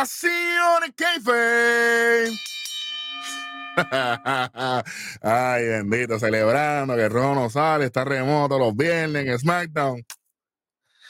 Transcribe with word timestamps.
Nación 0.00 0.94
Keife. 0.96 2.32
Ay, 5.20 5.64
bendito, 5.66 6.18
celebrando 6.18 6.96
que 6.96 7.06
Rono 7.06 7.50
sale, 7.50 7.84
está 7.84 8.02
remoto 8.06 8.58
los 8.58 8.74
viernes 8.74 9.26
en 9.26 9.38
SmackDown. 9.38 10.02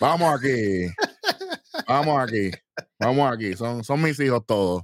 Vamos 0.01 0.37
aquí. 0.37 0.93
Vamos 1.87 2.21
aquí. 2.21 2.51
Vamos 2.99 3.33
aquí. 3.33 3.55
Son, 3.55 3.85
son 3.85 4.03
mis 4.03 4.19
hijos 4.19 4.45
todos. 4.45 4.83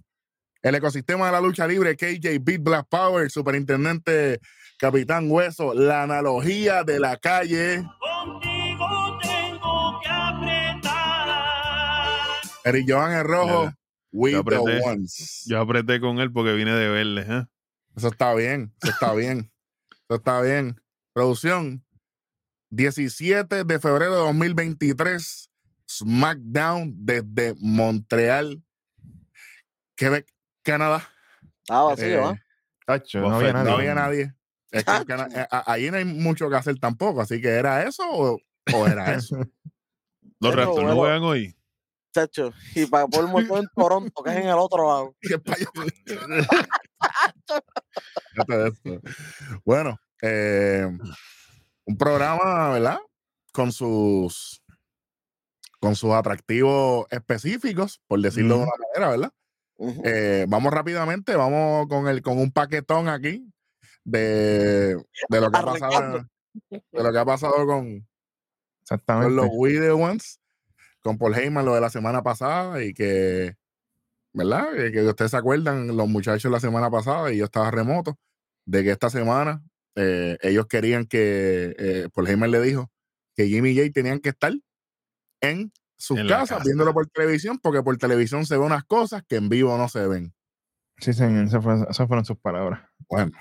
El 0.63 0.77
ecosistema 0.77 1.27
de 1.27 1.33
la 1.33 1.41
lucha 1.41 1.67
libre, 1.67 1.97
KJ 1.97 2.39
Beat 2.41 2.63
Black 2.63 2.87
Power, 2.89 3.29
superintendente 3.29 4.39
Capitán 4.79 5.29
Hueso, 5.29 5.75
la 5.75 6.05
analogía 6.05 6.85
de 6.85 7.01
la 7.01 7.17
calle. 7.17 7.83
Contigo 7.99 9.19
tengo 9.21 9.99
que 10.01 10.09
apretar. 10.09 11.29
Eric 12.63 12.87
Joan 12.89 13.13
el 13.13 13.25
rojo. 13.25 13.73
We 14.17 14.33
yo 14.33 14.43
the 14.45 14.57
apreté. 14.57 14.81
ones. 14.85 15.43
Yo 15.47 15.61
apreté 15.61 16.01
con 16.01 16.19
él 16.21 16.33
porque 16.33 16.53
vine 16.55 16.73
de 16.75 16.89
verle. 16.89 17.27
¿eh? 17.29 17.45
Eso 17.97 18.09
está 18.09 18.35
bien, 18.35 18.75
eso 18.83 18.93
está 18.93 19.13
bien. 19.15 19.53
Eso 20.09 20.17
está 20.17 20.41
bien. 20.41 20.81
Producción. 21.13 21.85
17 22.71 23.65
de 23.65 23.79
febrero 23.79 24.13
de 24.13 24.21
2023. 24.21 25.51
SmackDown 25.89 26.95
desde 27.07 27.55
Montreal, 27.61 28.61
Quebec, 29.97 30.27
Canadá. 30.65 31.09
Ah, 31.69 31.83
vacío, 31.85 32.07
Eh, 32.07 32.21
¿ah? 32.25 32.43
Tacho, 32.87 33.21
no 33.21 33.35
había 33.37 33.53
No 33.53 33.63
nadie. 33.65 33.75
había 33.75 33.95
nadie. 33.95 34.35
Es 34.73 34.85
que 34.85 34.93
eh, 35.13 35.47
ahí 35.51 35.91
no 35.91 35.97
hay 35.99 36.05
mucho 36.05 36.51
que 36.51 36.57
hacer 36.57 36.79
tampoco. 36.81 37.21
Así 37.21 37.41
que 37.41 37.49
era 37.49 37.85
eso 37.85 38.03
o, 38.11 38.41
o 38.75 38.87
era 38.87 39.15
eso. 39.15 39.39
Los 40.41 40.55
Raptors 40.55 40.87
no 40.89 40.97
juegan 40.97 41.23
hoy. 41.23 41.57
Chacho. 42.17 42.51
Y 42.75 42.87
para 42.87 43.07
por 43.07 43.29
todo 43.47 43.59
en 43.59 43.69
Toronto, 43.75 44.23
que 44.23 44.31
es 44.31 44.37
en 44.37 44.49
el 44.49 44.55
otro 44.55 44.89
lado. 44.89 45.15
Bueno, 49.65 49.99
eh, 50.23 50.89
un 51.85 51.97
programa, 51.99 52.71
¿verdad? 52.71 52.99
Con 53.53 53.71
sus 53.73 54.63
con 55.79 55.95
sus 55.95 56.13
atractivos 56.13 57.07
específicos, 57.11 58.01
por 58.09 58.21
decirlo 58.21 58.57
de 58.57 58.63
una 58.63 58.73
manera, 58.95 59.11
¿verdad? 59.11 59.33
Eh, 60.05 60.47
vamos 60.49 60.73
rápidamente, 60.73 61.37
vamos 61.37 61.87
con 61.89 62.09
el 62.09 62.23
con 62.23 62.39
un 62.39 62.51
paquetón 62.51 63.11
aquí 63.11 63.47
de, 64.05 64.97
de 65.29 65.41
lo 65.41 65.51
que 65.51 65.59
ha 65.59 65.65
pasado 65.65 66.27
de 66.71 67.03
lo 67.03 67.13
que 67.13 67.19
ha 67.19 67.25
pasado 67.25 67.67
con, 67.67 68.07
los 69.35 69.49
We 69.53 69.79
The 69.79 69.91
Ones, 69.91 70.41
con 71.07 71.19
Paul 71.19 71.35
Heyman, 71.35 71.65
lo 71.65 71.75
de 71.75 71.81
la 71.81 71.89
semana 71.91 72.23
pasada, 72.23 72.83
y 72.83 72.93
que, 72.93 73.57
¿verdad? 74.33 74.67
Que, 74.77 74.93
que 74.93 75.03
ustedes 75.03 75.31
se 75.31 75.37
acuerdan, 75.37 75.97
los 75.97 76.09
muchachos 76.09 76.51
la 76.53 76.61
semana 76.61 76.91
pasada, 76.91 77.33
y 77.33 77.39
yo 77.39 77.45
estaba 77.47 77.71
remoto, 77.71 78.19
de 78.67 78.83
que 78.85 78.91
esta 78.91 79.09
semana 79.09 79.63
eh, 79.95 80.37
ellos 80.43 80.67
querían 80.67 81.07
que, 81.07 81.75
eh, 81.79 82.09
Paul 82.13 82.29
Heyman 82.29 82.51
le 82.51 82.61
dijo 82.61 82.91
que 83.35 83.47
Jimmy 83.49 83.71
y 83.71 83.77
Jay 83.77 83.91
tenían 83.91 84.19
que 84.21 84.31
estar 84.31 84.53
en 85.41 85.73
sus 85.97 86.19
En 86.19 86.29
casas, 86.29 86.51
casa. 86.59 86.65
viéndolo 86.65 86.93
por 86.93 87.07
televisión, 87.07 87.59
porque 87.63 87.83
por 87.83 87.97
televisión 87.97 88.45
se 88.45 88.57
ven 88.57 88.67
unas 88.67 88.85
cosas 88.85 89.23
que 89.27 89.37
en 89.37 89.49
vivo 89.49 89.77
no 89.79 89.89
se 89.89 90.07
ven. 90.07 90.35
Sí, 90.99 91.13
señor. 91.13 91.45
Esas 91.47 91.63
fueron, 91.63 91.87
esas 91.89 92.07
fueron 92.07 92.25
sus 92.25 92.39
palabras. 92.39 92.81
Bueno, 93.09 93.33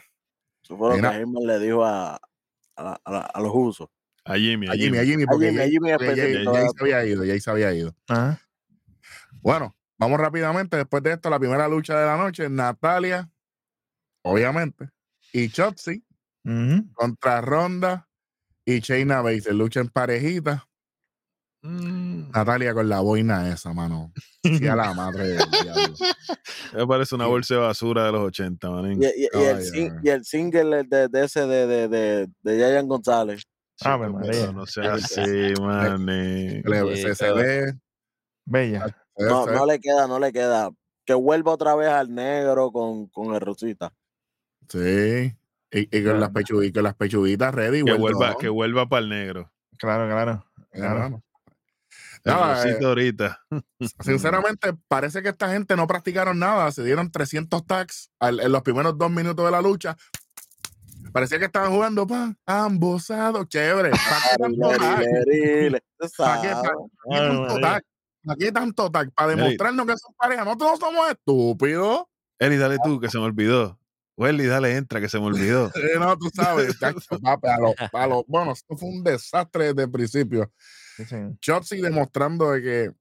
Eso 0.64 0.78
fue 0.78 0.90
lo 1.02 1.10
que. 1.10 1.18
Heyman 1.18 1.44
le 1.48 1.60
dijo 1.60 1.84
a, 1.84 2.16
a, 2.76 2.84
la- 2.84 3.02
a 3.04 3.12
la- 3.12 3.22
a 3.22 3.42
los 3.42 3.52
usos. 3.54 3.90
A 4.26 4.36
Jimmy, 4.36 4.68
a 4.68 4.74
Jimmy, 4.74 4.98
a 4.98 5.04
Jimmy. 5.06 5.24
A 5.24 5.28
porque 5.28 5.50
Jimmy, 5.52 5.92
a 5.92 5.98
Jimmy 6.00 6.70
se 6.76 6.82
había 6.82 7.06
ido, 7.06 7.24
Jay 7.26 7.40
se 7.40 7.52
había 7.52 7.74
ido. 7.74 7.96
Ajá. 8.08 8.40
Bueno, 9.42 9.76
vamos 10.00 10.20
rápidamente. 10.20 10.78
Después 10.78 11.04
de 11.04 11.14
esto, 11.14 11.30
la 11.30 11.38
primera 11.40 11.68
lucha 11.68 12.00
de 12.00 12.06
la 12.08 12.18
noche, 12.18 12.50
Natalia, 12.50 13.30
obviamente, 14.24 14.90
y 15.32 15.50
Chotzi 15.50 16.04
contra 16.94 17.42
Ronda 17.42 18.08
y 18.66 18.80
Shayna 18.80 19.22
Baszler. 19.22 19.54
Lucha 19.56 19.80
en 19.82 19.90
parejita. 19.90 20.68
Mm, 21.62 22.30
Natalia 22.32 22.74
con 22.74 22.88
la 22.90 23.00
boina 23.02 23.50
esa, 23.52 23.74
mano. 23.74 24.12
Sí, 24.44 24.68
a 24.68 24.76
la 24.76 24.94
madre 24.94 25.30
del 25.30 25.38
diablo. 25.64 25.96
me 26.74 26.88
parece 26.88 27.16
una 27.16 27.26
bolsa 27.28 27.56
de 27.56 27.60
basura 27.62 28.06
de 28.06 28.12
los 28.12 28.22
80, 28.22 28.70
manín. 28.72 29.02
Y, 29.04 29.06
y- 29.06 29.28
y 29.34 29.44
el, 29.44 29.56
Ay, 29.58 29.64
sing- 29.64 29.92
ay. 29.94 30.00
y 30.04 30.10
el 30.10 30.26
single 30.26 30.84
de, 30.84 31.08
de 31.08 31.24
ese 31.26 31.42
de, 31.48 31.66
de, 31.68 31.88
de, 31.88 32.28
de 32.44 32.58
Yayan 32.58 32.88
González. 32.88 33.44
Ave 33.82 34.08
Chico, 34.08 34.18
María. 34.20 34.32
pero 34.32 34.54
no 34.54 34.66
sea 34.66 34.94
así. 34.94 35.22
Le- 35.22 36.98
se, 36.98 37.16
se 37.16 37.32
ve. 37.34 37.74
Bella. 38.46 38.96
No, 39.18 39.46
no 39.46 39.66
le 39.66 39.80
queda, 39.80 40.08
no 40.08 40.20
le 40.20 40.32
queda. 40.32 40.70
Que 41.06 41.14
vuelva 41.14 41.54
otra 41.54 41.76
vez 41.76 41.90
al 41.90 42.14
negro 42.14 42.72
con, 42.72 43.08
con 43.08 43.34
el 43.34 43.42
Rosita. 43.42 43.94
Sí. 44.70 45.36
Y, 45.72 45.98
y 45.98 46.04
con 46.04 46.20
las 46.20 46.32
y 46.64 46.72
con 46.72 46.84
las 46.84 46.96
pechuguitas 46.96 47.54
ready. 47.54 47.84
Que 47.84 47.94
vuelva, 47.94 48.38
que 48.38 48.50
vuelva 48.50 48.88
para 48.88 49.02
el 49.02 49.10
negro. 49.10 49.52
Claro, 49.78 50.08
claro. 50.08 50.46
Claro. 50.72 51.00
mano. 51.00 51.24
El 52.24 52.34
Nada, 52.34 52.68
eh, 52.68 52.80
ahorita. 52.84 53.40
Sinceramente, 54.00 54.74
parece 54.88 55.22
que 55.22 55.30
esta 55.30 55.52
gente 55.52 55.76
no 55.76 55.86
practicaron 55.86 56.40
nada. 56.40 56.72
Se 56.72 56.84
dieron 56.84 57.12
300 57.12 57.66
tags 57.68 58.10
al- 58.20 58.40
en 58.40 58.52
los 58.52 58.64
primeros 58.64 58.98
dos 58.98 59.12
minutos 59.12 59.46
de 59.46 59.52
la 59.52 59.62
lucha. 59.62 59.96
Parecía 61.16 61.40
que 61.40 61.46
estaban 61.46 61.72
jugando 61.72 62.06
pa, 62.06 62.36
ambosado, 62.46 63.46
chévere. 63.46 63.92
¿Para 63.92 64.02
qué 64.28 64.38
tanto 64.44 64.70
tag? 64.70 65.02
¿Para 66.18 66.42
qué, 66.42 66.50
sabes. 66.50 67.62
pa- 67.62 68.36
qué 68.38 68.52
tanto 68.52 68.92
tag? 68.92 69.12
¿Para 69.14 69.30
demostrarnos 69.30 69.86
que 69.86 69.94
son 69.98 70.14
pareja. 70.18 70.44
Nosotros 70.44 70.72
no 70.72 70.78
somos 70.88 71.10
estúpidos. 71.10 72.04
Eli, 72.38 72.58
dale 72.58 72.78
tú, 72.84 73.00
que 73.00 73.08
se 73.08 73.18
me 73.18 73.24
olvidó. 73.24 73.80
Welly, 74.18 74.46
dale, 74.46 74.76
entra, 74.76 75.00
que 75.00 75.08
se 75.08 75.18
me 75.18 75.28
olvidó. 75.28 75.72
Eh, 75.76 75.98
no, 75.98 76.18
tú 76.18 76.30
sabes. 76.34 76.78
chacho, 76.78 77.00
papi, 77.24 77.48
a 77.48 77.60
lo- 77.60 77.74
a 77.94 78.08
lo- 78.08 78.26
bueno, 78.28 78.52
esto 78.52 78.76
fue 78.76 78.90
un 78.90 79.02
desastre 79.02 79.68
desde 79.68 79.84
el 79.84 79.92
principio. 79.92 80.52
Sí, 80.98 81.80
demostrando 81.82 82.52
de 82.52 82.62
que 82.62 82.92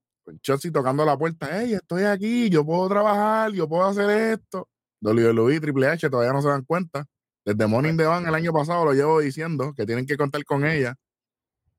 Chotzi 0.40 0.70
tocando 0.70 1.04
la 1.04 1.18
puerta, 1.18 1.48
hey, 1.50 1.74
estoy 1.74 2.04
aquí, 2.04 2.48
yo 2.48 2.64
puedo 2.64 2.88
trabajar, 2.88 3.50
yo 3.50 3.68
puedo 3.68 3.84
hacer 3.86 4.08
esto. 4.38 4.68
WWE, 5.00 5.58
Triple 5.60 5.88
H 5.88 6.08
todavía 6.08 6.32
no 6.32 6.40
se 6.42 6.48
dan 6.48 6.64
cuenta. 6.64 7.06
Desde 7.44 7.66
Morning 7.66 7.96
the 7.96 8.04
Van 8.06 8.26
el 8.26 8.34
año 8.34 8.52
pasado 8.52 8.84
lo 8.86 8.92
llevo 8.94 9.20
diciendo 9.20 9.74
que 9.76 9.84
tienen 9.84 10.06
que 10.06 10.16
contar 10.16 10.42
con 10.44 10.64
ella. 10.64 10.96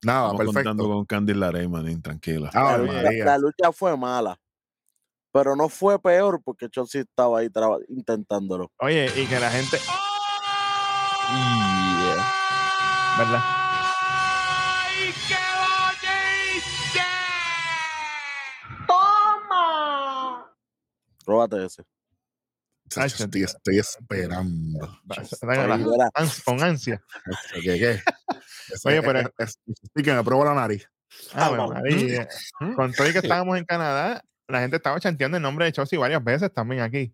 Nada, 0.03 0.31
Estamos 0.31 0.45
contando 0.53 0.83
perfecto. 0.83 0.89
con 0.89 1.05
Candy 1.05 1.33
Larey, 1.33 1.67
manín, 1.67 2.01
tranquila. 2.01 2.51
Ah, 2.53 2.73
la, 2.73 2.77
lucha, 2.77 2.93
María. 3.01 3.25
la 3.25 3.37
lucha 3.39 3.71
fue 3.71 3.97
mala. 3.97 4.37
Pero 5.31 5.55
no 5.55 5.67
fue 5.67 5.99
peor 5.99 6.41
porque 6.43 6.69
Chelsea 6.69 7.01
estaba 7.01 7.39
ahí 7.39 7.49
traba- 7.49 7.79
intentándolo. 7.89 8.71
Oye, 8.79 9.05
y 9.19 9.25
que 9.25 9.39
la 9.39 9.49
gente. 9.49 9.77
Yeah. 11.27 12.23
¿Verdad? 13.17 13.41
¡Ay, 13.97 15.13
qué 15.27 15.35
bonito! 15.65 17.01
¡Toma! 18.87 20.53
Róbate 21.25 21.65
ese. 21.65 21.83
Estoy, 22.87 23.43
estoy 23.43 23.79
esperando. 23.79 24.99
Con 26.45 26.61
ansia. 26.63 27.01
¿Qué, 27.53 27.61
qué? 27.61 27.99
Ese- 28.73 28.87
Oye, 28.89 29.01
pero- 29.01 29.19
es- 29.19 29.29
es- 29.37 29.59
sí 29.95 30.03
que 30.03 30.13
me 30.13 30.23
pruebo 30.23 30.45
la 30.45 30.53
nariz. 30.53 30.87
Ave 31.33 31.57
Vamos. 31.57 31.73
María. 31.75 32.27
Con 32.75 32.91
todo 32.93 33.07
y 33.07 33.11
que 33.13 33.19
estábamos 33.19 33.57
en 33.57 33.65
Canadá, 33.65 34.21
la 34.47 34.59
gente 34.61 34.77
estaba 34.77 34.99
chanteando 34.99 35.37
el 35.37 35.43
nombre 35.43 35.65
de 35.65 35.71
Chelsea 35.71 35.97
varias 35.99 36.23
veces 36.23 36.53
también 36.53 36.81
aquí. 36.81 37.13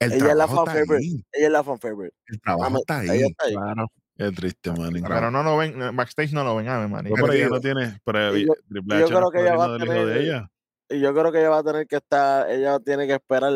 El 0.00 0.12
Ella 0.12 0.16
es 0.16 0.22
la 0.36 0.46
trabajo 0.46 0.66
fan 0.66 0.76
está 0.76 0.86
favorite. 0.86 1.06
ahí. 1.06 1.24
Ella 1.32 1.46
es 1.46 1.52
la 1.52 1.64
fan 1.64 1.78
favorite. 1.78 2.16
El 2.26 2.40
trabajo 2.40 2.76
está 2.78 3.02
ella 3.02 3.12
ahí. 3.12 3.22
está 3.22 3.44
ahí. 3.46 3.54
Claro. 3.54 3.92
Qué 4.16 4.32
triste. 4.32 4.70
Claro. 4.72 4.92
Pero 5.08 5.30
no 5.30 5.42
lo 5.42 5.56
ven, 5.56 5.80
eh, 5.82 5.90
backstage 5.92 6.32
no 6.32 6.42
lo 6.44 6.56
ven, 6.56 6.66
María. 6.66 7.10
No, 7.10 7.14
pero 7.16 7.32
ella 7.32 7.48
no 7.48 7.60
tiene. 7.60 8.00
Pero 8.04 8.36
Y 8.36 8.46
yo- 8.46 8.54
creo 9.08 9.30
que 9.30 9.40
ella 9.40 9.56
va 9.56 9.74
a 9.74 9.78
tener- 9.78 10.16
ella. 10.16 10.50
Y 10.88 11.00
yo 11.00 11.12
creo 11.14 11.30
que 11.30 11.38
ella 11.38 11.50
va 11.50 11.58
a 11.58 11.62
tener 11.64 11.86
que 11.86 11.96
estar, 11.96 12.50
ella 12.50 12.78
tiene 12.80 13.06
que 13.06 13.14
esperar 13.14 13.52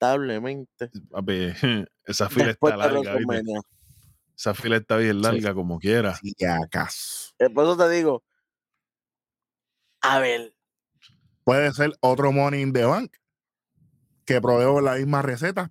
lamentablemente. 0.00 0.90
Papi, 1.10 1.52
esa 2.04 2.28
fila 2.28 2.46
Después 2.46 2.74
está 2.74 2.88
de 2.88 3.02
larga. 3.02 3.60
Esa 4.36 4.54
fila 4.54 4.76
está 4.76 4.96
bien 4.96 5.16
Sí. 5.16 5.22
larga, 5.22 5.54
como 5.54 5.78
quiera. 5.78 6.14
Si 6.14 6.34
acaso. 6.44 7.32
Eh, 7.38 7.50
Por 7.50 7.64
eso 7.64 7.76
te 7.76 7.88
digo. 7.90 8.22
A 10.00 10.20
ver. 10.20 10.54
Puede 11.44 11.72
ser 11.72 11.92
otro 12.00 12.30
Money 12.30 12.62
in 12.62 12.72
the 12.72 12.84
Bank 12.84 13.12
que 14.24 14.40
proveó 14.40 14.80
la 14.80 14.96
misma 14.96 15.22
receta. 15.22 15.70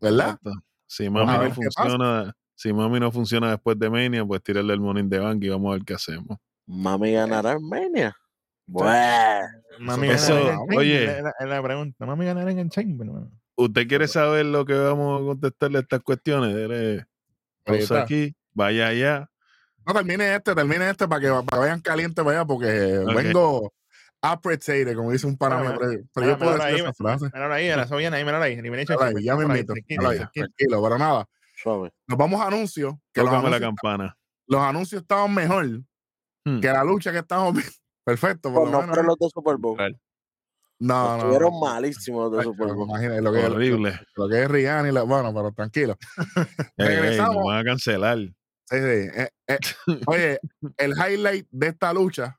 ¿Verdad? 0.00 0.30
Exacto. 0.30 0.52
Si 0.86 1.08
mami 1.10 1.30
a 1.32 1.48
no 1.48 1.54
funciona, 1.54 2.36
si 2.54 2.72
mami 2.72 2.98
no 3.00 3.12
funciona 3.12 3.50
después 3.50 3.78
de 3.78 3.90
Mania, 3.90 4.24
pues 4.24 4.42
tirarle 4.42 4.72
el 4.72 4.80
morning 4.80 5.04
de 5.08 5.18
bank 5.18 5.42
y 5.44 5.48
vamos 5.48 5.70
a 5.70 5.74
ver 5.74 5.84
qué 5.84 5.94
hacemos. 5.94 6.38
Mami 6.66 7.12
ganará 7.12 7.52
en 7.52 7.68
Mania. 7.68 8.16
Bueno. 8.68 9.48
Mami 9.80 10.08
Eso- 10.10 10.38
en 10.38 10.48
el 10.72 10.78
oye. 10.78 11.22
La- 11.22 11.46
la 11.46 11.62
pregunta. 11.62 12.04
Mami 12.06 12.24
ganará 12.26 12.50
en 12.50 12.58
el 12.58 12.68
Chamber. 12.70 13.08
¿Usted 13.56 13.88
quiere 13.88 14.06
saber 14.08 14.46
lo 14.46 14.64
que 14.64 14.74
vamos 14.74 15.20
a 15.20 15.24
contestarle 15.24 15.78
a 15.78 15.80
estas 15.80 16.00
cuestiones? 16.02 16.54
Dele 16.54 17.06
pausa 17.64 18.02
aquí, 18.02 18.34
vaya 18.52 18.88
allá. 18.88 19.30
No, 19.86 19.94
termine 19.94 20.34
este, 20.34 20.54
termine 20.54 20.90
este 20.90 21.08
para 21.08 21.20
que, 21.20 21.28
para 21.28 21.44
que 21.44 21.58
vayan 21.58 21.80
calientes, 21.80 22.24
vaya, 22.24 22.44
porque 22.44 22.98
Ok. 22.98 23.14
vengo 23.14 23.72
appreciate, 24.20 24.94
como 24.94 25.12
dice 25.12 25.26
un 25.26 25.36
pana 25.38 25.58
mío, 25.60 25.74
Bueno, 25.78 26.02
pero, 26.12 26.26
yo 26.26 26.38
puedo 26.38 26.52
decir 26.52 26.64
ahí, 26.66 26.80
esa 26.80 26.92
frase. 26.92 27.24
Míralo 27.32 27.54
ahí, 27.54 27.68
eso 27.68 27.96
viene 27.96 28.16
ahí, 28.16 28.24
míralo 28.24 28.44
ahí. 28.44 28.54
Ahí, 28.58 29.24
ya 29.24 29.36
me 29.36 29.44
invito. 29.44 29.72
tranquilo, 29.74 30.82
pero 30.82 30.98
nada. 30.98 31.26
Suave. 31.56 31.90
Nos 32.06 32.18
vamos 32.18 32.40
a 32.40 32.46
anuncios. 32.48 32.94
Que 33.12 33.20
los 33.22 33.30
Tócame 33.30 33.50
la 33.50 33.56
anuncios, 33.56 33.68
campana. 33.80 34.16
los 34.46 34.60
anuncios 34.60 35.02
estaban 35.02 35.34
mejor 35.34 35.66
Hmm. 36.44 36.60
que 36.60 36.68
la 36.68 36.84
lucha 36.84 37.10
que 37.12 37.18
estamos 37.18 37.52
viendo. 37.72 37.72
Perfecto, 38.08 38.52
por 38.52 38.62
Pues 38.62 38.72
no 38.72 38.78
menos. 38.80 38.94
fueron 38.94 39.06
los 39.06 39.18
de 39.18 39.28
Super 39.30 39.56
Bowl. 39.56 39.76
Claro. 39.76 39.94
No, 40.80 41.08
no. 41.08 41.16
Estuvieron 41.18 41.52
no. 41.52 41.60
malísimos 41.60 42.30
los 42.32 42.40
Ay, 42.40 42.44
Super 42.46 42.72
Bowl. 42.74 42.88
imagínate 42.88 43.20
lo 43.22 43.32
que, 43.32 43.44
Horrible. 43.46 44.00
lo 44.16 44.28
que 44.28 44.42
es 44.42 44.48
Rihanna 44.48 44.88
y 44.88 44.92
la, 44.92 45.02
bueno, 45.02 45.34
pero 45.34 45.52
tranquilo. 45.52 45.96
Regresamos. 46.76 47.36
nos 47.36 47.44
van 47.46 47.58
a 47.58 47.64
cancelar. 47.64 48.18
Sí, 48.18 48.76
sí. 48.76 48.76
Eh, 48.76 49.28
eh, 49.48 49.58
Oye, 50.06 50.38
el 50.76 50.92
highlight 50.92 51.48
de 51.50 51.66
esta 51.68 51.92
lucha 51.92 52.38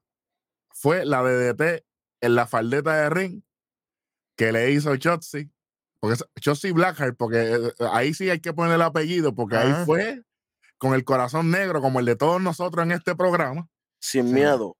fue 0.72 1.06
la 1.06 1.22
de 1.24 1.54
DT 1.54 1.84
en 2.22 2.36
la 2.36 2.48
faldeta 2.48 2.96
de 2.96 3.10
ring 3.10 3.42
que 4.38 4.52
le 4.52 4.72
hizo 4.72 4.96
Chotzi. 4.98 5.52
Porque 6.00 6.14
es- 6.14 6.26
Chotzi 6.40 6.72
Blackheart, 6.72 7.18
porque 7.18 7.56
eh, 7.56 7.74
ahí 7.92 8.14
sí 8.14 8.30
hay 8.30 8.40
que 8.40 8.54
poner 8.54 8.76
el 8.76 8.82
apellido, 8.84 9.36
porque 9.36 9.58
ahí 9.58 9.72
Ajá. 9.72 9.86
fue 9.86 10.24
con 10.78 10.94
el 10.94 11.04
corazón 11.04 11.52
negro, 11.52 11.82
como 11.82 12.00
el 12.00 12.06
de 12.06 12.16
todos 12.16 12.42
nosotros 12.42 12.86
en 12.86 12.94
este 12.94 13.16
programa. 13.16 13.68
Sin 14.02 14.28
Sí. 14.28 14.34
miedo. 14.34 14.76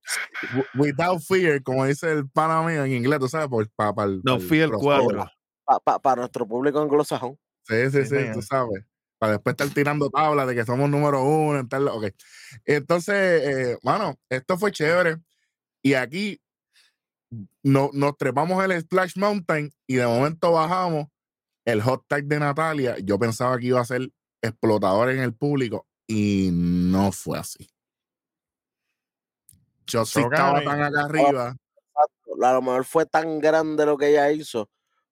Without 0.76 1.22
fear, 1.22 1.62
como 1.62 1.86
dice 1.86 2.12
el 2.12 2.30
pana 2.30 2.62
mío 2.64 2.86
en 2.86 2.94
inglés, 2.94 3.20
tú 3.20 3.28
sabes, 3.28 3.48
por, 3.50 3.70
pa, 3.72 3.94
pa, 3.94 4.06
el- 4.06 4.22
No 4.24 4.38
crossover. 4.38 4.80
4. 4.80 5.32
Para 6.02 6.16
nuestro 6.22 6.48
público 6.48 6.80
anglosajón. 6.82 7.38
Sí, 7.68 7.92
sí, 7.92 8.06
Sí, 8.06 8.16
sí, 8.18 8.26
tú 8.34 8.42
sabes. 8.42 8.84
Para 9.20 9.34
después 9.34 9.54
estar 9.54 9.68
tirando 9.70 10.10
tablas 10.10 10.48
de 10.48 10.56
que 10.56 10.66
somos 10.66 10.90
número 10.90 11.22
uno. 11.24 11.60
en 11.60 11.68
tal- 11.68 11.90
ok. 11.90 12.06
Entonces, 12.66 13.16
eh, 13.16 13.78
bueno, 13.84 14.16
esto 14.30 14.58
fue 14.58 14.72
chévere. 14.72 15.18
Y 15.84 15.94
aquí 15.94 16.42
no, 17.64 17.90
nos 17.94 18.18
trepamos 18.18 18.64
el 18.64 18.80
Splash 18.82 19.18
Mountain 19.18 19.72
y 19.88 19.96
de 19.96 20.08
momento 20.08 20.52
bajamos 20.54 21.08
el 21.66 21.82
hot 21.82 22.04
tag 22.08 22.24
de 22.26 22.40
Natalia. 22.40 22.96
Yo 23.04 23.20
pensaba 23.20 23.58
que 23.60 23.68
iba 23.68 23.82
a 23.82 23.86
ser 23.86 24.10
explotador 24.42 25.10
en 25.12 25.20
el 25.20 25.34
público 25.36 25.86
y 26.08 26.50
no 26.52 27.12
fue 27.12 27.38
así. 27.38 27.70
Yo 29.90 30.06
sí 30.06 30.22
estaba 30.22 30.64
tan 30.64 30.82
acá 30.82 31.06
arriba. 31.06 31.56
A 32.42 32.54
lo 32.54 32.62
mejor 32.62 32.86
fue 32.86 33.06
tan 33.06 33.40
grande 33.40 33.86
lo 33.86 33.98
que 33.98 34.10
ella 34.10 34.32
hizo. 34.32 34.70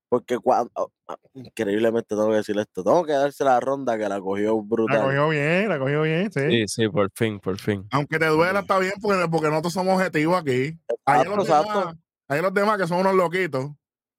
Porque 0.09 0.37
cuando. 0.37 0.71
ah, 1.07 1.17
Increíblemente 1.33 2.09
tengo 2.09 2.29
que 2.29 2.37
decir 2.37 2.57
esto. 2.57 2.83
Tengo 2.83 3.03
que 3.03 3.11
darse 3.11 3.43
la 3.43 3.59
ronda 3.59 3.97
que 3.97 4.07
la 4.07 4.21
cogió 4.21 4.55
La 4.55 4.63
brutal. 4.63 5.03
cogió 5.03 5.29
bien, 5.29 5.69
la 5.69 5.79
cogió 5.79 6.01
bien, 6.03 6.31
sí. 6.31 6.41
Sí, 6.49 6.67
sí, 6.67 6.89
por 6.89 7.11
fin, 7.13 7.39
por 7.39 7.57
fin. 7.57 7.85
Aunque 7.91 8.17
te 8.17 8.27
duela, 8.27 8.61
está 8.61 8.79
bien 8.79 8.93
porque, 9.01 9.27
porque 9.29 9.49
nosotros 9.49 9.73
somos 9.73 9.95
objetivos 9.95 10.39
aquí. 10.39 10.79
Hay 11.05 11.25
los, 11.25 11.45
demás, 11.45 11.95
hay 12.27 12.41
los 12.41 12.53
demás 12.53 12.77
que 12.77 12.87
son 12.87 12.99
unos 12.99 13.15
loquitos. 13.15 13.71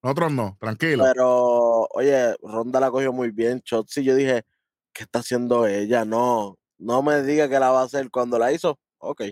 Nosotros 0.03 0.33
no, 0.33 0.57
tranquilo. 0.61 1.05
Pero, 1.05 1.89
oye, 1.93 2.37
Ronda 2.43 2.81
la 2.81 2.91
cogió 2.91 3.13
muy 3.13 3.31
bien. 3.31 3.61
Chotzi, 3.63 4.05
yo 4.05 4.15
dije, 4.15 4.45
¿qué 4.93 5.05
está 5.05 5.21
haciendo 5.21 5.67
ella? 5.67 6.05
No, 6.05 6.57
no 6.79 7.03
me 7.03 7.23
diga 7.23 7.49
que 7.49 7.59
la 7.59 7.71
va 7.71 7.81
a 7.81 7.85
hacer. 7.85 8.11
Cuando 8.11 8.39
la 8.39 8.53
hizo, 8.53 8.79
ok. 8.99 9.23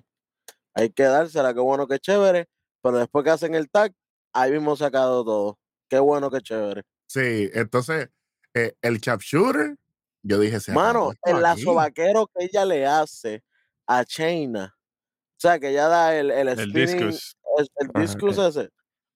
Hay 0.77 0.91
que 0.91 1.05
dársela, 1.05 1.55
qué 1.55 1.61
bueno, 1.61 1.89
qué 1.89 1.99
chévere. 1.99 2.47
Pero 2.83 2.99
después 2.99 3.25
que 3.25 3.31
hacen 3.31 3.55
el 3.55 3.69
tag, 3.71 3.93
ahí 4.33 4.53
mismo 4.53 4.77
sacado 4.77 5.25
todo. 5.25 5.59
Qué 5.89 5.99
bueno, 5.99 6.31
qué 6.31 6.41
chévere. 6.41 6.83
Sí, 7.09 7.51
entonces, 7.55 8.11
eh, 8.55 8.75
el 8.83 9.01
chap 9.01 9.21
shooter, 9.23 9.77
yo 10.23 10.39
dije, 10.39 10.61
se 10.61 10.73
Mano, 10.73 11.13
el 11.23 11.41
lazo 11.41 11.75
vaquero 11.75 12.27
que 12.27 12.45
ella 12.45 12.65
le 12.65 12.87
hace 12.87 13.43
a 13.87 14.05
Chaina. 14.05 14.75
O 14.77 15.39
sea, 15.41 15.59
que 15.59 15.71
ella 15.71 15.89
da 15.89 16.15
el, 16.17 16.31
el, 16.31 16.49
El 16.49 16.59
spinning, 16.59 16.75
discus. 17.09 17.37
el, 17.59 17.69
el 17.77 17.91
Ajá, 17.95 18.01
discus 18.03 18.39
ese. 18.39 18.69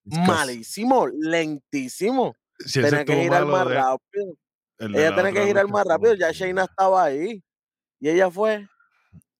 Discus. 0.03 0.27
Malísimo, 0.27 1.07
lentísimo. 1.07 2.35
Si 2.59 2.81
Tenía 2.81 3.05
que 3.05 3.15
girar 3.23 3.45
más 3.45 3.67
de- 3.67 3.75
rápido. 3.75 4.35
el 4.79 4.95
Ella 4.95 5.09
la 5.11 5.15
tenía 5.15 5.31
que 5.33 5.47
girar 5.47 5.67
más 5.67 5.85
rápido. 5.85 6.13
Ya. 6.15 6.31
Shayna 6.31 6.63
estaba 6.63 7.03
ahí. 7.03 7.43
Y 7.99 8.09
ella 8.09 8.29
fue. 8.31 8.67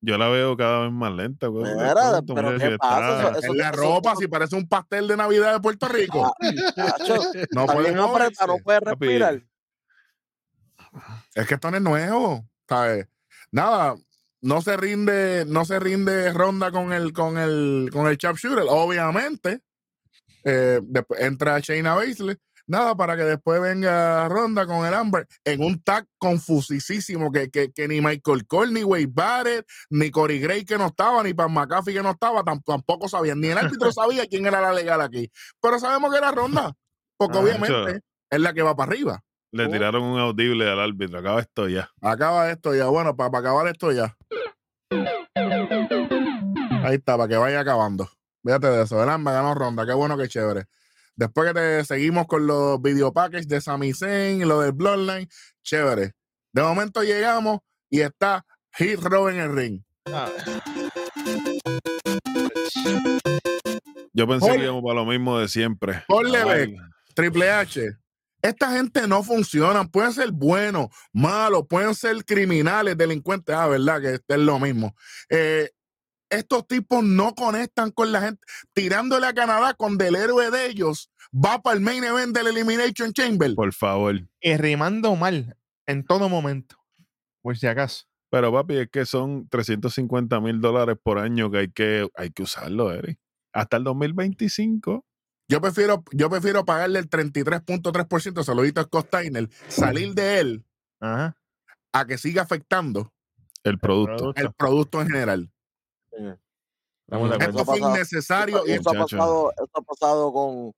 Yo 0.04 0.18
la 0.18 0.30
veo 0.30 0.58
cada 0.58 0.80
vez 0.86 0.92
más 0.92 1.14
lenta. 1.14 1.48
güey, 1.48 1.64
pero 1.64 2.52
mira, 2.52 2.70
¿qué 2.70 2.78
pasa? 2.78 3.28
está- 3.28 3.40
Eso- 3.40 3.52
En 3.52 3.58
la 3.58 3.70
eso- 3.70 3.82
ropa, 3.82 4.16
si 4.16 4.28
parece 4.28 4.56
un 4.56 4.68
pastel 4.68 5.08
de 5.08 5.16
Navidad 5.18 5.54
de 5.54 5.60
Puerto 5.60 5.88
Rico. 5.88 6.26
Ah, 6.26 6.34
no 7.52 7.66
puede 7.68 7.92
no 7.94 8.08
moverse. 8.08 8.44
puede 8.64 8.80
respirar. 8.80 9.44
Es 11.36 11.48
que 11.48 11.54
esto 11.54 11.72
no 11.72 11.78
es 11.78 11.84
nuevo, 11.84 12.46
¿sabes? 12.68 13.08
Nada, 13.52 13.96
no 14.42 14.62
se 14.62 14.76
rinde, 14.76 15.46
no 15.48 15.66
se 15.66 15.80
rinde 15.80 16.34
ronda 16.34 16.72
con 16.72 16.92
el, 16.94 17.14
con 17.14 17.38
el, 17.38 17.90
con 17.94 18.08
el 18.08 18.18
chap 18.18 18.36
shooter, 18.38 18.66
obviamente. 18.68 19.62
Eh, 20.44 20.80
después 20.84 21.22
entra 21.22 21.60
Shayna 21.60 21.94
Baszler, 21.94 22.38
nada, 22.68 22.96
para 22.96 23.16
que 23.18 23.24
después 23.24 23.62
venga 23.62 24.28
ronda 24.30 24.66
con 24.66 24.86
el 24.86 24.94
Amber 24.94 25.28
en 25.44 25.64
un 25.64 25.82
tag 25.82 26.06
confusísimo 26.18 27.32
que, 27.32 27.50
que, 27.50 27.72
que 27.72 27.88
ni 27.88 28.02
Michael 28.02 28.46
Cole, 28.48 28.72
ni 28.74 28.84
Wade 28.84 29.08
Barrett, 29.10 29.68
ni 29.90 30.12
Corey 30.12 30.40
Gray 30.40 30.66
que 30.66 30.78
no 30.78 30.88
estaba, 30.88 31.24
ni 31.24 31.34
Pan 31.34 31.52
McAfee 31.54 31.94
que 31.94 32.04
no 32.04 32.12
estaba, 32.12 32.44
tam- 32.44 32.62
tampoco 32.66 33.08
sabían, 33.10 33.40
ni 33.40 33.48
el 33.48 33.58
árbitro 33.58 33.92
sabía 33.94 34.26
quién 34.28 34.46
era 34.46 34.62
la 34.62 34.74
legal 34.74 35.02
aquí. 35.02 35.32
Pero 35.62 35.80
sabemos 35.80 36.12
que 36.12 36.18
era 36.18 36.32
ronda, 36.32 36.74
porque 37.18 37.38
Ah, 37.38 37.42
obviamente 37.42 38.02
es 38.30 38.40
la 38.40 38.54
que 38.54 38.62
va 38.62 38.76
para 38.76 38.92
arriba. 38.92 39.24
Le 39.54 39.68
tiraron 39.68 40.04
un 40.04 40.18
audible 40.18 40.70
al 40.70 40.80
árbitro. 40.80 41.20
Acaba 41.20 41.42
esto 41.42 41.68
ya. 41.68 41.90
Acaba 42.02 42.50
esto 42.52 42.74
ya. 42.74 42.86
Bueno, 42.86 43.18
para, 43.18 43.38
acabar 43.38 43.68
esto 43.68 43.92
ya. 43.92 44.16
Ahí 46.84 46.96
está, 46.96 47.18
para 47.18 47.28
que 47.28 47.36
vaya 47.38 47.60
acabando. 47.60 48.10
Fíjate 48.44 48.68
de 48.68 48.84
eso. 48.84 49.04
El 49.04 49.10
Amba 49.10 49.34
ganó 49.34 49.54
ronda. 49.54 49.86
Qué 49.86 49.94
bueno, 49.94 50.18
qué 50.18 50.28
chévere. 50.28 50.66
Después 51.22 51.50
que 51.50 51.54
te 51.54 51.86
seguimos 51.86 52.26
con 52.26 52.48
los 52.48 52.82
video 52.82 53.14
packages 53.14 53.48
de 53.48 53.62
Sami 53.62 53.94
Zayn 53.94 54.42
y 54.42 54.44
lo 54.44 54.60
del 54.62 54.72
Bloodline, 54.72 55.30
chévere. 55.62 56.14
De 56.52 56.64
momento 56.64 57.04
llegamos 57.04 57.60
y 57.92 58.02
está 58.02 58.44
Hit 58.74 59.00
Row 59.02 59.30
en 59.30 59.38
el 59.38 59.56
ring. 59.56 59.82
Yo 64.14 64.28
pensé 64.28 64.52
que 64.52 64.64
íbamos 64.64 64.82
para 64.82 64.96
lo 64.96 65.06
mismo 65.06 65.38
de 65.38 65.48
siempre. 65.48 66.04
Ponle 66.08 66.44
Beck. 66.44 66.76
Triple 67.14 67.52
H. 67.52 67.98
Esta 68.42 68.72
gente 68.72 69.08
no 69.08 69.22
funciona. 69.22 69.88
Pueden 69.88 70.14
ser 70.14 70.32
buenos, 70.32 70.88
malos, 71.14 71.68
pueden 71.70 71.94
ser 71.94 72.26
criminales, 72.26 72.98
delincuentes. 72.98 73.56
Ah, 73.56 73.68
verdad 73.68 74.02
que 74.02 74.20
es 74.28 74.40
lo 74.40 74.58
mismo. 74.58 74.96
Eh, 75.30 75.70
estos 76.32 76.66
tipos 76.66 77.04
no 77.04 77.36
conectan 77.36 77.92
con 77.92 78.12
la 78.12 78.22
gente. 78.22 78.42
Tirándole 78.74 79.28
a 79.28 79.34
Canadá 79.34 79.76
cuando 79.76 80.04
el 80.04 80.16
héroe 80.16 80.50
de 80.50 80.66
ellos 80.66 81.11
va 81.34 81.62
para 81.62 81.76
el 81.76 81.82
main 81.82 82.04
event 82.04 82.36
del 82.36 82.48
Elimination 82.48 83.14
Chamber. 83.14 83.54
Por 83.56 83.74
favor. 83.74 84.16
Y 84.40 84.58
rimando 84.58 85.16
mal 85.16 85.58
en 85.86 86.06
todo 86.06 86.30
momento. 86.30 86.78
Por 87.42 87.58
si 87.58 87.68
acaso. 87.68 88.06
Pero 88.30 88.52
papi, 88.54 88.78
es 88.78 88.90
que 88.90 89.06
son 89.06 89.48
350 89.50 90.40
mil 90.40 90.62
dólares 90.62 90.98
por 91.02 91.20
año 91.20 91.52
que 91.52 91.58
hay 91.58 91.72
que, 91.72 92.08
hay 92.16 92.32
que 92.32 92.44
usarlo, 92.44 92.92
Eric. 92.94 93.20
Hasta 93.54 93.78
el 93.78 93.84
2025. 93.84 95.06
Yo 95.50 95.60
prefiero, 95.60 96.04
yo 96.14 96.30
prefiero 96.30 96.64
pagarle 96.64 97.00
el 97.00 97.10
33.3%, 97.10 98.44
saludito 98.44 98.80
a 98.80 98.86
Scott 98.86 99.08
Steiner, 99.08 99.50
salir 99.68 100.14
de 100.14 100.40
él 100.40 100.66
Ajá. 101.02 101.36
a 101.92 102.06
que 102.06 102.18
siga 102.18 102.44
afectando 102.44 103.12
El 103.66 103.78
producto. 103.78 104.32
el 104.38 104.54
producto 104.54 105.02
en 105.02 105.08
general. 105.10 105.52
Eso 106.12 107.34
Esto 107.38 107.66
fue 107.66 107.80
innecesario 107.80 108.66
y 108.66 108.76
ha 108.76 108.80
pasado, 108.80 109.52
eso 109.52 109.72
ha 109.74 109.82
pasado 109.82 110.32
con, 110.32 110.72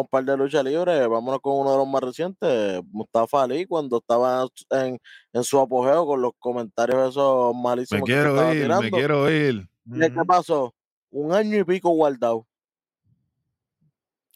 con 0.00 0.18
un 0.20 0.24
par 0.24 0.24
de 0.24 0.36
lucha 0.36 0.62
libre. 0.62 1.06
Vámonos 1.06 1.40
con 1.40 1.58
uno 1.60 1.72
de 1.72 1.76
los 1.78 1.88
más 1.88 2.02
recientes, 2.02 2.82
Mustafa 2.90 3.42
Ali, 3.42 3.66
cuando 3.66 3.98
estaba 3.98 4.46
en, 4.70 4.98
en 5.32 5.44
su 5.44 5.58
apogeo 5.60 6.06
con 6.06 6.20
los 6.22 6.32
comentarios 6.38 7.10
esos 7.10 7.54
Me 7.54 7.62
malísimos 7.62 8.04
que 8.06 8.12
se 8.12 8.18
quiero 8.18 8.30
estaba 8.36 8.54
ir, 8.54 8.68
me 8.84 8.90
quiero 8.90 9.30
ir. 9.30 9.68
¿Y 9.86 10.00
¿Qué 10.00 10.24
pasó? 10.26 10.74
Un 11.10 11.32
año 11.32 11.58
y 11.58 11.64
pico 11.64 11.90
guardado. 11.90 12.46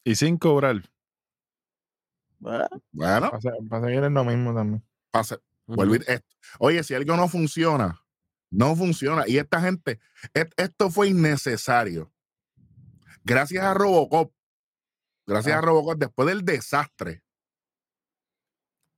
Y 0.03 0.15
sin 0.15 0.37
cobrar. 0.37 0.81
¿verdad? 2.39 2.69
bueno, 2.91 3.31
Para, 3.31 3.55
para 3.69 3.85
seguir 3.87 4.03
es 4.03 4.11
lo 4.11 4.23
mismo 4.23 4.53
también. 4.53 4.83
vuelvo 5.65 5.95
y- 5.95 5.99
esto- 6.05 6.27
Oye, 6.59 6.83
si 6.83 6.93
algo 6.93 7.15
no 7.15 7.27
funciona, 7.27 7.99
no 8.51 8.75
funciona. 8.75 9.23
Y 9.27 9.37
esta 9.37 9.59
gente, 9.61 9.99
et- 10.33 10.53
esto 10.57 10.91
fue 10.91 11.07
innecesario. 11.09 12.11
Gracias 13.23 13.63
a 13.63 13.73
Robocop, 13.73 14.31
gracias 15.25 15.55
Ah. 15.55 15.59
a 15.59 15.61
Robocop, 15.61 15.97
después 15.97 16.27
del 16.27 16.43
desastre, 16.45 17.21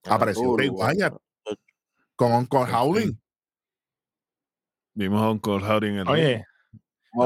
apareció 0.06 0.44
Duro, 0.44 0.56
Bray 0.56 0.68
guau. 0.70 0.88
Wyatt 0.90 1.14
con 2.16 2.32
Uncle 2.34 2.60
Howling. 2.74 3.20
Vimos 4.96 5.22
a 5.22 5.30
Uncle 5.32 5.56
Howdy 5.64 5.88
en 5.90 5.96
el. 6.00 6.08
Oye, 6.10 6.46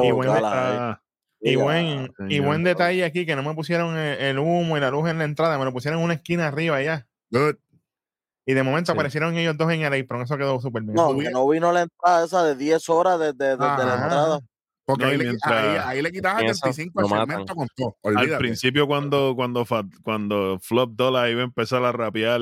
Y 0.04 0.12
buen. 0.12 0.30
Ah, 0.44 1.02
y 1.40 1.56
Ya, 1.58 1.64
buen, 1.64 1.88
y 2.04 2.36
señor. 2.36 2.46
buen 2.46 2.64
detalle 2.64 3.04
aquí 3.06 3.26
que 3.26 3.36
no 3.36 3.44
me 3.44 3.54
pusieron 3.56 3.98
el, 3.98 4.20
el 4.20 4.40
humo 4.40 4.78
y 4.78 4.80
la 4.80 4.90
luz 4.92 5.10
en 5.10 5.18
la 5.18 5.24
entrada, 5.24 5.58
me 5.58 5.66
lo 5.66 5.74
pusieron 5.74 6.00
en 6.00 6.06
una 6.06 6.14
esquina 6.16 6.48
arriba 6.48 6.78
allá. 6.78 7.08
Good. 7.32 7.56
Y 8.46 8.54
de 8.54 8.64
momento 8.64 8.92
Sí. 8.92 8.98
aparecieron 8.98 9.36
ellos 9.38 9.56
dos 9.58 9.72
en 9.72 9.82
el 9.82 10.02
apron. 10.02 10.22
Eso 10.24 10.38
quedó 10.38 10.60
súper 10.60 10.84
bien. 10.84 10.96
No, 10.96 11.18
que 11.18 11.30
no 11.30 11.48
vino 11.48 11.72
la 11.72 11.84
entrada 11.84 12.26
esa 12.26 12.44
de 12.44 12.56
10 12.56 12.90
horas 12.90 13.20
desde, 13.20 13.34
desde 13.34 13.58
la 13.60 13.94
entrada. 13.96 14.40
Porque 14.86 15.04
No, 15.06 15.10
ahí, 15.10 15.16
y 15.16 15.18
le, 15.20 15.24
mientras- 15.26 15.54
ahí, 15.54 15.78
ahí 15.98 16.02
le 16.02 16.12
quitas 16.12 16.34
a 16.36 16.40
Eso, 16.46 16.60
35 16.64 17.02
lo 17.02 17.08
al 17.08 17.12
matan. 17.12 17.28
segmento 17.30 17.56
con 17.56 17.68
todo. 17.76 17.98
Al 18.04 18.18
Olvídate. 18.18 18.40
principio, 18.40 18.88
cuando, 18.88 19.34
cuando, 19.36 19.66
cuando 20.04 20.60
Flop 20.62 20.92
Dollar 20.96 21.30
iba 21.30 21.42
a 21.42 21.46
empezar 21.46 21.84
a 21.84 21.92
rapear, 21.92 22.42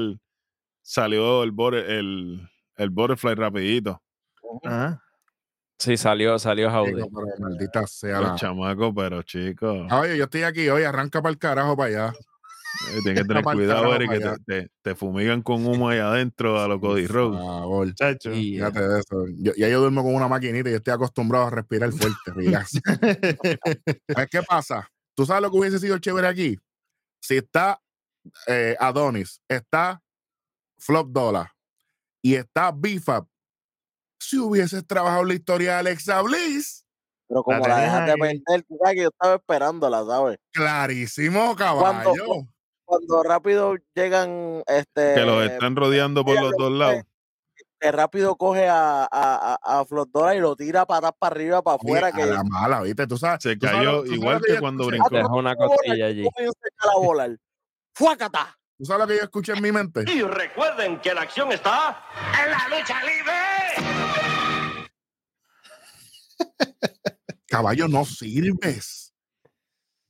salió 0.81 1.43
el, 1.43 1.53
el, 1.75 2.50
el 2.77 2.89
Butterfly 2.89 3.36
rapidito. 3.36 4.01
Ajá. 4.63 5.03
Sí, 5.77 5.96
salió, 5.96 6.38
salió 6.39 6.69
pero 6.84 7.08
maldita 7.39 7.88
sea 7.88 8.19
Los 8.19 8.29
la. 8.31 8.36
chamacos, 8.36 8.91
pero 8.96 9.22
chicos, 9.24 9.88
Ah, 9.89 10.00
Oye, 10.01 10.17
yo 10.17 10.25
estoy 10.25 10.43
aquí, 10.43 10.67
oye, 10.69 10.86
arranca 10.86 11.22
para 11.22 11.31
el 11.31 11.38
carajo 11.38 11.77
para 11.77 11.88
allá. 12.10 12.13
Eh, 12.88 12.99
tienes 13.03 13.21
que 13.21 13.27
tener 13.27 13.43
cuidado, 13.43 13.93
Eric, 13.95 14.11
que 14.11 14.19
te, 14.19 14.35
te- 14.45 14.69
te 14.81 14.95
fumigan 14.95 15.41
con 15.41 15.65
humo 15.65 15.89
ahí 15.89 15.99
adentro 15.99 16.59
a 16.59 16.67
los 16.67 16.79
Cody 16.79 17.07
Por 17.07 17.15
Road. 17.15 17.33
favor. 17.38 17.93
Chacho. 17.95 18.31
Y, 18.31 18.55
Fíjate 18.55 18.88
de 18.88 18.99
eso. 18.99 19.25
Yo, 19.38 19.51
ya 19.57 19.67
yo 19.69 19.79
duermo 19.79 20.03
con 20.03 20.15
una 20.15 20.27
maquinita 20.27 20.69
y 20.69 20.73
yo 20.73 20.77
estoy 20.77 20.93
acostumbrado 20.93 21.47
a 21.47 21.49
respirar 21.49 21.91
fuerte. 21.91 22.31
¿Sabes 24.07 24.27
qué 24.31 24.43
pasa? 24.43 24.89
¿Tú 25.15 25.25
sabes 25.25 25.41
lo 25.41 25.51
que 25.51 25.57
hubiese 25.57 25.79
sido 25.79 25.97
chévere 25.97 26.27
aquí? 26.27 26.57
Si 27.21 27.38
está 27.38 27.81
eh, 28.47 28.75
Adonis, 28.79 29.41
está 29.47 30.01
Flop 30.77 31.09
Dollar 31.11 31.49
y 32.21 32.35
está 32.35 32.71
Bifab, 32.71 33.25
si 34.19 34.38
hubieses 34.38 34.85
trabajado 34.85 35.23
la 35.25 35.33
historia 35.33 35.73
de 35.73 35.79
Alexa 35.79 36.21
Bliss, 36.21 36.85
Pero 37.27 37.43
como 37.43 37.59
la 37.67 37.75
tenías 37.75 37.93
dejaste 37.93 38.13
perder, 38.17 38.63
tú 38.67 38.77
sabes 38.81 38.95
que 38.95 39.01
yo 39.03 39.07
estaba 39.09 39.35
esperándola, 39.35 40.05
¿sabes? 40.05 40.38
clarísimo, 40.51 41.55
caballo. 41.55 42.03
Cuando 42.13 42.47
rápido 43.24 43.75
llegan, 43.96 44.63
este. 44.67 45.13
Que 45.15 45.22
los 45.25 45.43
están 45.43 45.75
rodeando 45.75 46.24
por 46.25 46.39
los 46.41 46.51
dos 46.58 46.72
lados. 46.72 47.03
que 47.79 47.91
rápido 47.91 48.36
coge 48.36 48.67
a, 48.67 49.03
a, 49.03 49.08
a, 49.12 49.79
a 49.79 49.86
Flotdora 49.86 50.36
y 50.36 50.39
lo 50.39 50.55
tira 50.55 50.86
patas 50.86 51.12
para 51.17 51.34
arriba, 51.36 51.62
para 51.62 51.75
Oye, 51.77 51.98
afuera. 51.98 52.08
a 52.08 52.12
Que 52.12 52.25
la 52.25 52.43
mala, 52.43 52.81
¿viste? 52.81 53.08
Tú 53.08 53.17
sabes. 53.17 53.39
Se 53.41 53.58
cayó 53.58 53.98
sabes 54.00 54.12
igual 54.12 54.41
que 54.46 54.60
cuando 54.60 54.86
brincó. 54.88 55.10
Dejó 55.15 55.38
una 55.38 55.55
costilla 55.55 56.08
allí. 56.08 56.25
a 56.25 56.98
volar. 57.00 57.38
¡Fuácata! 57.93 58.55
¿Tú 58.77 58.86
sabes 58.86 59.01
lo 59.01 59.08
que 59.08 59.17
yo 59.17 59.24
escuché 59.24 59.53
en 59.53 59.62
mi 59.62 59.72
mente? 59.72 60.05
Y 60.12 60.22
recuerden 60.24 61.00
que 61.01 61.13
la 61.13 61.22
acción 61.22 61.51
está 61.51 62.01
en 62.46 62.51
la 62.51 62.77
lucha 62.79 63.01
libre. 63.03 63.34
Caballo, 67.48 67.88
no 67.88 68.05
sirves. 68.05 69.09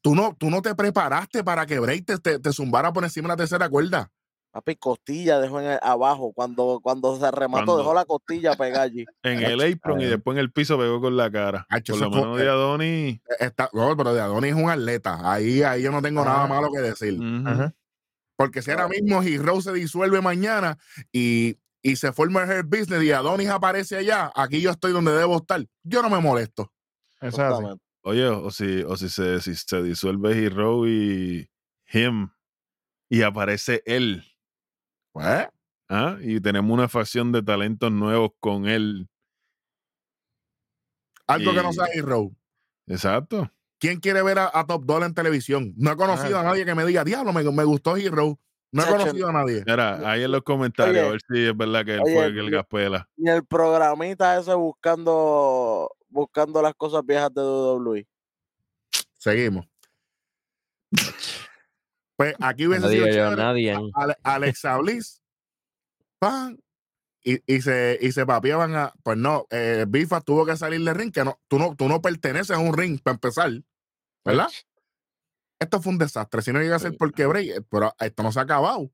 Tú 0.01 0.15
no, 0.15 0.36
tú 0.38 0.50
no 0.50 0.62
te 0.62 0.74
preparaste 0.75 1.44
para 1.44 1.65
que 1.65 1.79
Bray 1.79 2.01
te, 2.01 2.18
te, 2.20 2.39
te 2.39 2.53
zumbara 2.53 2.94
por 2.94 3.03
encima 3.03 3.27
de 3.27 3.34
la 3.34 3.38
tercera 3.38 3.68
cuerda. 3.70 4.12
Papi, 4.51 4.77
costilla 4.77 5.39
dejó 5.39 5.60
en 5.62 5.68
el- 5.72 5.79
abajo. 5.84 6.32
Cuando, 6.34 6.79
cuando 6.82 7.20
se 7.20 7.29
remató, 7.29 7.65
Cuando- 7.65 7.77
dejó 7.77 7.94
la 7.94 8.06
costilla 8.06 8.56
pegada 8.56 8.84
allí. 8.84 9.06
En 9.24 9.44
el 9.44 9.62
apron 9.74 10.01
y 10.01 10.06
después 10.06 10.36
en 10.36 10.39
el 10.39 10.51
piso 10.51 10.77
pegó 10.77 11.00
con 11.01 11.15
la 11.18 11.29
cara. 11.29 11.68
Hacho, 11.70 11.94
Por 11.94 12.01
lo 12.01 12.10
menos 12.10 12.38
de 12.39 12.50
Adonis. 12.50 13.20
Está, 13.39 13.70
no, 13.74 13.96
pero 13.96 14.13
de 14.13 14.22
Adonis 14.22 14.51
es 14.56 14.58
un 14.63 14.70
atleta. 14.70 15.20
Ahí, 15.32 15.62
ahí 15.62 15.84
yo 15.84 15.91
no 15.91 16.01
tengo 16.01 16.24
nada 16.25 16.46
Ah. 16.46 16.48
malo 16.48 16.72
que 16.72 16.79
decir. 16.79 17.20
Porque 18.36 18.62
si 18.62 18.72
ahora 18.72 18.88
mismo 18.88 19.22
Hero 19.22 19.60
se 19.62 19.74
disuelve 19.74 20.22
mañana 20.22 20.77
y, 21.12 21.58
y 21.82 21.98
se 21.98 22.13
forma 22.13 22.44
el 22.44 22.50
Hair 22.50 22.63
Business 22.63 23.03
y 23.03 23.12
Adonis 23.12 23.50
aparece 23.50 23.98
allá, 23.98 24.32
aquí 24.34 24.62
yo 24.62 24.72
estoy 24.72 24.94
donde 24.94 25.12
debo 25.12 25.38
estar. 25.38 25.63
Yo 25.84 26.01
no 26.01 26.10
me 26.10 26.20
molesto. 26.20 26.72
Justamente. 27.20 27.84
Oye, 28.03 28.27
o 28.27 28.50
si, 28.51 28.82
o 28.84 28.96
si, 28.96 29.10
se, 29.10 29.41
si 29.41 29.56
se 29.56 29.84
disuelve 29.84 30.32
Hero 30.46 30.88
y 30.88 31.50
Him 31.91 32.29
y 33.10 33.22
aparece 33.24 33.84
él. 33.86 34.24
Pues, 35.12 35.48
¿ah? 35.89 36.18
Y 36.22 36.39
tenemos 36.39 36.72
una 36.72 36.88
facción 36.88 37.32
de 37.32 37.41
talentos 37.44 37.91
nuevos 37.91 38.32
con 38.39 38.68
él. 38.68 39.10
algo 41.27 41.53
que 41.53 41.62
no 41.63 41.74
sea 41.74 41.86
Hero. 41.94 42.32
Exacto. 42.88 43.51
¿Quién 43.79 44.00
quiere 44.00 44.22
ver 44.24 44.39
a, 44.39 44.51
a 44.53 44.65
Top 44.65 44.84
Dollar 44.86 45.08
en 45.10 45.13
televisión? 45.15 45.74
No 45.77 45.91
he 45.91 45.96
conocido 45.96 46.38
Ah. 46.38 46.41
a 46.41 46.44
nadie 46.44 46.65
que 46.65 46.75
me 46.75 46.86
diga, 46.86 47.03
diablo, 47.03 47.32
me, 47.34 47.44
me 47.44 47.63
gustó 47.63 47.96
Hero. 47.98 48.39
No 48.71 48.83
he 48.83 48.88
conocido 48.88 49.29
a 49.29 49.33
nadie. 49.33 49.63
Mira, 49.65 50.09
ahí 50.09 50.23
en 50.23 50.31
los 50.31 50.43
comentarios, 50.43 50.97
Oye, 50.97 51.07
a 51.07 51.11
ver 51.11 51.21
si 51.27 51.47
es 51.47 51.57
verdad 51.57 51.85
que 51.85 51.95
él 51.95 52.01
oye, 52.03 52.13
fue 52.13 52.25
el 52.25 52.33
que 52.33 52.39
el 52.39 52.51
gaspela. 52.51 53.09
Ni 53.17 53.31
el 53.31 53.45
programita 53.45 54.39
ese 54.39 54.53
buscando 54.53 55.89
buscando 56.09 56.61
las 56.61 56.73
cosas 56.75 57.03
viejas 57.05 57.33
de 57.33 57.41
WWE. 57.41 58.07
Seguimos. 59.17 59.65
Pues 62.15 62.35
aquí 62.39 62.67
hubiese 62.67 62.85
No 62.85 62.91
sido 62.91 63.07
yo, 63.07 63.35
nadie. 63.35 63.77
Ale- 63.93 64.17
Alexa 64.23 64.77
Bliss, 64.77 65.21
pan, 66.19 66.59
y, 67.23 67.39
y 67.45 67.61
se, 67.61 67.97
y 68.01 68.11
se 68.11 68.25
papeaban 68.25 68.75
a. 68.75 68.93
Pues 69.03 69.17
no, 69.17 69.45
eh, 69.51 69.85
Bifa 69.88 70.19
tuvo 70.21 70.45
que 70.45 70.57
salir 70.57 70.83
del 70.83 70.95
ring, 70.95 71.11
que 71.13 71.23
no, 71.23 71.39
tú 71.47 71.57
no, 71.59 71.75
tú 71.75 71.88
no 71.88 72.01
perteneces 72.01 72.51
a 72.51 72.59
un 72.59 72.77
ring 72.77 72.99
para 73.01 73.13
empezar, 73.15 73.51
¿verdad? 74.25 74.47
Esto 75.59 75.81
fue 75.81 75.91
un 75.91 75.99
desastre. 75.99 76.41
Si 76.41 76.53
no 76.53 76.59
llega 76.61 76.77
a 76.77 76.79
ser 76.79 76.95
porque 76.97 77.25
Bray, 77.25 77.53
pero 77.69 77.93
esto 77.99 78.23
no 78.23 78.31
se 78.31 78.39
ha 78.39 78.43
acabado. 78.43 78.89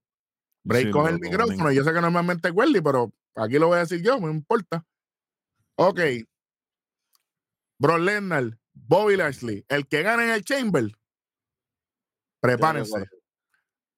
Bray 0.63 0.85
Sí, 0.85 0.91
coge 0.91 1.11
el 1.11 1.19
no, 1.19 1.29
micrófono, 1.29 1.71
y 1.71 1.75
yo 1.75 1.83
sé 1.83 1.93
que 1.93 2.01
normalmente 2.01 2.47
es 2.47 2.53
Welly, 2.55 2.81
pero 2.81 3.13
aquí 3.35 3.59
lo 3.59 3.67
voy 3.67 3.77
a 3.77 3.81
decir 3.81 4.01
yo, 4.01 4.19
me 4.19 4.31
importa. 4.31 4.83
Ok. 5.75 5.99
Bro 7.77 7.97
Lesnar, 7.99 8.57
Bobby 8.73 9.15
Lashley, 9.15 9.63
el 9.67 9.85
que 9.87 10.01
gane 10.01 10.23
en 10.23 10.29
el 10.31 10.43
Chamber, 10.43 10.85
prepárense. 12.41 13.05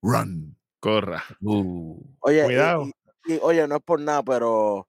Run. 0.01 0.57
Corra. 0.79 1.23
Uh, 1.41 1.99
Oye, 2.19 2.41
y- 2.41 2.45
Cuidado. 2.45 2.85
Y, 3.25 3.33
y, 3.33 3.39
oye, 3.41 3.67
no 3.67 3.77
es 3.77 3.81
por 3.83 3.99
nada, 3.99 4.23
pero 4.23 4.87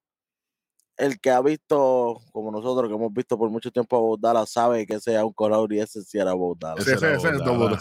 el 0.99 1.21
que 1.21 1.31
ha 1.31 1.41
visto, 1.41 2.21
como 2.33 2.51
nosotros 2.51 2.89
que 2.89 2.95
hemos 2.97 3.13
visto 3.13 3.39
por 3.39 3.49
mucho 3.51 3.71
tiempo 3.71 3.97
a 3.97 4.01
Bo 4.01 4.17
Dallas, 4.17 4.51
sabe 4.51 4.85
que 4.87 4.95
ese 4.95 5.23
Uncle 5.23 5.55
Audi, 5.55 5.79
ese 5.81 6.03
sí 6.03 6.19
era 6.19 6.35
Bodala. 6.35 6.81
ese, 6.81 6.93
ese 6.95 7.13
es 7.15 7.39
Bodala, 7.39 7.77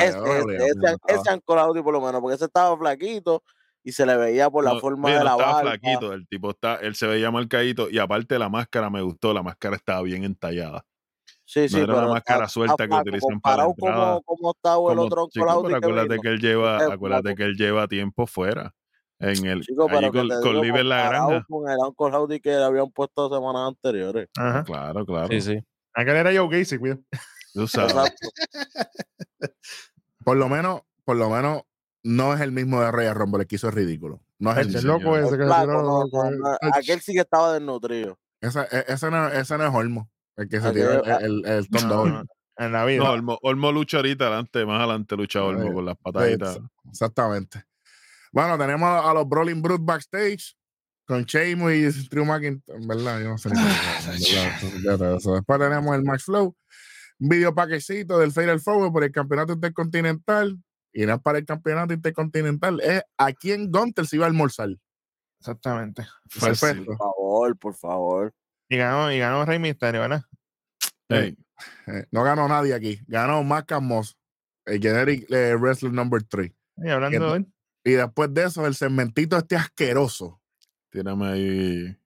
Ese, 0.00 0.08
ese, 0.08 0.96
ese, 1.08 1.34
Uncle 1.34 1.60
Audi 1.60 1.82
por 1.82 1.92
lo 1.92 2.00
menos, 2.00 2.20
porque 2.20 2.36
ese 2.36 2.46
estaba 2.46 2.76
flaquito 2.76 3.42
y 3.84 3.92
se 3.92 4.04
le 4.06 4.16
veía 4.16 4.50
por 4.50 4.64
la 4.64 4.74
No, 4.74 4.80
forma 4.80 5.10
de 5.10 5.16
la 5.24 5.32
estaba 5.32 5.52
barba. 5.52 5.60
flaquito, 5.60 6.12
el 6.12 6.26
tipo 6.26 6.50
está, 6.50 6.76
él 6.76 6.94
se 6.94 7.06
veía 7.06 7.30
marcadito 7.30 7.88
y 7.90 7.98
aparte 7.98 8.38
la 8.38 8.48
máscara 8.48 8.90
me 8.90 9.02
gustó, 9.02 9.32
la 9.34 9.42
máscara 9.42 9.76
estaba 9.76 10.02
bien 10.02 10.24
entallada. 10.24 10.84
Sí, 11.44 11.68
sí, 11.68 11.78
era 11.80 11.94
una 11.94 12.08
máscara 12.08 12.46
suelta 12.48 12.84
está 12.84 12.88
que 12.88 12.94
utilizan 13.08 13.40
para 13.40 13.64
la 13.64 13.68
entrada. 13.70 14.20
como, 14.20 14.22
como 14.22 14.50
estaba 14.50 14.76
el 14.76 14.82
Como- 14.84 15.02
otro 15.02 15.24
Uncle 15.24 15.40
chico, 15.40 15.50
Audi 15.50 15.62
pero 15.68 15.80
que 15.80 15.86
acuérdate 15.86 16.20
que 16.20 16.28
él 16.28 16.40
lleva, 16.40 16.76
acuérdate 16.92 17.34
que 17.34 17.42
él 17.44 17.54
lleva 17.56 17.88
tiempo 17.88 18.26
fuera. 18.26 18.74
En 19.20 19.46
el 19.46 19.62
Chico, 19.62 19.86
pero 19.88 20.12
con, 20.12 20.28
con 20.28 20.60
digo, 20.62 20.76
en 20.78 20.88
la 20.88 21.08
granja. 21.08 21.44
con 21.48 21.68
el 21.68 21.76
Uncle 21.78 22.16
Audi 22.16 22.40
que 22.40 22.50
le 22.50 22.62
habían 22.62 22.90
puesto 22.90 23.28
semanas 23.28 23.68
anteriores. 23.68 24.28
Ajá. 24.36 24.62
Claro, 24.64 25.04
claro. 25.04 25.28
sí, 25.28 25.40
sí. 25.40 25.58
Aquel 25.94 26.16
era 26.16 26.30
Joe 26.32 26.58
Gacy, 26.58 26.78
cuidado. 26.78 27.00
Tú 27.52 27.66
sabes. 27.66 27.94
Por 30.24 30.36
lo 30.36 30.48
menos, 30.48 30.82
por 31.04 31.16
lo 31.16 31.30
menos, 31.30 31.62
no 32.02 32.34
es 32.34 32.40
el 32.40 32.52
mismo 32.52 32.80
de 32.82 32.92
Rey 32.92 33.10
Rumble, 33.12 33.42
el 33.42 33.46
que 33.48 33.56
hizo 33.56 33.68
es 33.68 33.74
ridículo. 33.74 34.20
No 34.38 34.52
es 34.52 34.58
el 34.58 34.76
El 34.76 34.84
loco 34.84 35.16
ese 35.16 35.36
que 35.36 35.44
El 35.44 35.48
tiró, 35.50 35.66
no, 35.66 35.82
loco, 35.82 36.30
no, 36.30 36.30
eh. 36.30 36.58
no, 36.62 36.70
aquel 36.74 37.00
sí 37.00 37.12
que 37.14 37.20
estaba 37.20 37.54
desnutrido. 37.54 38.18
Ese, 38.40 38.60
e- 38.70 38.84
ese, 38.88 39.10
no, 39.10 39.28
ese 39.28 39.58
no 39.58 39.66
es 39.66 39.74
Olmo, 39.74 40.10
el 40.36 40.48
que 40.48 40.60
se 40.60 40.70
tiró 40.72 41.02
el, 41.02 41.10
el, 41.24 41.46
el 41.46 41.64
Double. 41.66 42.12
no, 42.12 42.22
en 42.58 42.72
la 42.72 42.84
vida. 42.84 43.04
No, 43.04 43.12
Olmo, 43.12 43.38
Olmo 43.42 43.72
lucha 43.72 43.96
ahorita 43.98 44.26
adelante, 44.26 44.64
más 44.66 44.78
adelante 44.80 45.16
lucha 45.16 45.42
Olmo 45.42 45.68
Ay, 45.68 45.72
con 45.72 45.84
las 45.86 45.96
pataditas. 45.96 46.60
Exactamente. 46.90 47.64
Bueno, 48.32 48.58
tenemos 48.58 48.88
a 48.88 49.12
los 49.14 49.28
Brawling 49.28 49.62
Brutes 49.62 49.84
backstage 49.84 50.56
con 51.06 51.24
Sheamus 51.24 51.72
y 51.72 52.08
Drew 52.08 52.24
McIntyre. 52.24 52.78
En 52.78 52.86
verdad, 52.86 53.20
yo 53.20 53.30
no 53.30 53.38
sé 53.38 53.48
eso. 53.48 55.34
Después 55.34 55.58
tenemos 55.58 55.96
el 55.96 56.04
Max 56.04 56.24
Flow, 56.24 56.54
un 57.18 57.28
video 57.28 57.54
paquecito 57.54 58.18
del 58.18 58.30
Fatal 58.30 58.60
Forward 58.60 58.92
por 58.92 59.04
el 59.04 59.10
campeonato 59.10 59.54
intercontinental. 59.54 60.58
Y 60.92 61.06
no 61.06 61.14
es 61.14 61.20
para 61.20 61.38
el 61.38 61.46
campeonato 61.46 61.94
intercontinental, 61.94 62.80
es 62.80 63.02
a 63.16 63.32
quién 63.32 63.70
Gunter 63.70 64.06
se 64.06 64.16
iba 64.16 64.26
a 64.26 64.28
almorzar. 64.28 64.70
Exactamente. 65.38 66.06
Perfecto. 66.40 66.84
Por 66.84 66.96
favor, 66.96 67.58
por 67.58 67.74
favor. 67.74 68.34
Y 68.68 68.76
ganó, 68.76 69.10
y 69.12 69.18
ganó 69.18 69.44
Rey 69.44 69.58
Misterio, 69.58 70.00
¿verdad? 70.00 70.22
Eh, 71.10 71.34
no 72.10 72.22
ganó 72.22 72.48
nadie 72.48 72.74
aquí. 72.74 73.00
Ganó 73.06 73.42
Mac 73.42 73.72
Moss, 73.80 74.16
el 74.66 74.80
generic 74.80 75.30
eh, 75.30 75.56
wrestler 75.56 75.92
number 75.92 76.22
3. 76.22 76.52
Y 76.78 76.88
hablando 76.88 77.32
de 77.32 77.38
él. 77.38 77.52
Y 77.88 77.92
después 77.92 78.34
de 78.34 78.44
eso, 78.44 78.66
el 78.66 78.74
segmentito 78.74 79.38
este 79.38 79.56
asqueroso. 79.56 80.38
tírame 80.90 81.26
ahí. 81.26 81.96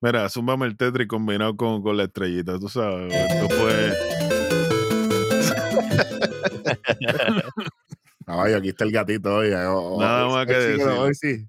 Mira, 0.00 0.28
zúmbame 0.28 0.66
el 0.66 0.76
Tetris 0.76 1.08
combinado 1.08 1.56
con, 1.56 1.82
con 1.82 1.96
la 1.96 2.04
estrellita, 2.04 2.60
tú 2.60 2.68
sabes. 2.68 3.12
Esto 3.12 3.48
fue. 3.56 3.90
Caballo, 8.24 8.56
aquí 8.58 8.68
está 8.68 8.84
el 8.84 8.92
gatito 8.92 9.34
hoy. 9.34 9.50
oh, 9.52 9.96
Nada 10.00 10.28
más 10.28 10.46
que 10.46 10.52
decir. 10.54 10.86
hoy 10.86 11.14
sí. 11.16 11.44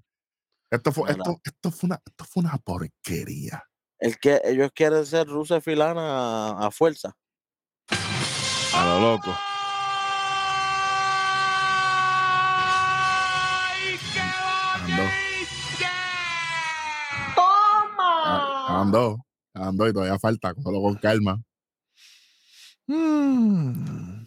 Esto 0.68 0.90
fue, 0.90 1.12
esto, 1.12 1.40
esto 1.44 1.70
fue 1.70 1.86
una, 1.86 2.00
esto 2.04 2.24
fue 2.24 2.42
una 2.42 2.58
porquería. 2.58 3.62
El 4.00 4.18
que 4.18 4.40
ellos 4.44 4.72
quieren 4.74 5.06
ser 5.06 5.28
Rusev 5.28 5.62
y 5.66 5.76
Lana 5.76 6.02
a, 6.02 6.66
a 6.66 6.70
fuerza. 6.72 7.16
A 8.74 8.86
lo 8.86 9.00
loco. 9.12 9.32
¡Ay, 12.64 13.98
qué 14.12 14.20
Ando. 14.82 15.02
bonito! 15.02 15.12
Ah, 17.98 18.80
Andó, 18.80 19.26
andó 19.54 19.88
y 19.88 19.92
todavía 19.92 20.18
falta, 20.18 20.54
cógelo 20.54 20.82
con 20.82 20.94
calma. 20.96 21.42
Mm. 22.86 24.24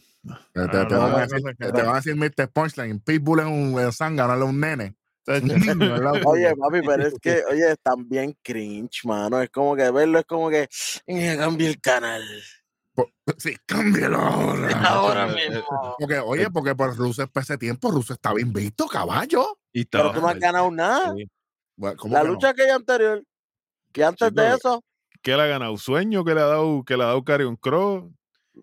Te, 0.53 0.67
te- 0.67 0.95
van 0.95 1.13
a 1.13 1.19
decir, 1.27 1.41
te- 1.43 1.53
te 1.55 1.65
era. 1.67 1.83
van 1.83 1.89
a 1.89 1.95
decir 1.95 2.15
Mr. 2.15 2.49
Punchline. 2.51 2.99
Pitbull 2.99 3.39
es 3.41 3.45
un 3.45 3.91
zángano, 3.93 4.33
es 4.35 4.41
un 4.41 4.59
nene. 4.59 4.95
Oye, 5.27 6.55
papi, 6.59 6.81
pero 6.85 7.07
es 7.07 7.15
que, 7.21 7.41
oye, 7.51 7.71
están 7.71 8.07
bien 8.07 8.35
cringe, 8.43 9.01
mano. 9.05 9.41
Es 9.41 9.49
como 9.49 9.75
que 9.75 9.89
verlo 9.91 10.19
es 10.19 10.25
como 10.25 10.49
que 10.49 10.67
"Eh, 11.07 11.35
cambie 11.37 11.67
el 11.69 11.81
canal. 11.81 12.23
Sí, 13.37 13.55
cámbialo 13.65 14.17
ahora. 14.17 14.67
Ahora 14.89 15.31
eh, 15.31 15.49
mismo. 15.49 15.95
Porque, 15.99 16.19
oye, 16.19 16.49
porque 16.51 16.75
por 16.75 16.95
Russo 16.95 17.23
es 17.23 17.29
para 17.29 17.43
ese 17.43 17.57
tiempo, 17.57 17.91
Russo 17.91 18.13
está 18.13 18.33
bien 18.33 18.53
visto, 18.53 18.87
caballo. 18.87 19.57
Y 19.73 19.85
Pero 19.85 20.05
estaba 20.09 20.13
tú 20.15 20.21
no 20.21 20.27
has 20.29 20.39
ganado 20.39 20.71
nada. 20.71 21.13
Sí. 21.15 21.25
Bueno, 21.75 21.97
¿cómo 21.97 22.13
La 22.13 22.21
que 22.21 22.27
no? 22.27 22.33
lucha 22.33 22.49
aquella 22.49 22.75
anterior. 22.75 23.23
Y 23.93 24.01
antes 24.01 24.29
Chico, 24.29 24.41
de 24.41 24.53
eso, 24.55 24.83
¿Qué 25.21 25.35
le 25.35 25.41
ha 25.43 25.47
ganado? 25.47 25.75
¿Sueño 25.77 26.23
que 26.23 26.35
le 26.35 26.41
ha 26.41 26.45
dado, 26.45 26.83
que 26.85 26.95
le 26.95 27.03
ha 27.03 27.07
dado 27.07 27.23
Carion 27.23 27.55
Cross? 27.55 28.05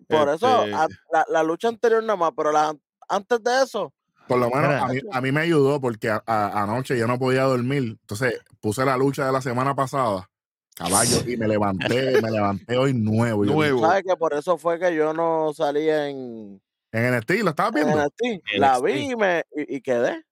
por 0.07 0.29
eso, 0.29 0.63
Este- 0.63 0.73
a- 0.75 0.87
la, 1.11 1.25
la 1.29 1.43
lucha 1.43 1.67
anterior 1.67 2.01
nada 2.01 2.15
más, 2.15 2.31
pero 2.35 2.51
la, 2.51 2.73
antes 3.09 3.43
de 3.43 3.63
eso, 3.63 3.93
Por 4.27 4.39
lo 4.39 4.49
menos 4.49 4.81
a 4.81 4.87
mí, 4.87 4.99
a 5.11 5.21
mí 5.21 5.31
me 5.31 5.41
ayudó 5.41 5.79
porque 5.81 6.09
a- 6.09 6.23
a- 6.25 6.63
anoche 6.63 6.97
yo 6.97 7.05
no 7.05 7.19
podía 7.19 7.43
dormir. 7.43 7.97
Entonces 8.01 8.39
puse 8.61 8.85
la 8.85 8.95
lucha 8.97 9.25
de 9.25 9.31
la 9.33 9.41
semana 9.41 9.75
pasada, 9.75 10.29
caballo, 10.75 11.17
y 11.27 11.37
me 11.37 11.47
levanté, 11.47 12.21
me 12.21 12.31
levanté 12.31 12.77
hoy 12.77 12.93
nuevo. 12.93 13.43
Y 13.45 13.47
yo 13.47 13.53
Nuevo. 13.53 13.81
¿sabes 13.81 14.03
que 14.07 14.15
Por 14.15 14.33
eso 14.33 14.57
fue 14.57 14.79
que 14.79 14.93
yo 14.95 15.13
no 15.13 15.53
salí 15.53 15.89
en, 15.89 16.61
En 16.91 17.05
el 17.05 17.13
estilo, 17.15 17.49
¿estabas 17.51 17.75
en 17.75 17.85
viendo? 17.87 18.03
NXT. 18.05 18.57
La 18.57 18.73
NXT. 18.79 18.85
vi 18.85 19.11
y, 19.11 19.15
me, 19.15 19.43
y, 19.55 19.75
y 19.77 19.81
quedé. 19.81 20.23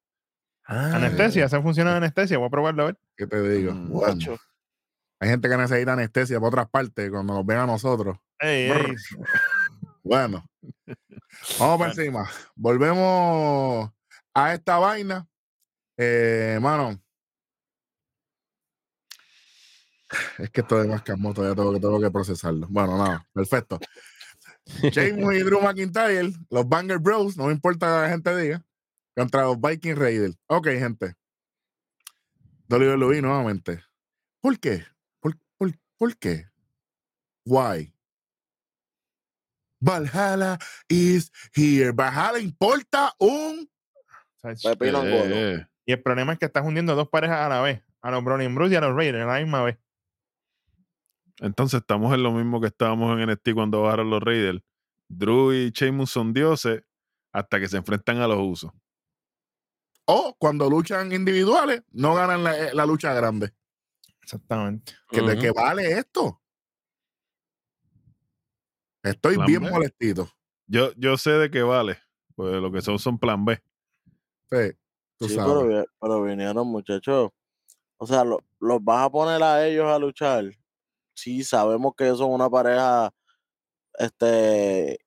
Ah, 0.65 0.95
Anestesia, 0.95 1.45
esa 1.45 1.62
funciona 1.62 1.91
de 1.91 1.98
anestesia. 1.98 2.38
Voy 2.38 2.48
a 2.48 2.51
probarlo 2.51 2.83
a 2.83 2.86
ver. 2.88 2.98
¿Qué 3.17 3.27
te 3.27 3.41
digo? 3.50 3.74
Mm, 3.74 3.89
Bueno, 3.89 4.13
Macho. 4.15 4.38
hay 5.19 5.29
gente 5.29 5.50
que 5.50 5.57
necesita 5.57 5.93
anestesia 5.93 6.39
por 6.39 6.50
otras 6.50 6.69
partes 6.69 7.10
cuando 7.10 7.33
nos 7.33 7.45
ven 7.45 7.57
a 7.57 7.65
nosotros. 7.65 8.17
Ey, 8.39 8.69
Brr. 8.69 8.86
ey. 8.89 8.95
Bueno, 10.03 10.45
vamos 11.60 11.77
para 11.77 11.91
encima. 11.91 12.29
Volvemos 12.55 13.91
a 14.33 14.53
esta 14.53 14.77
vaina. 14.79 15.27
Eh, 15.98 16.57
mano. 16.62 17.00
Es 20.38 20.50
que 20.50 20.62
esto 20.62 20.82
de 20.82 20.88
más 20.88 21.03
camoto, 21.03 21.44
ya 21.44 21.56
tengo 21.56 21.74
que, 21.74 21.80
tengo 21.80 22.00
que 22.00 22.12
procesarlo. 22.12 22.68
Bueno, 22.70 22.98
nada, 22.98 23.27
perfecto. 23.34 23.80
James 24.94 25.36
y 25.39 25.44
Drew 25.44 25.62
McIntyre, 25.62 26.34
los 26.50 26.68
Banger 26.68 27.00
Bros, 27.00 27.38
no 27.38 27.48
me 27.48 27.53
importa 27.53 27.88
lo 27.88 27.96
que 27.96 28.01
la 28.01 28.10
gente 28.10 28.38
diga, 28.38 28.63
contra 29.15 29.44
los 29.44 29.60
Viking 29.60 29.96
Raiders. 29.96 30.38
Ok, 30.48 30.68
gente. 30.68 31.15
WWE 32.70 33.22
nuevamente. 33.22 33.84
¿Por 34.41 34.60
qué? 34.60 34.86
¿Por, 35.20 35.38
por, 35.58 35.72
por 35.98 36.18
qué? 36.18 36.48
Why? 37.46 37.94
Valhalla 39.82 40.58
is 40.88 41.32
here. 41.53 41.91
Valhalla 41.91 42.39
importa 42.39 43.13
un. 43.18 43.70
Pepino 44.63 45.00
Angulo. 45.00 45.36
Eh, 45.36 45.68
Y 45.86 45.91
el 45.91 46.01
problema 46.01 46.34
es 46.34 46.39
que 46.39 46.46
estás 46.46 46.65
hundiendo 46.65 46.96
dos 46.96 47.10
parejas 47.10 47.39
a 47.39 47.50
la 47.50 47.62
vez. 47.62 47.84
A 48.01 48.12
los 48.12 48.24
Browning 48.24 48.56
Bruce 48.56 48.74
y 48.74 48.77
a 48.77 48.82
los 48.82 48.96
Raiders 48.96 49.24
a 49.24 49.27
la 49.27 49.39
misma 49.39 49.63
vez. 49.63 49.77
Entonces 51.41 51.81
estamos 51.81 52.13
en 52.13 52.24
lo 52.24 52.31
mismo 52.31 52.62
que 52.62 52.67
estábamos 52.67 53.12
en 53.19 53.29
NXT 53.29 53.53
cuando 53.53 53.81
bajaron 53.81 54.10
los 54.10 54.21
Raiders. 54.24 54.62
Drew 55.10 55.51
y 55.53 55.71
Sheamus 55.71 56.09
son 56.09 56.33
dioses 56.33 56.83
hasta 57.33 57.59
que 57.59 57.68
se 57.68 57.77
enfrentan 57.77 58.18
a 58.22 58.27
los 58.27 58.39
usos. 58.39 58.72
O 60.05 60.35
cuando 60.39 60.70
luchan 60.70 61.11
individuales, 61.11 61.83
no 61.92 62.16
ganan 62.16 62.44
la, 62.44 62.57
eh, 62.57 62.74
la 62.74 62.85
lucha 62.85 63.13
grande. 63.13 63.53
Exactamente. 64.24 64.94
¿Que 65.09 65.22
¿De 65.22 65.37
qué 65.37 65.51
vale 65.51 65.92
esto? 65.92 66.42
Estoy 69.03 69.35
Plan 69.35 69.48
bien 69.48 69.63
B. 69.63 69.70
molestito. 69.72 70.29
Yo, 70.68 70.92
yo 70.96 71.18
sé 71.18 71.31
de 71.31 71.50
qué 71.51 71.63
vale, 71.63 71.98
pues 72.35 72.53
lo 72.61 72.72
que 72.72 72.81
son 72.81 73.00
son 73.00 73.18
plan 73.20 73.44
B. 73.44 73.61
Sí, 74.50 74.77
tú 75.18 75.27
Sí, 75.27 75.35
sabes. 75.35 75.85
pero 76.00 76.24
vinieron 76.24 76.68
muchachos. 76.68 77.31
O 77.98 78.05
sea, 78.07 78.24
lo- 78.24 78.44
los 78.59 78.83
vas 78.83 79.05
a 79.05 79.09
poner 79.09 79.42
a 79.44 79.66
ellos 79.68 79.85
a 79.87 80.00
luchar. 80.00 80.46
Sí, 81.22 81.44
sabemos 81.44 81.94
que 81.96 82.05
ellos 82.05 82.18
son 82.20 82.31
una 82.31 82.50
pareja 82.50 83.12
este 84.00 85.00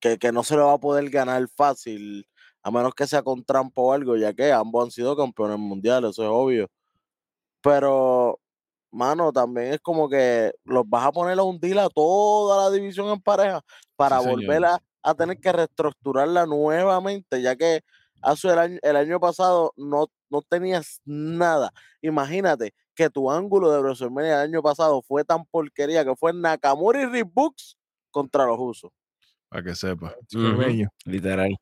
que, 0.00 0.18
que 0.18 0.32
no 0.32 0.44
se 0.44 0.56
le 0.56 0.62
va 0.62 0.74
a 0.74 0.78
poder 0.80 1.10
ganar 1.10 1.46
fácil, 1.56 2.26
a 2.62 2.70
menos 2.70 2.94
que 2.94 3.06
sea 3.06 3.22
con 3.22 3.44
trampa 3.44 3.82
o 3.82 3.92
algo, 3.92 4.16
ya 4.16 4.32
que 4.34 4.52
ambos 4.52 4.84
han 4.86 4.90
sido 4.92 5.16
campeones 5.16 5.58
mundiales, 5.58 6.10
eso 6.12 6.22
es 6.24 6.30
obvio. 6.30 6.68
Pero, 7.62 8.40
mano, 8.92 9.32
también 9.32 9.74
es 9.74 9.80
como 9.80 10.08
que 10.08 10.52
los 10.64 10.88
vas 10.88 11.06
a 11.06 11.12
poner 11.12 11.38
a 11.38 11.42
hundir 11.44 11.78
a 11.78 11.88
toda 11.90 12.64
la 12.70 12.76
división 12.76 13.08
en 13.08 13.20
pareja 13.20 13.62
para 13.96 14.20
Sí, 14.20 14.20
volver 14.20 14.64
a, 14.66 14.78
a 15.02 15.14
tener 15.14 15.38
que 15.40 15.52
reestructurarla 15.52 16.46
nuevamente, 16.46 17.42
ya 17.42 17.56
que 17.56 17.82
hace 18.22 18.48
el 18.50 18.58
año, 18.58 18.78
el 18.82 18.96
año 18.96 19.20
pasado 19.20 19.72
no, 19.76 20.06
no 20.30 20.42
tenías 20.42 21.00
nada. 21.04 21.72
Imagínate 22.02 22.74
que 22.98 23.08
tu 23.08 23.30
ángulo 23.30 23.70
de 23.70 23.78
WrestleMania 23.78 24.42
el 24.42 24.50
año 24.50 24.60
pasado 24.60 25.00
fue 25.02 25.24
tan 25.24 25.46
porquería 25.46 26.04
que 26.04 26.16
fue 26.16 26.32
Nakamura 26.32 27.00
y 27.00 27.06
Rick 27.06 27.28
Books 27.32 27.78
contra 28.10 28.44
los 28.44 28.56
usos. 28.58 28.90
Para 29.48 29.62
que 29.62 29.76
sepa. 29.76 30.16
Literal. 31.04 31.56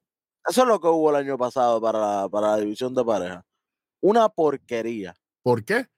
Eso 0.49 0.63
es 0.63 0.67
lo 0.67 0.81
que 0.81 0.89
hubo 0.89 1.11
el 1.11 1.17
año 1.17 1.37
pasado 1.37 1.79
para 1.79 1.99
la, 1.99 2.29
para 2.31 2.53
la 2.53 2.57
división 2.57 2.95
de 2.95 3.05
pareja. 3.05 3.45
Una 4.01 4.31
porquería. 4.31 5.15
¿Por 5.43 5.63
qué? 5.63 5.89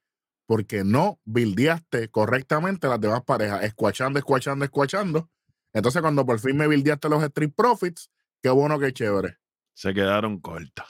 Porque 0.45 0.83
no 0.83 1.21
bildeaste 1.23 2.09
correctamente 2.09 2.89
las 2.89 2.99
demás 2.99 3.23
parejas, 3.23 3.63
escuachando, 3.63 4.19
escuachando, 4.19 4.65
escuachando. 4.65 5.29
Entonces, 5.71 6.01
cuando 6.01 6.25
por 6.25 6.37
fin 6.41 6.57
me 6.57 6.67
bildeaste 6.67 7.07
los 7.07 7.23
Street 7.23 7.53
Profits, 7.55 8.11
qué 8.41 8.49
bueno, 8.49 8.77
qué 8.77 8.91
chévere. 8.91 9.37
Se 9.73 9.93
quedaron 9.93 10.41
cortos. 10.41 10.85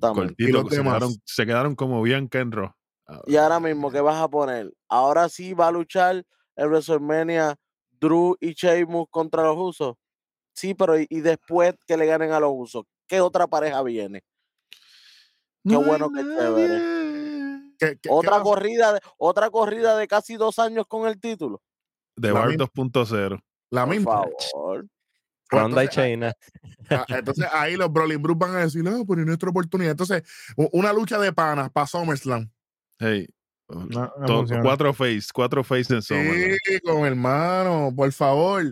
Cortitos, 0.00 0.70
se, 0.70 0.82
quedaron, 0.82 1.14
se 1.26 1.44
quedaron 1.44 1.74
como 1.74 2.00
Bianca 2.00 2.40
en 2.40 2.52
Raw. 2.52 2.72
Ah, 3.06 3.20
Y 3.26 3.36
ahora 3.36 3.60
mismo, 3.60 3.90
¿qué 3.90 4.00
vas 4.00 4.20
a 4.20 4.28
poner? 4.28 4.72
Ahora 4.88 5.28
sí 5.28 5.52
va 5.54 5.68
a 5.68 5.72
luchar 5.72 6.24
el 6.56 6.68
WrestleMania 6.68 7.56
Drew 8.00 8.36
y 8.40 8.52
Sheamus 8.54 9.06
contra 9.10 9.42
los 9.44 9.56
usos. 9.58 9.94
Sí, 10.54 10.74
pero 10.74 10.98
y, 10.98 11.06
y 11.10 11.20
después 11.20 11.74
que 11.86 11.96
le 11.96 12.06
ganen 12.06 12.32
a 12.32 12.40
los 12.40 12.50
usos, 12.54 12.84
¿qué 13.06 13.20
otra 13.20 13.46
pareja 13.46 13.82
viene? 13.82 14.22
Qué 15.64 15.74
no 15.74 15.82
bueno, 15.82 16.10
qué 16.10 16.22
chévere. 16.22 16.82
¿Qué- 17.78 17.98
Otra 18.08 18.40
corrida, 18.40 18.94
de, 18.94 19.00
otra 19.18 19.50
corrida 19.50 19.96
de 19.96 20.08
casi 20.08 20.36
dos 20.36 20.58
años 20.58 20.86
con 20.88 21.06
el 21.06 21.20
título. 21.20 21.60
The 22.20 22.28
La 22.28 22.34
Bar 22.40 22.48
misma. 22.48 22.64
2.0. 22.64 23.40
La 23.70 23.84
Por 23.84 23.94
misma. 23.94 24.12
favor. 24.52 24.86
Ronda 25.50 25.84
y. 25.84 25.88
Ah, 26.90 27.04
Entonces 27.08 27.46
ahí 27.52 27.76
los 27.76 27.92
Brolin 27.92 28.20
Bruce 28.22 28.38
van 28.38 28.56
a 28.56 28.60
decir, 28.60 28.82
no, 28.82 29.04
pero 29.06 29.20
es 29.20 29.26
nuestra 29.26 29.50
oportunidad. 29.50 29.92
Entonces, 29.92 30.22
una 30.72 30.92
lucha 30.92 31.18
de 31.18 31.32
panas 31.32 31.70
para 31.70 31.86
SummerSlam. 31.86 32.50
Hey. 32.98 33.26
No, 33.68 33.84
no 33.86 34.26
to- 34.26 34.36
funciona. 34.38 34.62
cuatro 34.62 34.92
face, 34.94 35.26
cuatro 35.34 35.64
face 35.64 35.94
en. 35.94 36.02
Sí, 36.02 36.56
con 36.84 37.04
hermano, 37.04 37.92
por 37.94 38.12
favor. 38.12 38.62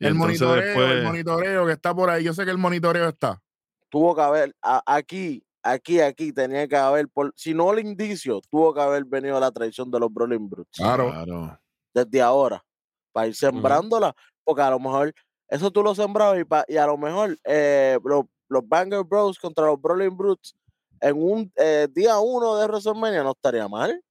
Y 0.00 0.06
el 0.06 0.14
monitoreo, 0.14 0.92
el 0.92 1.04
monitoreo 1.04 1.66
que 1.66 1.72
está 1.72 1.94
por 1.94 2.10
ahí. 2.10 2.24
Yo 2.24 2.34
sé 2.34 2.44
que 2.44 2.50
el 2.50 2.58
monitoreo 2.58 3.08
está. 3.08 3.40
Tuvo 3.88 4.14
que 4.16 4.22
haber, 4.22 4.56
a- 4.60 4.82
aquí, 4.86 5.44
aquí, 5.62 6.00
aquí, 6.00 6.32
tenía 6.32 6.66
que 6.66 6.74
haber, 6.76 7.08
por, 7.08 7.32
si 7.36 7.54
no 7.54 7.72
el 7.72 7.78
indicio, 7.86 8.40
tuvo 8.50 8.74
que 8.74 8.80
haber 8.80 9.04
venido 9.04 9.38
la 9.38 9.52
traición 9.52 9.90
de 9.90 10.00
los 10.00 10.12
Brawling 10.12 10.48
Brutes. 10.48 10.76
Claro. 10.76 11.10
claro. 11.10 11.58
desde 11.94 12.20
ahora 12.22 12.64
para 13.12 13.26
ir 13.28 13.34
sembrándola, 13.36 14.14
porque 14.42 14.62
a 14.62 14.70
lo 14.70 14.80
mejor 14.80 15.12
eso 15.48 15.70
tú 15.70 15.82
lo 15.82 15.94
sembrabas 15.94 16.40
y, 16.40 16.44
pa- 16.44 16.64
y 16.66 16.78
a 16.78 16.86
lo 16.86 16.96
mejor 16.96 17.38
eh, 17.44 17.98
los, 18.02 18.24
los 18.48 18.66
Banger 18.66 19.04
Bros 19.04 19.38
contra 19.38 19.66
los 19.66 19.80
Brawling 19.80 20.16
Brutes 20.16 20.56
en 21.02 21.16
un 21.16 21.52
eh, 21.56 21.88
día 21.92 22.18
uno 22.18 22.56
de 22.56 22.66
WrestleMania 22.66 23.22
no 23.22 23.32
estaría 23.32 23.68
mal. 23.68 24.02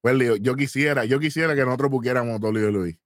Pues 0.00 0.14
Leo, 0.14 0.36
yo 0.36 0.54
quisiera, 0.54 1.04
yo 1.04 1.18
quisiera 1.18 1.54
que 1.54 1.64
nosotros 1.64 1.90
pusiéramos 1.90 2.40
WWE. 2.40 2.98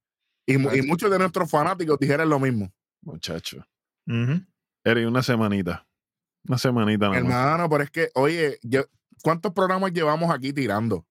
Y, 0.47 0.59
mu- 0.59 0.71
y 0.75 0.83
muchos 0.83 1.11
de 1.11 1.19
nuestros 1.19 1.51
fanáticos 1.51 1.99
dijeran 1.99 2.29
lo 2.29 2.39
mismo. 2.39 2.71
Muchacho. 3.01 3.65
Ujú. 4.07 4.41
Eri, 4.85 5.05
una 5.05 5.23
semanita. 5.23 5.87
Una 6.47 6.59
semanita. 6.59 7.07
Hermano, 7.17 7.69
pero 7.71 7.85
es 7.85 7.91
que, 7.91 8.11
oye, 8.15 8.59
yo- 8.63 8.85
¿cuántos 9.23 9.53
programas 9.53 9.93
llevamos 9.93 10.31
aquí 10.31 10.53
tirando? 10.53 11.07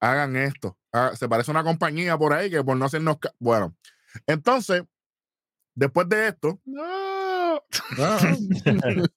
Hagan 0.00 0.36
esto. 0.36 0.78
Ah, 0.92 1.12
se 1.14 1.28
parece 1.28 1.50
a 1.50 1.52
una 1.54 1.64
compañía 1.64 2.16
por 2.16 2.32
ahí 2.32 2.48
que 2.50 2.62
por 2.64 2.76
no 2.76 2.84
hacernos. 2.86 3.18
Bueno, 3.38 3.76
entonces, 4.26 4.82
después 5.78 6.08
de 6.08 6.28
esto, 6.28 6.60
No. 6.64 6.82
ah, 6.84 7.60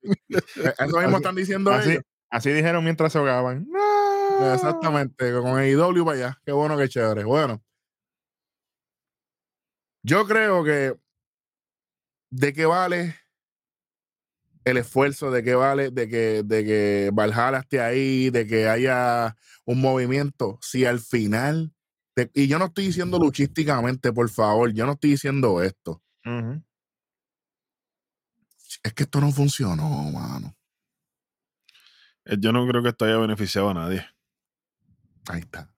eso 0.80 1.00
mismo 1.00 1.18
están 1.18 1.36
diciendo 1.36 1.72
Así, 1.72 1.92
ellos. 1.92 2.04
así 2.30 2.52
dijeron 2.52 2.84
mientras 2.84 3.12
se 3.12 3.18
ahogaban. 3.18 3.68
¡No! 3.70 4.54
Exactamente, 4.54 5.32
con 5.34 5.60
el 5.60 5.72
IW 5.74 6.06
para 6.06 6.18
allá. 6.18 6.38
Qué 6.46 6.52
bueno, 6.52 6.78
qué 6.78 6.88
chévere. 6.88 7.24
Bueno, 7.24 7.62
yo 10.04 10.26
creo 10.26 10.64
que 10.64 10.96
de 12.32 12.54
qué 12.54 12.66
vale 12.66 13.16
el 14.64 14.78
esfuerzo, 14.78 15.32
de 15.32 15.44
qué 15.44 15.56
vale, 15.56 15.90
de 15.92 16.08
que, 16.08 16.44
de 16.46 16.64
que 16.64 17.10
Valhalla 17.14 17.60
esté 17.60 17.82
ahí, 17.82 18.30
de 18.30 18.48
que 18.48 18.68
haya 18.70 19.36
un 19.66 19.82
movimiento, 19.82 20.58
si 20.62 20.86
al 20.86 21.00
final 21.00 21.74
te- 22.14 22.30
y 22.34 22.48
yo 22.48 22.60
no 22.60 22.66
estoy 22.66 22.86
diciendo 22.86 23.18
luchísticamente, 23.20 24.14
por 24.14 24.30
favor, 24.30 24.72
yo 24.74 24.86
no 24.86 24.94
estoy 24.94 25.12
diciendo 25.12 25.62
esto. 25.64 26.02
Ujú. 26.26 26.64
Es 28.84 28.94
que 28.94 29.04
esto 29.04 29.20
no 29.22 29.32
funcionó, 29.32 29.88
mano. 30.12 30.56
Eh, 32.26 32.38
Yo 32.40 32.52
no 32.52 32.68
creo 32.68 32.82
que 32.82 32.90
esto 32.90 33.06
haya 33.06 33.18
beneficiado 33.18 33.70
a 33.70 33.74
nadie. 33.74 34.06
Ahí 35.28 35.42
está. 35.42 35.74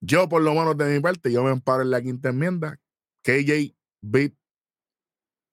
Yo, 0.00 0.28
por 0.28 0.42
lo 0.42 0.52
menos 0.52 0.76
de 0.76 0.94
mi 0.94 1.00
parte, 1.00 1.32
yo 1.32 1.42
me 1.42 1.50
amparo 1.50 1.82
en 1.82 1.90
la 1.90 2.02
quinta 2.02 2.28
enmienda. 2.28 2.78
KJ 3.22 3.74
Beat, 4.02 4.34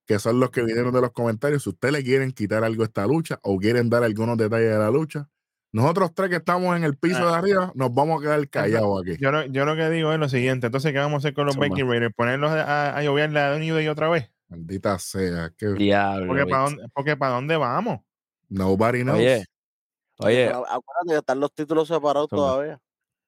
que 0.06 0.20
son 0.20 0.40
los 0.40 0.52
que 0.52 0.62
vinieron 0.64 0.94
de 0.94 1.02
los 1.02 1.12
comentarios. 1.12 1.64
Si 1.64 1.70
ustedes 1.70 1.94
le 1.94 2.04
quieren 2.04 2.32
quitar 2.34 2.64
algo 2.64 2.84
a 2.84 2.86
esta 2.86 3.08
lucha 3.08 3.40
o 3.42 3.58
quieren 3.58 3.90
dar 3.90 4.04
algunos 4.04 4.38
detalles 4.38 4.70
de 4.70 4.78
la 4.78 4.92
lucha, 4.92 5.30
nosotros 5.74 6.14
tres 6.14 6.30
que 6.30 6.36
estamos 6.38 6.78
en 6.78 6.84
el 6.84 6.96
piso 6.96 7.28
de 7.28 7.36
arriba, 7.36 7.72
nos 7.76 7.94
vamos 7.94 8.20
a 8.20 8.24
quedar 8.24 8.48
callados 8.50 9.02
aquí. 9.02 9.18
Yo, 9.20 9.32
lo, 9.32 9.46
yo 9.48 9.66
lo 9.66 9.76
que 9.76 9.90
digo 9.90 10.14
es 10.14 10.20
lo 10.20 10.30
siguiente. 10.30 10.68
Entonces, 10.68 10.92
¿qué 10.94 11.00
vamos 11.00 11.16
a 11.16 11.18
hacer 11.18 11.34
con 11.34 11.46
los. 11.48 11.58
Viking 11.58 11.90
Raiders? 11.90 12.14
¿Ponerlos 12.16 12.52
a, 12.52 12.96
a 12.96 13.04
lloverle 13.04 13.40
a 13.40 13.50
Don 13.52 13.64
y 13.64 13.72
otra 13.88 14.08
vez? 14.08 14.32
Maldita 14.48 14.98
sea. 15.00 15.52
Que 15.58 15.68
Diablo. 15.74 16.28
Porque 16.28 16.46
¿para 16.46 16.64
dónde, 16.64 16.84
porque 16.94 17.18
¿para 17.18 17.34
dónde 17.34 17.58
vamos? 17.58 18.00
nobody 18.50 19.02
knows. 19.02 19.18
Oye, 19.18 19.44
oye, 20.20 20.46
acuérdate 20.48 21.08
que 21.10 21.16
están 21.18 21.40
los 21.40 21.52
títulos 21.54 21.88
separados 21.88 22.30
Toma. 22.30 22.42
todavía. 22.44 22.80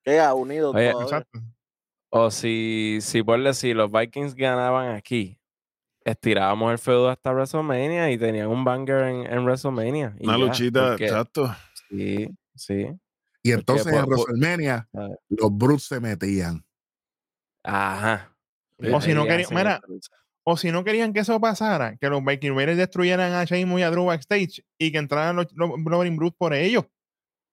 Queda 0.04 0.34
unidos 0.36 0.76
Oye, 0.76 0.92
todavía. 0.92 1.04
Exacto. 1.18 1.40
o 2.10 2.30
si, 2.30 3.00
si 3.02 3.24
por 3.24 3.54
si 3.56 3.74
los 3.74 3.92
Vikings 3.92 4.36
ganaban 4.36 4.96
aquí, 4.96 5.40
estirábamos 6.04 6.72
el 6.72 6.78
feudo 6.78 7.10
hasta 7.10 7.32
WrestleMania 7.32 8.12
y 8.12 8.20
tenían 8.20 8.50
un 8.50 8.64
banger 8.64 9.02
en, 9.06 9.26
en 9.26 9.44
WrestleMania. 9.46 10.16
y 10.20 10.28
Una 10.28 10.38
ya, 10.38 10.46
luchita, 10.46 10.88
porque- 10.90 11.06
exacto. 11.06 11.56
Sí, 11.98 12.28
sí. 12.56 12.74
Y 13.44 13.52
Porque 13.54 13.54
entonces 13.54 13.94
en 13.94 14.06
WrestleMania, 14.06 14.90
los 15.30 15.50
Brutes 15.58 15.84
se 15.84 16.00
metían. 16.00 16.66
Ajá. 17.64 18.36
O 18.92 19.02
si 19.02 19.14
no 19.14 19.22
Ahí 19.24 19.28
quería- 19.30 19.46
hacen 19.46 19.58
mira. 19.58 19.82
O 20.48 20.58
si 20.58 20.72
no 20.72 20.84
querían 20.84 21.12
que 21.12 21.22
eso 21.22 21.40
pasara, 21.42 21.98
que 21.98 22.08
los 22.08 22.24
Viking 22.24 22.54
Raiders 22.56 22.78
destruyeran 22.78 23.34
a 23.34 23.46
Sheamus 23.46 23.80
y 23.80 23.84
a 23.84 23.90
Drew 23.90 24.06
backstage 24.06 24.64
y 24.78 24.92
que 24.92 25.00
entraran 25.00 25.36
los, 25.36 25.48
los 25.54 25.72
Brawling 25.84 26.18
Brutes 26.18 26.38
por 26.38 26.54
ellos. 26.54 26.86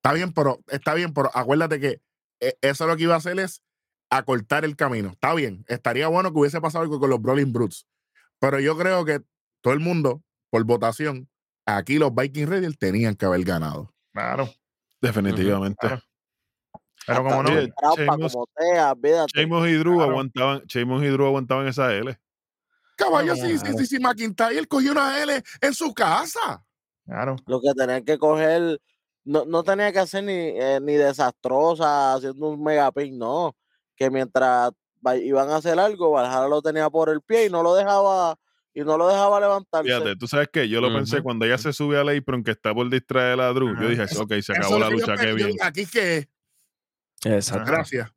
Está 0.03 0.13
bien, 0.13 0.33
pero 0.33 0.61
está 0.69 0.93
bien, 0.93 1.15
pero 1.15 1.31
acuérdate 1.33 1.81
que 1.81 2.03
eh, 2.41 2.55
eso 2.61 2.87
lo 2.87 2.95
que 2.97 3.05
iba 3.05 3.15
a 3.15 3.19
hacer 3.19 3.39
es 3.39 3.63
acortar 4.11 4.67
el 4.67 4.77
camino. 4.77 5.11
Está 5.11 5.33
bien, 5.33 5.65
estaría 5.69 6.09
bueno 6.09 6.33
que 6.33 6.41
hubiese 6.41 6.61
pasado 6.61 6.83
algo 6.83 7.01
con 7.01 7.09
los 7.09 7.23
Brawling 7.23 7.53
Brutes. 7.53 7.87
Pero 8.41 8.61
yo 8.61 8.77
creo 8.77 9.07
que 9.07 9.23
todo 9.63 9.73
el 9.73 9.81
mundo, 9.81 10.23
por 10.51 10.63
votación, 10.65 11.31
aquí 11.65 11.97
los 11.99 12.15
Viking 12.15 12.47
Raiders 12.47 12.77
tenían 12.77 13.15
que 13.15 13.25
haber 13.25 13.43
ganado. 13.45 13.95
Claro. 14.13 14.49
Definitivamente. 15.01 15.79
claro. 15.81 16.03
Pero 17.07 17.25
como 17.25 17.43
no. 17.43 17.51
Sheamus 19.35 19.69
y 19.69 19.73
Drew 19.75 19.97
Claro. 19.97 20.11
aguantaban, 20.11 20.63
Sheamus 20.67 21.03
y 21.03 21.09
Drew 21.09 21.27
aguantaban 21.27 21.67
esa 21.67 21.93
L. 21.93 22.17
Caballo, 22.97 23.35
sí, 23.35 23.59
sí, 23.59 23.87
sí, 23.87 23.99
McIntyre 23.99 24.67
cogió 24.67 24.93
una 24.93 25.21
L 25.23 25.43
en 25.61 25.75
su 25.75 25.93
casa. 25.93 26.65
claro. 27.05 27.37
Lo 27.47 27.61
que 27.61 27.73
tenían 27.75 28.05
que 28.05 28.17
coger, 28.19 28.81
no, 29.25 29.45
no 29.45 29.65
tenía 29.65 29.91
que 29.93 29.99
hacer 29.99 30.23
ni, 30.23 30.33
eh, 30.33 30.79
ni 30.81 30.93
desastrosa, 30.95 32.15
haciendo 32.15 32.51
un 32.51 32.63
megapin, 32.63 33.19
no. 33.19 33.57
Que 33.97 34.09
mientras 34.11 34.71
iban 35.21 35.51
a 35.51 35.57
hacer 35.57 35.81
algo, 35.81 36.13
Valhalla 36.13 36.47
lo 36.47 36.63
tenía 36.63 36.89
por 36.91 37.09
el 37.09 37.21
pie 37.23 37.47
y 37.47 37.51
no 37.51 37.63
lo 37.65 37.75
dejaba, 37.75 38.37
y 38.75 38.81
no 38.81 38.97
lo 38.97 39.09
dejaba 39.09 39.41
levantarse. 39.41 39.89
Fíjate, 39.89 40.17
tú 40.17 40.27
sabes 40.27 40.49
que 40.53 40.69
yo 40.69 40.81
lo 40.81 40.93
pensé 40.93 41.23
cuando 41.23 41.45
ella 41.45 41.59
se 41.59 41.73
sube 41.73 41.99
al 41.99 42.09
apron 42.09 42.43
que 42.43 42.53
está 42.53 42.75
por 42.75 42.89
distraer 42.89 43.41
a 43.41 43.53
Drew. 43.53 43.71
Ajá. 43.71 43.83
Yo 43.83 43.89
dije, 43.89 44.03
Eso- 44.05 44.23
ok, 44.23 44.33
se 44.41 44.53
acabó 44.53 44.79
la 44.79 44.91
lucha, 44.91 45.17
qué 45.17 45.33
bien. 45.35 45.57
Aquí 45.61 45.87
que, 45.87 46.29
Exacto. 47.25 47.71
gracias. 47.71 48.11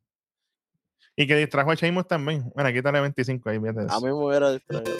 Y 1.14 1.26
que 1.26 1.36
distrajo 1.36 1.70
a 1.70 1.74
Sheamus 1.74 2.06
también. 2.06 2.50
Bueno, 2.54 2.72
quítale 2.72 3.00
25 3.00 3.48
ahí, 3.48 3.58
fíjate 3.58 3.86
A 3.88 3.98
mí 4.00 4.06
me 4.06 4.12
hubiera 4.12 4.52
distraído. 4.52 4.96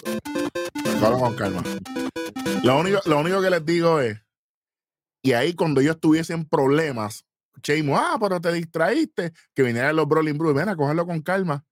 Vamos 1.01 1.21
con 1.21 1.37
calma. 1.37 1.62
Lo 2.62 2.79
único, 2.79 3.01
lo 3.05 3.19
único 3.21 3.42
que 3.42 3.51
les 3.51 3.64
digo 3.64 4.01
es, 4.01 4.19
y 5.23 5.33
ahí 5.33 5.55
cuando 5.55 5.81
ellos 5.81 6.01
tuviesen 6.01 6.49
problemas, 6.49 7.25
Sheamus, 7.62 7.99
ah, 8.01 8.16
pero 8.21 8.40
te 8.40 8.53
distraíste, 8.53 9.33
que 9.55 9.62
vinieran 9.62 9.97
los 9.97 10.07
Brawling 10.07 10.38
Brutes, 10.38 10.57
ven 10.57 10.69
a 10.69 10.77
cogerlo 10.77 11.07
con 11.07 11.21
calma. 11.21 11.64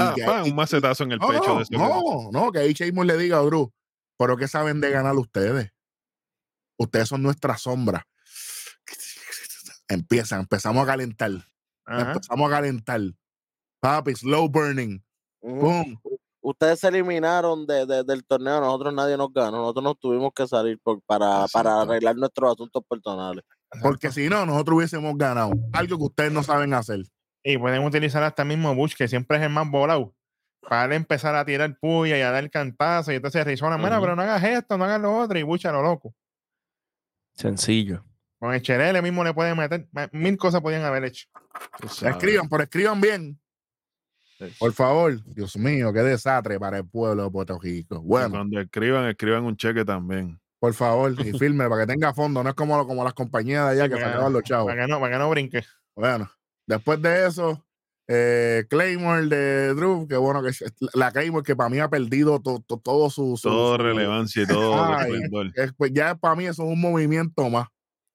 Ah, 0.00 0.12
que 0.14 0.24
pa, 0.24 0.40
ahí- 0.42 0.50
un 0.50 0.56
macetazo 0.56 1.04
en 1.04 1.12
el 1.12 1.18
no, 1.18 1.28
pecho 1.28 1.46
no, 1.48 1.56
de 1.56 1.62
ese 1.62 1.76
no, 1.76 2.30
no, 2.32 2.52
que 2.52 2.58
ahí 2.60 2.72
Sheamus 2.72 3.06
le 3.06 3.16
diga 3.16 3.38
a 3.38 3.42
Drew, 3.42 3.72
pero 4.18 4.36
¿qué 4.36 4.48
saben 4.48 4.80
de 4.80 4.90
ganar 4.90 5.14
ustedes? 5.16 5.70
Ustedes 6.78 7.08
son 7.08 7.22
nuestra 7.22 7.56
sombra. 7.58 8.06
Empiezan, 9.88 10.40
empezamos 10.40 10.82
a 10.84 10.86
calentar, 10.86 11.30
Ajá. 11.84 12.12
empezamos 12.12 12.48
a 12.48 12.54
calentar. 12.54 13.00
Papi, 13.80 14.14
slow 14.14 14.48
burning. 14.48 15.00
Ujú. 15.40 15.56
Boom. 15.60 16.00
Ustedes 16.42 16.80
se 16.80 16.88
eliminaron 16.88 17.66
de, 17.66 17.84
de- 17.86 18.04
del 18.04 18.24
torneo, 18.24 18.60
nosotros 18.60 18.94
nadie 18.94 19.16
nos 19.16 19.32
ganó, 19.32 19.58
nosotros 19.58 19.84
nos 19.84 19.98
tuvimos 19.98 20.30
que 20.34 20.46
salir 20.46 20.78
por- 20.82 21.02
para, 21.02 21.46
para 21.52 21.82
arreglar 21.82 22.16
nuestros 22.16 22.52
asuntos 22.52 22.82
personales. 22.88 23.44
Porque 23.82 24.10
si 24.10 24.28
no, 24.28 24.46
nosotros 24.46 24.76
hubiésemos 24.78 25.16
ganado. 25.18 25.52
Algo 25.72 25.98
que 25.98 26.04
ustedes 26.04 26.32
no 26.32 26.42
saben 26.42 26.72
hacer. 26.74 27.02
Y 27.42 27.56
pueden 27.58 27.84
utilizar 27.84 28.22
hasta 28.22 28.42
el 28.42 28.48
mismo 28.48 28.74
Bush, 28.74 28.94
que 28.94 29.08
siempre 29.08 29.38
es 29.38 29.42
el 29.42 29.50
más 29.50 29.68
volado, 29.70 30.14
para 30.68 30.94
empezar 30.94 31.34
a 31.34 31.44
tirar 31.44 31.76
puya 31.80 32.18
y 32.18 32.20
a 32.20 32.30
dar 32.30 32.50
cantazo. 32.50 33.12
Y 33.12 33.16
entonces 33.16 33.44
Rizona, 33.46 33.78
mira, 33.78 33.92
Ujú. 33.96 34.02
pero 34.02 34.16
no 34.16 34.22
hagas 34.22 34.44
esto, 34.44 34.76
no 34.76 34.84
hagas 34.84 35.00
lo 35.00 35.16
otro. 35.16 35.38
Y 35.38 35.42
Bush 35.42 35.66
a 35.66 35.72
lo 35.72 35.82
loco. 35.82 36.14
Sencillo. 37.34 38.04
Con 38.38 38.54
el 38.54 38.62
Cherele 38.62 39.02
mismo 39.02 39.22
le 39.24 39.34
pueden 39.34 39.56
meter. 39.56 39.86
Mil 40.12 40.36
cosas 40.36 40.60
podían 40.60 40.82
haber 40.84 41.04
hecho. 41.04 41.26
Escriban, 42.02 42.48
pero 42.48 42.62
escriban 42.62 43.00
bien. 43.00 43.38
Por 44.58 44.72
favor, 44.72 45.22
Dios 45.34 45.54
mío, 45.58 45.92
qué 45.92 46.00
desastre 46.00 46.58
para 46.58 46.78
el 46.78 46.88
pueblo 46.88 47.24
de 47.24 47.30
Puerto 47.30 47.58
Rico. 47.58 47.96
Y 48.02 48.06
Bueno, 48.06 48.30
Cuando 48.30 48.60
escriban, 48.60 49.06
escriban 49.08 49.44
un 49.44 49.56
cheque 49.56 49.84
también. 49.84 50.40
por 50.58 50.72
favor, 50.72 51.12
y 51.12 51.14
firme 51.38 51.68
para 51.68 51.82
que 51.86 51.92
tenga 51.92 52.14
fondo. 52.14 52.42
No 52.42 52.48
es 52.50 52.54
como, 52.54 52.86
como 52.86 53.04
las 53.04 53.12
compañías 53.12 53.66
de 53.66 53.72
allá 53.72 53.88
que 53.88 53.96
para- 54.00 54.12
sacaban 54.12 54.32
los 54.32 54.42
chavos. 54.42 54.66
Para 54.70 54.82
que 54.82 54.88
no, 54.90 54.98
para 55.00 55.12
que 55.12 55.18
no 55.18 55.28
brinque. 55.30 55.62
Bueno, 55.94 56.30
después 56.70 57.02
de 57.02 57.26
eso, 57.26 57.64
eh, 58.08 58.64
Claymore 58.68 59.26
de 59.26 59.74
Drew, 59.74 60.06
que 60.08 60.16
bueno 60.16 60.42
que 60.42 60.50
la 60.94 61.12
Claymore 61.12 61.44
que 61.44 61.54
para 61.54 61.68
mí 61.70 61.78
ha 61.78 61.88
perdido 61.88 62.40
to- 62.40 62.64
to- 62.66 62.78
todo 62.78 63.08
su, 63.10 63.36
su- 63.36 63.48
Todo 63.48 63.76
su- 63.76 63.82
relevancia 63.82 64.42
y 64.42 64.46
todo 64.46 64.74
Ay. 64.84 65.12
esplendor. 65.12 65.52
es- 65.54 65.72
pues 65.74 65.92
ya 65.92 66.14
para 66.14 66.34
mí 66.34 66.44
eso 66.46 66.62
es 66.64 66.68
un 66.72 66.80
movimiento 66.80 67.48
más. 67.50 67.68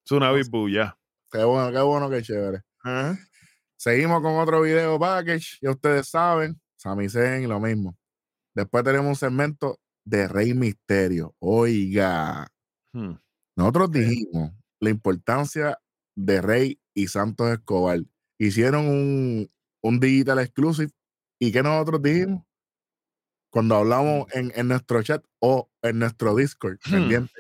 Es 0.06 0.12
una 0.12 0.32
bibu 0.32 0.70
ya. 0.70 0.98
Qué 1.32 1.44
bueno, 1.44 1.72
qué 1.72 1.82
bueno, 1.82 2.10
qué 2.10 2.22
chévere. 2.22 2.62
Ajá. 2.84 3.18
Seguimos 3.78 4.22
con 4.22 4.36
otro 4.40 4.62
video 4.62 4.98
package. 5.00 5.58
Ya 5.62 5.72
ustedes 5.72 6.08
saben, 6.08 6.60
Sami 6.78 7.10
Zayn, 7.10 7.48
lo 7.50 7.60
mismo. 7.60 7.96
Después 8.56 8.84
tenemos 8.84 9.08
un 9.10 9.16
segmento 9.16 9.80
de 10.06 10.28
Rey 10.28 10.54
Misterio. 10.54 11.36
Oiga, 11.40 12.48
Hmm. 12.94 13.16
nosotros 13.58 13.92
dijimos 13.92 14.52
la 14.80 14.90
importancia 14.90 15.78
de 16.16 16.42
Rey 16.42 16.80
y 16.94 17.08
Santos 17.08 17.50
Escobar. 17.52 18.00
Hicieron 18.38 18.88
un, 18.88 19.52
un 19.82 20.00
digital 20.00 20.40
exclusive. 20.40 20.92
¿Y 21.40 21.52
qué 21.52 21.64
nosotros 21.64 22.02
dijimos? 22.02 22.44
Cuando 23.50 23.76
hablamos 23.76 24.26
en, 24.34 24.52
en 24.56 24.68
nuestro 24.68 25.02
chat 25.04 25.24
o 25.40 25.70
en 25.82 26.00
nuestro 26.00 26.36
Discord, 26.36 26.78
Hmm. 26.86 26.92
pendiente, 26.92 27.32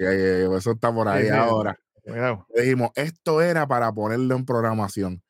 eso 0.58 0.72
está 0.72 0.94
por 0.94 1.08
ahí 1.08 1.26
Sí, 1.26 1.30
ahora. 1.30 1.78
Cuidado. 2.04 2.48
dijimos, 2.56 2.92
esto 2.96 3.42
era 3.42 3.68
para 3.68 3.92
ponerlo 3.92 4.36
en 4.36 4.46
programación. 4.46 5.24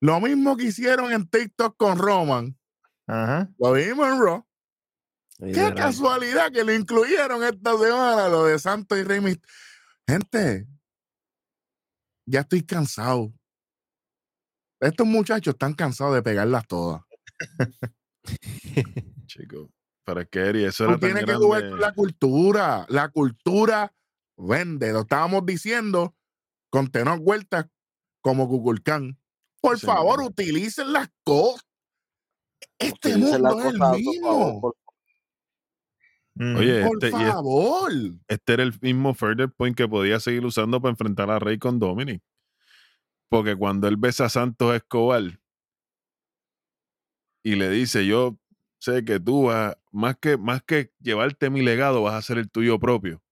Lo 0.00 0.20
mismo 0.20 0.56
que 0.56 0.64
hicieron 0.64 1.12
en 1.12 1.28
TikTok 1.28 1.76
con 1.76 1.96
Roman, 1.98 2.58
Ajá. 3.06 3.48
lo 3.58 3.72
vimos 3.72 4.08
en 4.08 4.20
Raw. 4.20 4.44
Qué 5.38 5.72
casualidad 5.74 6.50
que 6.50 6.64
lo 6.64 6.74
incluyeron 6.74 7.44
esta 7.44 7.78
semana, 7.78 8.28
lo 8.28 8.44
de 8.46 8.58
Santos 8.58 8.98
y 8.98 9.04
Rey 9.04 9.20
Gente, 10.08 10.66
ya 12.26 12.40
estoy 12.40 12.62
cansado. 12.64 13.32
Estos 14.80 15.06
muchachos 15.06 15.54
están 15.54 15.74
cansados 15.74 16.14
de 16.14 16.22
pegarlas 16.22 16.66
todas. 16.66 17.02
Chico. 19.26 19.70
Es 20.06 20.28
que 20.30 20.38
Eri, 20.38 20.64
eso 20.64 20.84
Tú 20.84 20.90
era 20.90 20.98
tan 21.00 21.08
tienes 21.10 21.24
que 21.26 21.34
jugar 21.34 21.60
con 21.60 21.68
grande. 21.70 21.86
la 21.86 21.92
cultura. 21.94 22.86
La 22.88 23.08
cultura 23.10 23.94
vende. 24.38 24.90
Lo 24.92 25.00
estábamos 25.00 25.44
diciendo 25.44 26.14
con 26.70 26.88
Tenor 26.90 27.20
Vueltas 27.20 27.66
como 28.22 28.48
Cuculcán. 28.48 29.18
Por 29.60 29.78
Sí, 29.78 29.84
favor, 29.86 30.22
utilicen 30.22 30.92
las 30.94 31.10
cosas. 31.24 31.62
Este 32.78 33.10
Utilicen 33.10 33.42
mundo 33.42 33.60
es 33.60 33.66
el 33.66 33.78
favor, 33.78 34.74
Ujú. 36.40 36.58
Oye, 36.58 36.86
Por 36.86 37.04
este, 37.04 37.10
favor. 37.10 37.92
este 38.28 38.52
era 38.52 38.62
el 38.62 38.72
mismo 38.80 39.12
further 39.12 39.50
point 39.50 39.76
que 39.76 39.88
podía 39.88 40.20
seguir 40.20 40.46
usando 40.46 40.80
para 40.80 40.90
enfrentar 40.92 41.28
a 41.30 41.38
Rey 41.40 41.58
con 41.58 41.78
Dominic. 41.80 42.22
Porque 43.30 43.56
cuando 43.56 43.88
él 43.88 43.96
besa 43.96 44.26
a 44.26 44.28
Santos 44.28 44.74
Escobar 44.74 45.22
y 47.44 47.54
le 47.56 47.68
dice, 47.70 48.06
yo 48.06 48.38
sé 48.80 49.04
que 49.04 49.20
tú 49.20 49.44
vas, 49.44 49.76
más 49.92 50.16
que, 50.16 50.36
más 50.36 50.62
que 50.62 50.92
llevarte 51.00 51.50
mi 51.50 51.62
legado, 51.62 52.02
vas 52.02 52.14
a 52.14 52.18
hacer 52.18 52.38
el 52.38 52.50
tuyo 52.50 52.78
propio. 52.78 53.22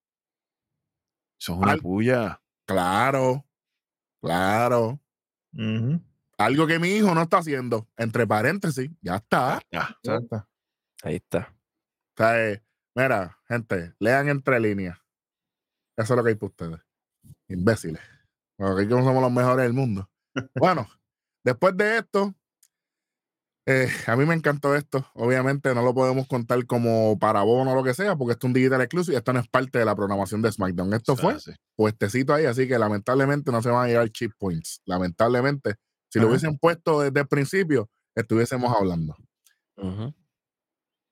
Eso 1.41 1.53
es 1.55 1.59
una 1.59 1.73
Al- 1.73 1.81
puya. 1.81 2.43
Claro. 2.67 3.47
Claro. 4.23 5.01
Algo 6.39 6.67
que 6.67 6.79
mi 6.79 6.89
hijo 6.89 7.15
no 7.15 7.23
está 7.23 7.39
haciendo. 7.39 7.89
Entre 7.97 8.27
paréntesis, 8.27 8.91
ya 9.01 9.17
está. 9.17 9.61
Ya. 9.71 9.97
Exacto. 10.03 10.49
Ahí 11.03 11.17
está. 11.17 11.55
O 12.15 12.17
sea, 12.17 12.51
eh, 12.51 12.63
mira, 12.95 13.39
gente, 13.49 13.95
lean 13.99 14.29
entre 14.29 14.59
líneas. 14.61 14.99
Eso 15.97 16.13
es 16.13 16.17
lo 16.17 16.25
que 16.25 16.31
hay 16.31 16.35
para 16.37 16.49
ustedes. 16.49 16.81
Imbéciles. 17.49 18.03
Aquí 18.59 18.89
como 18.89 19.05
somos 19.05 19.23
los 19.23 19.33
mejores 19.33 19.65
del 19.65 19.73
mundo. 19.73 20.09
Bueno, 20.55 20.87
después 21.43 21.75
de 21.79 21.97
esto, 21.97 22.35
eh, 23.69 23.89
a 24.07 24.17
mí 24.17 24.25
me 24.27 24.35
encantó 24.35 24.77
esto. 24.77 25.07
Obviamente 25.15 25.75
no 25.75 25.83
lo 25.83 25.93
podemos 25.95 26.29
contar 26.29 26.65
como 26.67 27.19
para 27.19 27.43
bono 27.43 27.73
o 27.73 27.75
lo 27.75 27.83
que 27.83 27.95
sea, 27.95 28.17
porque 28.17 28.33
esto 28.33 28.47
es 28.47 28.49
un 28.51 28.55
digital 28.55 28.81
exclusive. 28.81 29.17
Esto 29.17 29.33
no 29.33 29.41
es 29.41 29.49
parte 29.49 29.79
de 29.79 29.85
la 29.85 29.97
programación 29.97 30.41
de 30.43 30.53
SmackDown. 30.53 30.93
Esto 30.93 31.17
fue 31.17 31.41
sí. 31.41 31.53
puestecito 31.75 32.33
ahí, 32.33 32.45
así 32.45 32.69
que 32.69 32.79
lamentablemente 32.79 33.51
no 33.51 33.61
se 33.63 33.71
van 33.71 33.85
a 33.85 33.89
llegar 33.89 34.09
chip 34.11 34.33
points. 34.39 34.83
Lamentablemente, 34.85 35.77
si 36.11 36.21
lo 36.21 36.29
hubiesen 36.29 36.59
puesto 36.59 37.01
desde 37.01 37.21
el 37.21 37.27
principio, 37.27 37.91
estuviésemos 38.15 38.75
hablando. 38.75 39.17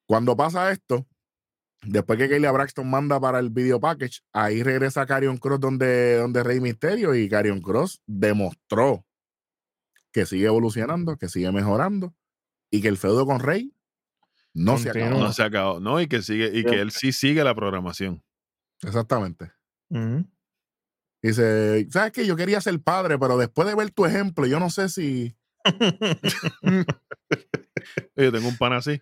Cuando 0.06 0.36
pasa 0.36 0.70
esto, 0.70 1.06
después 1.86 2.18
que 2.18 2.28
Kayla 2.28 2.52
Braxton 2.52 2.88
manda 2.88 3.20
para 3.20 3.38
el 3.38 3.50
video 3.50 3.80
package, 3.80 4.20
ahí 4.32 4.62
regresa 4.62 5.06
Carion 5.06 5.36
Cross 5.36 5.60
donde, 5.60 6.16
donde 6.16 6.42
Rey 6.42 6.60
Misterio 6.60 7.14
y 7.14 7.28
Carion 7.28 7.60
Cross 7.60 8.02
demostró 8.06 9.04
que 10.12 10.26
sigue 10.26 10.46
evolucionando, 10.46 11.16
que 11.16 11.28
sigue 11.28 11.50
mejorando 11.50 12.14
y 12.70 12.80
que 12.80 12.88
el 12.88 12.96
feudo 12.96 13.26
con 13.26 13.40
Rey 13.40 13.74
no 14.54 14.78
se 14.78 14.90
acabó. 14.90 15.18
No 15.18 15.32
se 15.32 15.42
acabó. 15.42 15.80
No, 15.80 16.00
y 16.00 16.06
que 16.06 16.22
sigue, 16.22 16.50
y 16.54 16.64
que 16.64 16.80
él 16.80 16.92
sí 16.92 17.12
sigue 17.12 17.42
la 17.42 17.54
programación. 17.54 18.22
Exactamente. 18.82 19.52
Dice, 21.20 21.88
¿sabes 21.90 22.12
qué? 22.12 22.26
Yo 22.26 22.36
quería 22.36 22.60
ser 22.60 22.80
padre, 22.80 23.18
pero 23.18 23.36
después 23.36 23.66
de 23.66 23.74
ver 23.74 23.90
tu 23.90 24.06
ejemplo, 24.06 24.46
yo 24.46 24.60
no 24.60 24.70
sé 24.70 24.88
si... 24.88 25.36
Yo 28.16 28.32
tengo 28.32 28.48
un 28.48 28.56
pan 28.56 28.72
así. 28.72 29.00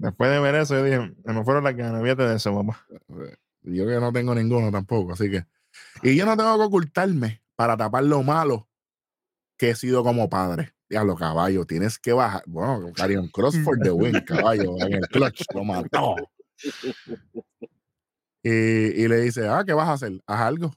Después 0.00 0.30
de 0.30 0.40
ver 0.40 0.54
eso, 0.54 0.74
yo 0.76 0.84
dije, 0.84 1.14
me 1.24 1.44
fueron 1.44 1.62
las 1.64 1.76
ganas, 1.76 2.02
fíjate 2.02 2.22
de 2.22 2.36
eso, 2.36 2.54
papá. 2.54 2.86
Yo 3.62 3.86
que 3.86 4.00
no 4.00 4.12
tengo 4.12 4.34
ninguno 4.34 4.70
tampoco, 4.72 5.12
así 5.12 5.30
que... 5.30 5.44
Y 6.02 6.16
yo 6.16 6.24
no 6.24 6.36
tengo 6.36 6.56
que 6.56 6.64
ocultarme 6.64 7.42
para 7.54 7.76
tapar 7.76 8.04
lo 8.04 8.22
malo 8.22 8.66
que 9.58 9.70
he 9.70 9.74
sido 9.74 10.02
como 10.02 10.30
padre. 10.30 10.72
Diablo, 10.88 11.16
caballo, 11.16 11.66
tienes 11.66 11.98
que 11.98 12.14
bajar. 12.14 12.42
Bueno, 12.46 12.90
Carion 12.94 13.28
Cross 13.28 13.58
for 13.62 13.78
the 13.78 13.90
win, 13.92 14.12
caballo, 14.26 14.74
en 14.80 14.94
el 14.94 15.06
clutch, 15.08 15.42
lo 15.54 15.64
mató. 15.64 16.16
Y, 18.42 18.50
y 18.50 19.08
le 19.08 19.18
dice, 19.20 19.46
ah, 19.48 19.62
¿qué 19.66 19.74
vas 19.74 19.88
a 19.88 19.92
hacer? 19.92 20.12
Haz 20.26 20.40
algo. 20.40 20.72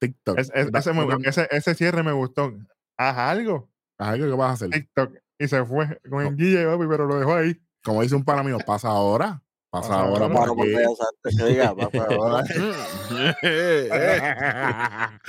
TikTok. 0.00 0.38
Es- 0.38 0.50
es- 0.54 0.70
Da- 0.72 0.80
ese, 0.80 0.92
me- 0.92 1.06
ese, 1.24 1.46
ese 1.50 1.74
cierre 1.76 2.02
me 2.02 2.12
gustó. 2.12 2.52
Haz 2.96 3.16
algo. 3.16 3.70
Haz 3.98 4.08
algo 4.08 4.26
que 4.26 4.32
vas 4.36 4.50
a 4.50 4.52
hacer. 4.54 4.70
TikTok. 4.70 5.14
Y 5.38 5.46
se 5.46 5.64
fue 5.64 6.00
con 6.10 6.26
el 6.26 6.34
guille, 6.36 6.66
papi, 6.66 6.84
pero 6.88 7.06
lo 7.06 7.18
dejó 7.20 7.34
ahí. 7.36 7.60
Como 7.88 8.02
dice 8.02 8.14
un 8.14 8.24
pana 8.24 8.42
mío, 8.42 8.58
pasa 8.66 8.88
ahora. 8.88 9.42
Pasa 9.70 10.00
ahora 10.00 10.26
ahora. 10.26 10.54
para 10.54 11.36
que 11.36 11.44
diga, 11.44 11.74
pasa 11.74 12.06
ahora. 12.10 12.44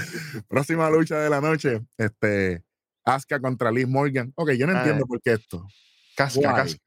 Próxima 0.50 0.90
lucha 0.90 1.20
de 1.20 1.30
la 1.30 1.40
noche. 1.40 1.82
Este. 1.98 2.64
Asuka 3.06 3.40
contra 3.40 3.72
Liz 3.72 3.88
Morgan. 3.88 4.34
Ok, 4.36 4.52
yo 4.52 4.68
no 4.68 4.78
entiendo 4.78 5.06
por 5.06 5.22
qué 5.22 5.34
esto. 5.34 5.66
Casca, 6.16 6.54
casca. 6.54 6.82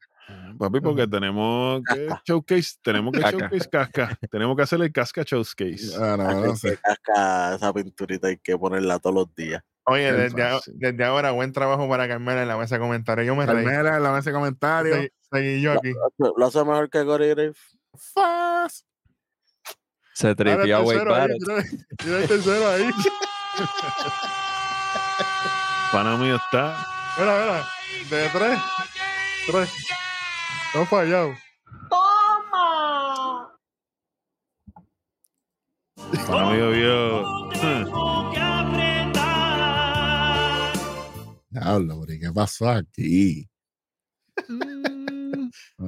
Papi, 0.57 0.79
porque 0.79 1.07
tenemos 1.07 1.81
que 1.91 2.07
showcase, 2.23 2.75
tenemos 2.83 3.11
que 3.11 3.19
Casca. 3.21 3.37
showcase 3.39 3.69
casca. 3.69 4.17
Tenemos 4.31 4.55
que 4.55 4.61
hacer 4.61 4.81
el 4.81 4.91
casca 4.91 5.23
showcase. 5.23 5.95
Ah, 5.99 6.15
no, 6.17 6.45
no 6.45 6.55
sé. 6.55 6.71
Que 6.71 6.77
casca 6.77 7.55
esa 7.55 7.73
pinturita 7.73 8.27
hay 8.27 8.37
que 8.37 8.57
ponerla 8.57 8.99
todos 8.99 9.15
los 9.15 9.35
días. 9.35 9.63
Oye, 9.85 10.13
desde, 10.13 10.43
a- 10.43 10.59
desde 10.67 11.03
ahora, 11.03 11.31
buen 11.31 11.51
trabajo 11.51 11.89
para 11.89 12.07
Carmela 12.07 12.41
en 12.41 12.47
la 12.47 12.57
mesa 12.57 12.75
de 12.75 12.81
comentarios. 12.81 13.27
Yo 13.27 13.35
me 13.35 13.45
reí. 13.45 13.65
Carmela 13.65 13.97
en 13.97 14.03
la 14.03 14.11
mesa 14.13 14.29
de 14.29 14.33
comentarios. 14.35 14.95
Seguí, 14.97 15.09
seguí 15.31 15.61
yo 15.61 15.73
aquí. 15.73 15.93
Lo 16.37 16.45
hace 16.45 16.59
mejor 16.59 16.89
que 16.89 17.03
Corey 17.03 17.29
Graves. 17.29 17.57
Fast. 18.13 18.85
Se 20.13 20.33
tripió 20.35 20.77
a 20.77 20.81
Wade 20.81 21.03
Barrett. 21.05 21.41
el 22.05 22.27
tercero 22.27 22.67
ahí. 22.69 22.89
Pana 25.91 26.17
mío 26.17 26.35
está. 26.37 26.75
Mira, 27.17 27.39
mira. 27.41 27.67
De 28.09 28.29
tres. 28.29 28.59
Tres. 29.47 29.69
No 30.75 30.85
fallado. 30.85 31.33
Pana 36.27 36.51
mío 36.51 36.69
vio. 36.71 37.23
Diablo, 41.53 42.03
¿y 42.07 42.19
¿qué 42.19 42.31
pasó 42.31 42.67
aquí? 42.69 43.47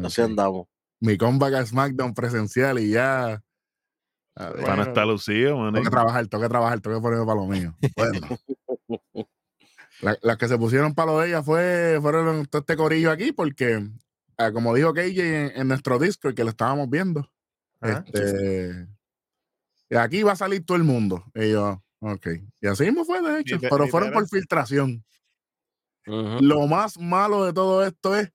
Así 0.04 0.22
Ok. 0.22 0.26
andamos. 0.30 0.68
Mi 1.00 1.18
comeback 1.18 1.54
a 1.56 1.66
SmackDown 1.66 2.14
presencial 2.14 2.80
y 2.80 2.92
ya. 2.92 3.42
A 4.36 4.50
ver, 4.50 4.66
Pana 4.66 4.84
está 4.84 5.06
lucido, 5.06 5.58
man. 5.58 5.74
tengo 5.74 5.86
que 5.86 5.90
trabajar, 5.90 6.28
tengo 6.28 6.44
que 6.44 6.50
trabajar, 6.50 6.80
tengo 6.82 6.98
que 6.98 7.02
ponerme 7.02 7.26
para 7.26 7.40
lo 7.40 7.48
mío. 7.48 7.76
Bueno. 7.96 8.20
La- 10.02 10.18
las 10.22 10.38
que 10.38 10.48
se 10.48 10.58
pusieron 10.58 10.94
para 10.94 11.12
lo 11.12 11.20
de 11.20 11.30
ella 11.30 11.42
fue, 11.42 11.98
fueron 12.02 12.46
todo 12.46 12.60
este 12.60 12.76
corillo 12.76 13.12
aquí, 13.12 13.32
porque, 13.32 13.88
ah, 14.38 14.52
como 14.52 14.76
dijo 14.76 14.94
KJ 14.94 15.20
en, 15.24 15.52
en 15.62 15.68
nuestro 15.70 15.98
Discord, 16.00 16.36
que 16.36 16.44
lo 16.44 16.50
estábamos 16.50 16.90
viendo, 16.90 17.32
Ajá. 17.80 18.04
este, 18.14 18.88
y 19.90 19.96
aquí 19.96 20.22
va 20.22 20.34
a 20.34 20.36
salir 20.36 20.66
todo 20.66 20.78
el 20.78 20.84
mundo. 20.84 21.24
Y 21.34 21.52
yo, 21.52 21.82
ok. 22.00 22.28
Y 22.62 22.68
así 22.68 22.84
mismo 22.84 23.06
fue, 23.06 23.22
de 23.22 23.40
hecho, 23.40 23.58
pero 23.62 23.88
fueron 23.88 24.12
por 24.12 24.28
literal. 24.32 24.66
Lo 26.06 26.68
más 26.68 27.00
malo 27.00 27.46
de 27.46 27.54
todo 27.54 27.86
esto 27.86 28.16
es 28.16 28.32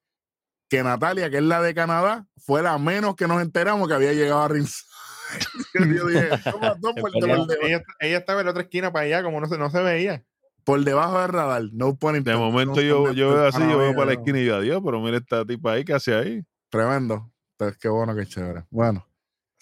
que 0.68 0.82
Natalia, 0.82 1.30
que 1.30 1.38
es 1.38 1.42
la 1.42 1.60
de 1.62 1.74
Canadá, 1.74 2.26
fue 2.36 2.62
la 2.62 2.78
menos 2.78 3.16
que 3.16 3.26
nos 3.28 3.42
enteramos 3.42 3.88
que 3.88 3.94
había 3.94 4.12
llegado 4.12 4.42
a 4.42 4.48
ringside. 4.48 4.86
yo 5.96 6.06
dije, 6.06 6.28
toma, 6.50 6.74
toma, 6.80 6.94
por, 7.00 7.10
Ella- 7.14 7.36
por 7.36 7.46
deba- 7.46 7.66
Ella, 7.66 7.82
ella 8.00 8.18
estaba 8.18 8.40
en 8.40 8.46
la 8.46 8.50
otra 8.52 8.62
esquina 8.64 8.92
para 8.92 9.04
allá, 9.06 9.22
como 9.22 9.40
no 9.40 9.46
se, 9.46 9.58
no 9.58 9.70
se 9.70 9.80
veía. 9.82 10.24
por 10.64 10.82
debajo 10.84 11.20
del 11.20 11.28
radar. 11.28 11.62
No 11.72 11.96
pone 11.96 12.20
De 12.20 12.36
momento 12.36 12.80
yo, 12.80 13.12
yo 13.12 13.34
veo 13.34 13.46
así, 13.46 13.60
yo 13.60 13.78
veo 13.78 13.94
para 13.94 14.06
la 14.06 14.12
esquina 14.14 14.40
y 14.40 14.44
yo, 14.46 14.56
adiós, 14.56 14.80
pero 14.84 15.00
mira 15.00 15.16
esta 15.16 15.44
tipa 15.44 15.72
ahí, 15.72 15.84
¿qué 15.84 15.94
hace 15.94 16.14
ahí? 16.14 16.44
Tremendo. 16.68 17.30
Entonces, 17.58 17.78
qué 17.80 17.88
bueno, 17.88 18.14
qué 18.16 18.26
chévere. 18.26 18.64
Bueno, 18.70 19.06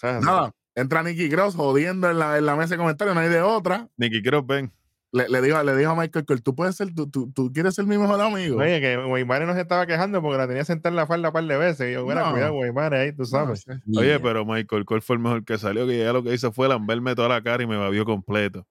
nada. 0.02 0.52
Entra 0.74 1.02
Nicky 1.02 1.28
Cross 1.28 1.56
jodiendo 1.56 2.08
en 2.08 2.18
la, 2.20 2.38
en 2.38 2.46
la 2.46 2.54
mesa 2.54 2.74
de 2.74 2.78
comentarios, 2.78 3.14
no 3.14 3.20
hay 3.20 3.28
de 3.28 3.42
otra. 3.42 3.88
Nicky 3.96 4.22
Cross, 4.22 4.46
ven. 4.46 4.72
Le, 5.10 5.26
le 5.28 5.40
dijo, 5.40 5.62
le 5.62 5.74
dijo 5.76 5.90
a 5.90 5.94
Michael 5.94 6.26
que 6.26 6.36
tú 6.36 6.54
puedes 6.54 6.76
ser, 6.76 6.94
tú, 6.94 7.08
tú, 7.10 7.32
tú 7.32 7.50
quieres 7.52 7.74
ser 7.74 7.86
mi 7.86 7.96
mejor 7.96 8.20
amigo. 8.20 8.58
Oye, 8.58 8.78
que 8.80 8.98
Weimare 8.98 9.46
no 9.46 9.54
se 9.54 9.62
estaba 9.62 9.86
quejando 9.86 10.20
porque 10.20 10.36
la 10.36 10.46
tenía 10.46 10.64
sentada 10.66 10.90
en 10.90 10.96
la 10.96 11.06
falda 11.06 11.28
un 11.28 11.32
par 11.32 11.44
de 11.44 11.56
veces. 11.56 11.88
Y 11.88 11.92
yo, 11.94 12.04
bueno, 12.04 12.24
No. 12.26 12.32
cuidado, 12.32 12.52
Weimare, 12.54 12.98
ahí 12.98 13.12
tú 13.12 13.22
No, 13.22 13.26
sabes. 13.26 13.60
sí. 13.60 13.72
Oye, 13.96 14.20
pero 14.20 14.44
Michael 14.44 14.84
Cole 14.84 15.00
fue 15.00 15.16
el 15.16 15.22
mejor 15.22 15.44
que 15.44 15.56
salió, 15.56 15.86
que 15.86 15.98
ya 15.98 16.12
lo 16.12 16.22
que 16.22 16.34
hizo 16.34 16.52
fue 16.52 16.68
lamberme 16.68 17.14
toda 17.14 17.28
la 17.30 17.42
cara 17.42 17.62
y 17.62 17.66
me 17.66 17.76
babió 17.78 18.04
completo. 18.04 18.66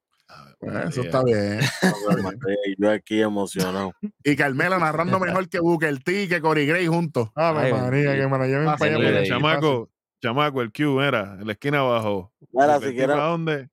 Bueno, 0.60 0.80
eso 0.82 1.02
Yeah. 1.04 1.06
está 1.06 1.23
bien. 1.23 1.60
Yo 2.78 2.91
aquí 2.91 3.21
emocionado. 3.21 3.93
Y 4.23 4.36
Carmela 4.36 4.78
narrando 4.78 5.19
mejor 5.19 5.47
que 5.50 5.60
Booker 5.60 5.97
T 6.04 6.23
y 6.23 6.28
que 6.28 6.41
Cory 6.41 6.65
Gray 6.67 6.88
juntos. 6.88 7.30
Ah, 7.36 7.54
Ay, 7.58 7.71
María, 7.71 8.15
que 8.15 8.28
me 8.28 8.38
la 8.38 8.47
lleven 8.47 8.67
Ah, 8.67 8.76
para 8.78 8.95
allá. 8.95 9.23
chamaco, 9.23 9.89
chamaco, 10.21 10.62
el 10.62 10.71
Q, 10.71 11.02
era, 11.02 11.38
en 11.39 11.47
la 11.47 11.54
esquina 11.54 11.80
abajo. 11.80 12.32
Mira, 12.52 12.73
Booker 12.73 12.89
si 12.89 12.95
T, 12.95 13.02
¿para 13.02 13.13
quieren, 13.13 13.30
dónde? 13.32 13.69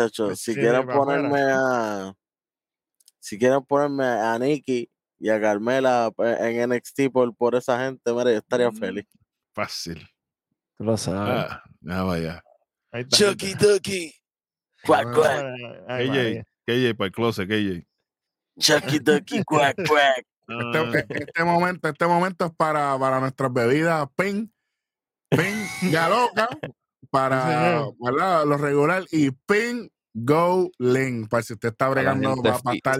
Chacho, 0.00 0.26
Pues 0.26 0.40
si 0.40 0.54
sí, 0.54 0.60
quieren 0.60 0.86
ponerme 0.86 1.40
a. 1.40 2.12
Si 3.20 3.38
quieren 3.38 3.64
ponerme 3.64 4.04
a 4.04 4.38
Nicky 4.38 4.90
y 5.18 5.28
a 5.30 5.40
Carmela 5.40 6.10
pues, 6.14 6.38
en 6.40 6.70
NXT 6.70 7.10
por, 7.12 7.34
por 7.36 7.54
esa 7.54 7.78
gente, 7.84 8.02
yo 8.06 8.28
estaría 8.28 8.70
Mm. 8.70 8.76
feliz. 8.76 9.06
Fácil. 9.54 10.06
Tú 10.78 10.84
lo 10.84 10.96
sabes. 10.96 11.46
Ah, 11.50 11.62
ya 11.80 12.02
vaya. 12.02 12.42
Está. 12.92 13.16
Chucky 13.16 13.54
Ducky. 13.54 14.12
Quack, 14.84 15.14
quack. 15.14 15.44
Ay, 15.88 16.08
KJ. 16.08 16.44
KJ 16.66 16.94
para 16.94 17.06
el 17.06 17.12
closet, 17.12 17.48
KJ. 17.48 17.86
Chucky 18.58 18.98
Ducky, 19.00 19.42
quack, 19.44 19.76
quack. 19.86 20.24
Este, 20.48 20.78
Ah, 20.78 21.04
este 21.08 21.42
momento, 21.44 21.88
este 21.88 22.06
momento 22.06 22.44
es 22.46 22.52
para, 22.54 22.96
para 23.00 23.18
nuestras 23.18 23.52
bebidas 23.52 24.06
Pin, 24.16 24.52
Pin 25.28 25.90
Galoca, 25.90 26.48
para 27.20 27.42
señor. 27.42 27.94
¿verdad? 28.00 28.44
lo 28.46 28.56
regular 28.58 29.04
y 29.10 29.30
Pin 29.30 29.90
Go 30.18 30.70
Link, 30.78 31.28
para 31.28 31.42
si 31.42 31.52
usted 31.52 31.68
está 31.68 31.88
bregando 31.90 32.36
para, 32.36 32.58
para 32.60 32.76
estar 32.76 32.98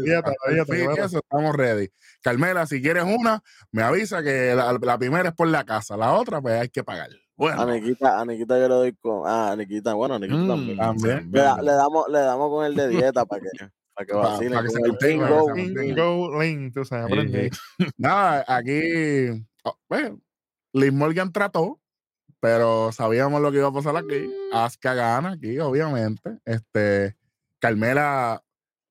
eso, 0.98 1.18
estamos 1.18 1.56
ready. 1.56 1.88
Carmela, 2.22 2.66
si 2.66 2.82
quieres 2.82 3.04
una, 3.04 3.42
me 3.72 3.82
avisa 3.82 4.22
que 4.22 4.54
la, 4.54 4.76
la 4.80 4.98
primera 4.98 5.30
es 5.30 5.34
por 5.34 5.48
la 5.48 5.64
casa, 5.64 5.96
la 5.96 6.12
otra 6.12 6.42
pues 6.42 6.60
hay 6.60 6.68
que 6.68 6.84
pagar. 6.84 7.08
Bueno, 7.38 7.62
A 7.62 7.66
Niquita, 7.66 8.20
a 8.20 8.24
Niquita 8.24 8.58
yo 8.58 8.68
le 8.68 8.74
doy 8.74 8.92
con. 8.94 9.22
Ah, 9.26 9.52
a 9.52 9.56
Niquita, 9.56 9.94
bueno, 9.94 10.14
a 10.14 10.18
Niquita 10.18 10.38
mm, 10.40 10.48
también. 10.48 10.76
También. 10.78 11.30
Le, 11.32 11.40
le 11.62 11.72
damos, 11.72 12.04
le 12.08 12.18
damos 12.18 12.50
con 12.50 12.64
el 12.66 12.74
de 12.74 12.88
dieta 12.88 13.24
para 13.26 13.42
que, 13.42 13.48
para 13.94 14.06
que 14.06 14.12
vacilen. 14.14 14.52
para 14.52 14.62
Go. 14.62 14.68
que 14.68 14.70
se 14.74 14.80
mantenga. 14.80 15.28
Go 16.02 16.30
Lane, 16.38 16.70
tú 16.74 16.84
sabes, 16.84 17.06
Sí, 17.06 17.12
aprende. 17.12 17.50
sí. 17.78 17.86
nada, 17.98 18.44
aquí, 18.48 19.46
oh, 19.64 19.78
bueno, 19.88 20.20
Liz 20.72 20.92
Morgan 20.92 21.32
trató, 21.32 21.80
pero 22.46 22.92
sabíamos 22.92 23.42
lo 23.42 23.50
que 23.50 23.58
iba 23.58 23.66
a 23.66 23.72
pasar 23.72 23.96
aquí. 23.96 24.32
Asuka 24.52 24.94
gana 24.94 25.32
aquí, 25.32 25.58
obviamente. 25.58 26.38
Este, 26.44 27.16
Carmela 27.58 28.40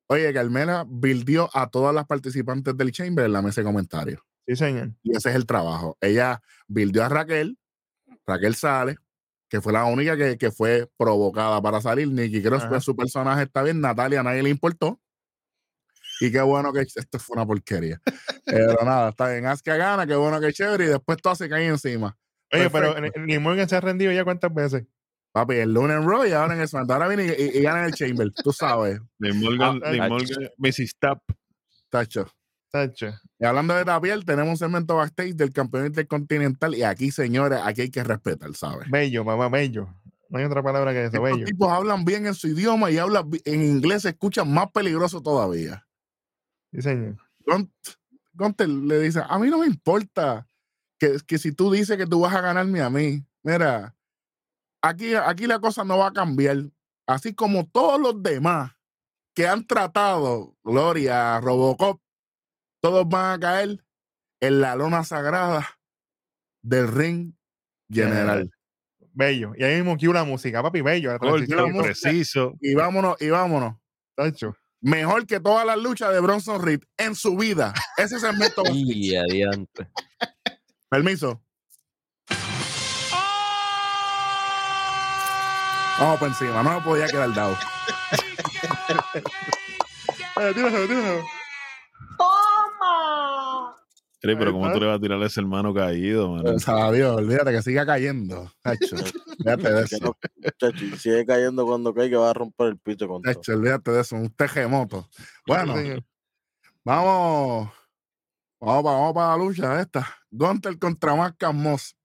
Oye, 0.08 0.34
Carmela 0.34 0.84
buildió 0.86 1.50
a 1.54 1.70
todas 1.70 1.96
las 1.96 2.06
participantes 2.06 2.76
del 2.76 2.92
Chamber 2.92 3.28
en 3.28 3.32
la 3.32 3.42
mesa 3.42 3.62
de 3.62 3.66
comentarios. 3.66 4.20
Sí, 4.46 4.58
señor. 4.58 4.92
Y 5.04 5.16
ese 5.16 5.30
es 5.30 5.38
el 5.38 5.46
trabajo. 5.46 5.98
Ella 6.02 6.42
buildió 6.68 7.06
a 7.06 7.08
Raquel, 7.08 7.58
Raquel 8.28 8.56
sale, 8.56 8.98
que 9.48 9.62
fue 9.62 9.72
la 9.72 9.86
única 9.86 10.18
que, 10.18 10.38
que 10.38 10.52
fue 10.52 10.92
provocada 10.98 11.62
para 11.62 11.80
salir. 11.80 12.10
Nicky 12.10 12.44
Cross, 12.44 12.66
pues 12.68 12.84
su 12.84 12.94
personaje 12.94 13.44
está 13.44 13.64
bien. 13.64 13.80
Natalia 13.80 14.20
a 14.20 14.24
nadie 14.24 14.44
le 14.44 14.50
importó. 14.50 15.00
Y 16.20 16.30
qué 16.30 16.42
bueno 16.42 16.74
que 16.74 16.82
esto 16.96 17.20
fue 17.20 17.38
una 17.38 17.46
porquería. 17.46 18.02
Pero 18.44 18.84
nada, 18.84 19.12
está 19.12 19.30
bien. 19.30 19.46
Asuka 19.46 19.78
gana, 19.78 20.06
qué 20.06 20.16
bueno 20.16 20.42
que 20.42 20.52
chévere. 20.52 20.84
Y 20.84 20.90
después 20.90 21.20
todo 21.22 21.36
se 21.36 21.48
cae 21.48 21.68
encima. 21.68 22.18
Oye, 22.54 22.70
pero. 22.70 22.96
Lee 23.26 23.40
Morgan 23.40 23.68
se 23.68 23.76
ha 23.76 23.82
rendido 23.82 24.12
ya 24.12 24.24
cuántas 24.24 24.54
veces. 24.54 24.86
Papi, 25.32 25.56
el 25.56 25.74
lunes 25.74 25.98
en 25.98 26.08
Raw 26.10 26.26
y 26.26 26.32
ahora 26.32 26.54
en 26.54 26.62
el 26.62 26.68
SmackDown. 26.68 27.02
Ahora 27.02 27.08
viene 27.14 27.26
y, 27.38 27.42
y- 27.44 27.58
y 27.60 27.62
gana 27.62 27.80
en 27.82 27.86
el 27.88 27.94
Chamber. 27.94 28.32
Tú 28.42 28.54
sabes, 28.54 29.02
Liv 29.20 29.36
Morgan, 29.36 29.82
Ah, 29.84 29.92
Liv 29.92 30.02
ah, 30.04 30.08
Morgan, 30.10 30.50
Mrs. 30.58 30.96
Tap. 30.98 31.20
tacho. 31.90 32.26
Tacho. 32.72 33.08
Y 33.40 33.46
hablando 33.46 33.74
de 33.74 33.84
Tapiel, 33.84 34.24
tenemos 34.24 34.52
un 34.52 34.58
segmento 34.58 34.96
backstage 34.96 35.36
del 35.36 35.52
campeón 35.52 35.88
intercontinental. 35.88 36.74
Y 36.76 36.84
aquí, 36.84 37.12
señores, 37.12 37.60
aquí 37.64 37.82
hay 37.82 37.90
que 37.92 38.04
respetar, 38.04 38.54
¿sabes? 38.56 38.90
Bello, 38.90 39.26
papá, 39.26 39.50
bello. 39.50 39.88
No 40.30 40.40
hay 40.40 40.46
otra 40.46 40.64
palabra 40.64 40.92
que 40.94 41.00
eso, 41.06 41.16
Estos 41.18 41.24
bello. 41.24 41.46
tipos 41.46 41.70
hablan 41.70 42.04
bien 42.06 42.26
en 42.26 42.34
su 42.34 42.48
idioma 42.48 42.90
y 42.92 42.98
hablan 42.98 43.30
en 43.46 43.62
inglés, 43.62 44.04
se 44.04 44.10
escuchan 44.10 44.52
más 44.54 44.72
peligroso 44.72 45.22
todavía. 45.22 45.86
Sí, 46.74 46.82
señor. 46.82 47.18
Gunt- 47.46 47.72
Gunther 48.34 48.68
le 48.70 49.00
dice, 49.02 49.22
a 49.28 49.38
mí 49.38 49.50
no 49.50 49.60
me 49.60 49.68
importa 49.68 50.48
que, 51.06 51.18
que 51.26 51.38
si 51.38 51.52
tú 51.52 51.72
dices 51.72 51.98
que 51.98 52.08
tú 52.08 52.22
vas 52.22 52.34
a 52.34 52.42
ganarme 52.42 52.82
a 52.82 52.90
mí, 52.90 53.26
mira, 53.44 53.96
aquí, 54.82 55.14
aquí 55.16 55.48
la 55.48 55.60
cosa 55.60 55.84
no 55.84 55.98
va 55.98 56.08
a 56.08 56.14
cambiar. 56.14 56.58
Así 57.08 57.34
como 57.34 57.68
todos 57.68 58.00
los 58.00 58.22
demás 58.24 58.72
que 59.36 59.48
han 59.48 59.66
tratado 59.68 60.56
Gloria, 60.64 61.40
Robocop, 61.40 62.02
todos 62.82 63.08
van 63.08 63.34
a 63.34 63.40
caer 63.40 63.84
en 64.40 64.62
la 64.62 64.76
lona 64.76 65.04
sagrada 65.04 65.68
del 66.64 66.88
ring 66.88 67.34
general. 67.90 68.50
Bello. 69.14 69.54
Y 69.58 69.64
ahí 69.64 69.76
mismo 69.76 69.98
cue 69.98 70.14
la 70.14 70.24
música, 70.24 70.62
papi, 70.62 70.82
bello. 70.82 71.12
La 71.12 71.20
Corto, 71.20 71.36
transición. 71.46 71.72
música. 71.72 71.84
preciso. 71.84 72.54
Y 72.60 72.74
vámonos, 72.74 73.16
y 73.22 73.30
vámonos. 73.30 73.76
Tacho. 74.16 74.58
Mejor 74.82 75.26
que 75.26 75.40
todas 75.40 75.66
las 75.66 75.78
luchas 75.78 76.14
de 76.14 76.20
Bronson 76.20 76.62
Reed 76.62 76.82
en 76.98 77.16
su 77.16 77.38
vida. 77.38 77.74
Ese 77.98 78.20
segmento. 78.20 78.62
Y 78.74 79.16
adiante. 79.16 79.88
Permiso. 80.90 81.42
Vamos 86.00 86.20
por 86.20 86.28
encima, 86.28 86.62
no 86.62 86.74
me 86.76 86.82
podía 86.82 87.08
quedar 87.08 87.34
dado. 87.34 87.56
Eh, 90.38 90.54
tíralo, 90.54 90.88
tíralo. 90.88 91.24
Cri, 94.22 94.36
pero 94.36 94.52
¿cómo 94.54 94.72
tú 94.74 94.80
le 94.80 94.88
vas 94.88 94.98
a 94.98 95.00
tirar 95.00 95.22
a 95.22 95.26
ese 95.28 95.40
hermano 95.40 95.74
caído, 95.74 96.32
mano? 96.32 96.50
Adiós, 96.68 97.16
olvídate 97.18 97.52
que 97.52 97.62
siga 97.62 97.86
cayendo. 97.86 98.52
Tacho, 98.62 98.96
olvídate 98.96 99.72
de 99.72 99.86
Que 99.86 99.96
eso. 99.96 100.18
y 100.84 100.98
sigue 100.98 101.26
cayendo 101.26 101.66
cuando 101.66 101.94
caiga, 101.94 102.20
va 102.20 102.32
a 102.32 102.34
romper 102.34 102.68
el 102.68 102.78
piso 102.80 103.08
con 103.08 103.22
todo. 103.22 103.34
Tacho, 103.34 103.54
olvídate 103.54 103.92
de 103.92 104.02
eso. 104.02 104.16
Un 104.16 104.30
terremoto. 104.32 105.08
Bueno, 105.46 105.76
vamos. 106.84 107.70
Vamos 108.66 108.84
para, 108.84 108.98
vamos 108.98 109.14
para 109.14 109.38
la 109.38 109.44
lucha 109.44 109.80
esta. 109.82 110.08
Gunter 110.32 110.80
contra 110.80 111.16
Marcus 111.16 111.54
Moss. 111.54 111.96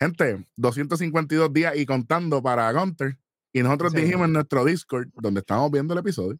Gente, 0.00 0.46
252 0.56 1.52
días 1.52 1.76
y 1.76 1.84
contando 1.84 2.42
para 2.42 2.72
Gunter. 2.72 3.18
Y 3.52 3.62
nosotros 3.62 3.92
Sí, 3.92 4.00
dijimos 4.00 4.24
en 4.26 4.32
nuestro 4.32 4.64
Discord, 4.64 5.08
donde 5.12 5.40
estábamos 5.40 5.70
viendo 5.70 5.92
el 5.92 6.00
episodio, 6.00 6.38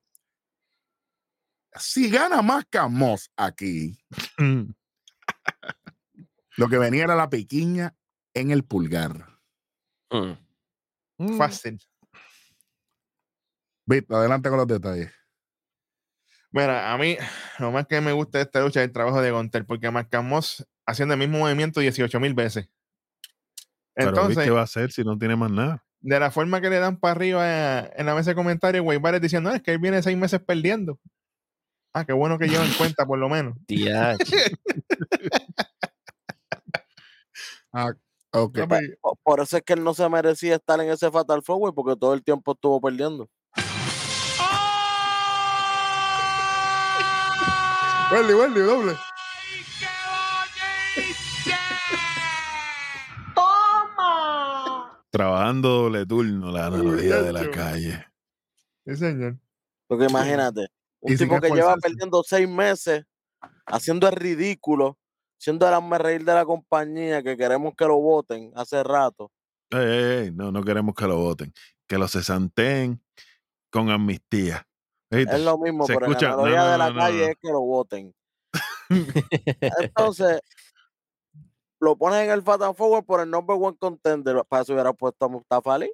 si 1.75 2.09
gana 2.09 2.41
Marcus 2.41 2.91
Moss 2.91 3.31
aquí, 3.37 3.99
Mm. 4.39 4.73
lo 6.57 6.69
que 6.69 6.79
venía 6.79 7.05
era 7.05 7.15
la 7.15 7.29
piquiña 7.29 7.95
en 8.35 8.51
el 8.53 8.65
pulgar. 8.65 9.27
Mm. 10.11 10.39
Mm. 11.19 11.37
Fácil. 11.37 11.79
Vito, 13.87 14.17
adelante 14.17 14.49
con 14.49 14.57
los 14.59 14.67
detalles. 14.69 15.13
Mira, 16.53 16.93
a 16.93 16.99
mí 16.99 17.17
lo 17.59 17.71
más 17.71 17.87
que 17.87 18.01
me 18.01 18.13
gusta 18.13 18.39
de 18.39 18.45
esta 18.45 18.61
lucha 18.61 18.81
es 18.81 18.87
el 18.87 18.93
trabajo 18.93 19.21
de 19.23 19.31
Gonter, 19.31 19.65
porque 19.65 19.91
marcamos 19.91 20.67
haciendo 20.87 21.15
el 21.15 21.21
mismo 21.21 21.39
movimiento 21.39 21.81
18 21.81 22.19
mil 22.19 22.35
veces. 22.35 22.69
Pero 23.95 24.09
Entonces, 24.09 24.37
¿viste 24.37 24.45
¿qué 24.45 24.51
va 24.51 24.61
a 24.61 24.65
hacer 24.65 24.91
si 24.93 25.05
no 25.05 25.17
tiene 25.19 25.37
más 25.37 25.51
nada? 25.51 25.85
de 26.03 26.19
la 26.19 26.31
forma 26.31 26.63
que 26.63 26.71
le 26.71 26.79
dan 26.79 26.97
para 26.99 27.13
arriba 27.13 27.43
eh, 27.47 27.93
en 27.97 28.07
la 28.07 28.15
mesa 28.15 28.31
de 28.31 28.35
comentarios, 28.35 28.85
Barrett 29.03 29.23
diciendo, 29.23 29.51
"Ah, 29.51 29.57
es 29.57 29.63
que 29.63 29.73
él 29.73 29.79
viene 29.79 30.03
seis 30.03 30.17
meses 30.17 30.41
perdiendo. 30.41 30.99
Ah, 31.93 32.07
qué 32.07 32.15
bueno 32.15 32.39
que 32.39 32.49
llevan 32.49 32.73
cuenta, 32.79 33.05
por 33.05 33.19
lo 33.19 33.29
menos. 33.29 33.55
Ah, 37.73 37.93
ok. 38.33 38.59
Papi, 38.67 38.95
Por- 39.01 39.19
Por 39.23 39.41
eso 39.41 39.57
es 39.57 39.63
que 39.63 39.75
él 39.75 39.85
no 39.85 39.95
se 39.95 40.09
merecía 40.09 40.57
estar 40.57 40.81
en 40.81 40.91
ese 40.91 41.09
Fatal 41.11 41.43
Forward 41.43 41.73
porque 41.75 41.97
todo 41.97 42.15
el 42.15 42.25
tiempo 42.25 42.53
estuvo 42.53 42.81
perdiendo. 42.81 43.29
Welly, 48.13 48.35
Welly, 48.35 48.61
doble. 48.63 48.97
Trabajando 55.11 55.69
doble 55.69 56.07
turno, 56.07 56.51
la 56.51 56.67
analogía 56.67 57.23
de 57.23 57.33
la 57.33 57.51
calle. 57.53 58.05
Sí, 58.85 58.97
señor. 58.97 59.39
Porque 59.87 60.07
imagínate, 60.07 60.67
un 61.01 61.17
tipo 61.17 61.41
que 61.41 61.51
lleva 61.51 61.77
perdiendo 61.77 62.23
seis 62.25 62.49
meses, 62.49 63.05
haciendo 63.67 64.09
el 64.09 64.17
ridículo, 64.17 64.99
siendo 65.39 65.69
el 65.69 65.75
hazme 65.75 65.99
reír 65.99 66.25
de 66.25 66.35
la 66.35 66.45
compañía, 66.45 67.23
que 67.23 67.37
queremos 67.37 67.75
que 67.77 67.85
lo 67.85 67.99
voten 67.99 68.51
hace 68.57 68.83
rato. 68.83 69.31
Ey, 69.71 69.79
ey, 69.79 70.25
ey, 70.25 70.31
no, 70.33 70.51
no 70.51 70.65
queremos 70.65 70.97
que 70.97 71.07
lo 71.07 71.17
voten. 71.17 71.53
Que 71.87 71.97
lo 71.97 72.09
cesanteen 72.09 73.01
con 73.71 73.89
amnistía. 73.89 74.67
¿Viste? 75.11 75.37
Es 75.37 75.43
lo 75.43 75.59
mismo, 75.59 75.87
pero 75.87 76.07
escucha- 76.07 76.31
la 76.31 76.37
no, 76.37 76.43
analogía 76.45 76.65
no, 76.65 76.71
de 76.73 76.79
la 76.79 76.89
no, 76.89 76.95
no, 76.95 77.01
calle 77.01 77.19
no. 77.19 77.25
es 77.33 77.37
que 77.41 77.49
lo 77.51 77.61
voten. 77.61 78.15
Entonces, 79.81 80.41
lo 81.81 81.97
pones 81.97 82.25
en 82.25 82.31
el 82.31 82.43
Fatal 82.43 82.75
Forward 82.75 83.05
por 83.05 83.21
el 83.21 83.31
number 83.31 83.57
one 83.61 83.77
contender. 83.79 84.43
Para 84.49 84.63
eso 84.63 84.73
hubiera 84.73 84.93
puesto 84.93 85.25
a 85.25 85.29
Mustafa 85.29 85.75
Ali. 85.75 85.93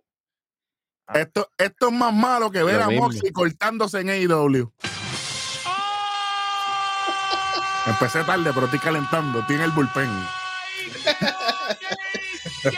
Esto, 1.15 1.49
esto 1.57 1.87
es 1.89 1.93
más 1.93 2.13
malo 2.13 2.51
que 2.51 2.63
ver 2.63 2.77
Lo 2.77 2.85
a. 2.85 2.91
Moxie 2.91 3.33
cortándose 3.33 4.01
en 4.01 4.11
AEW. 4.11 4.73
Empecé 7.87 8.25
tarde, 8.25 8.51
pero 8.53 8.67
estoy 8.67 8.81
calentando. 8.81 9.45
Tiene 9.47 9.65
el 9.65 9.71
bullpen. 9.71 10.11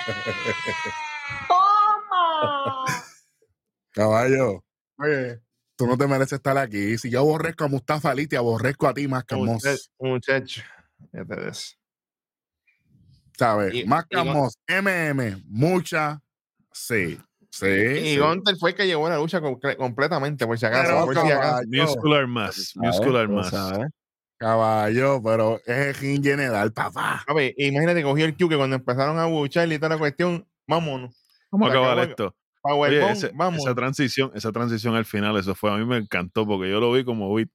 Caballo, 3.92 4.62
Oye, 4.98 5.40
tú 5.78 5.86
no 5.86 5.96
te 5.96 6.06
mereces 6.08 6.34
estar 6.34 6.58
aquí. 6.58 6.98
Si 6.98 7.08
yo 7.08 7.20
aborrezco 7.20 7.64
a 7.64 7.68
Mustafa 7.68 8.10
Ali, 8.10 8.26
te 8.26 8.36
aborrezco 8.36 8.88
a 8.88 8.92
ti 8.94 9.06
más 9.06 9.24
que 9.24 9.36
a 9.36 9.38
Moss. 9.38 9.46
muchacho, 9.48 9.82
muchacho. 10.00 10.62
Fíjate 11.12 11.36
de 11.40 11.48
eso. 11.50 11.76
¿Sabes? 13.38 13.72
Y- 13.74 13.84
más 13.86 14.04
que 14.10 14.18
a. 14.18 14.24
MM, 14.24 15.42
mucha. 15.46 16.20
Sí. 16.72 17.18
Sí. 17.50 17.66
Y 17.66 18.14
sí. 18.14 18.18
Gunter 18.18 18.56
fue 18.56 18.70
el 18.70 18.76
que 18.76 18.86
llevó 18.86 19.08
la 19.08 19.16
lucha 19.16 19.40
comple- 19.40 19.76
completamente, 19.76 20.46
por 20.46 20.58
si 20.58 20.66
acaso. 20.66 20.90
Pero, 20.92 21.04
por 21.06 21.14
si 21.14 21.20
acaso. 21.20 21.40
caballo, 21.40 21.82
Muscular 21.84 22.26
¿Sabes? 22.52 22.74
muscular 22.74 23.44
sabes. 23.50 23.88
caballo, 24.36 25.22
pero 25.22 25.60
es 25.64 26.02
el 26.02 26.22
general, 26.22 26.72
papá. 26.72 27.22
Papi, 27.26 27.54
imagínate, 27.56 28.02
cogió 28.02 28.24
el 28.26 28.36
Q 28.36 28.48
que 28.48 28.56
cuando 28.56 28.76
empezaron 28.76 29.18
a 29.18 29.26
buchar 29.26 29.70
y 29.72 29.76
toda 29.78 29.90
la 29.90 29.98
cuestión, 29.98 30.46
vámonos. 30.66 31.16
Vamos 31.50 31.68
a 31.68 31.70
acabar 31.70 32.08
esto. 32.10 32.34
Power 32.60 32.90
Oye, 32.90 33.00
Bomb, 33.00 33.12
ese- 33.12 33.30
vamos. 33.34 33.60
esa 33.60 33.74
transición, 33.74 34.30
esa 34.34 34.52
transición 34.52 34.94
al 34.94 35.04
final, 35.04 35.36
eso 35.36 35.54
fue, 35.54 35.72
a 35.72 35.76
mí 35.76 35.84
me 35.84 35.96
encantó 35.98 36.46
porque 36.46 36.70
yo 36.70 36.80
lo 36.80 36.92
vi 36.92 37.04
como, 37.04 37.30
uy, 37.30 37.50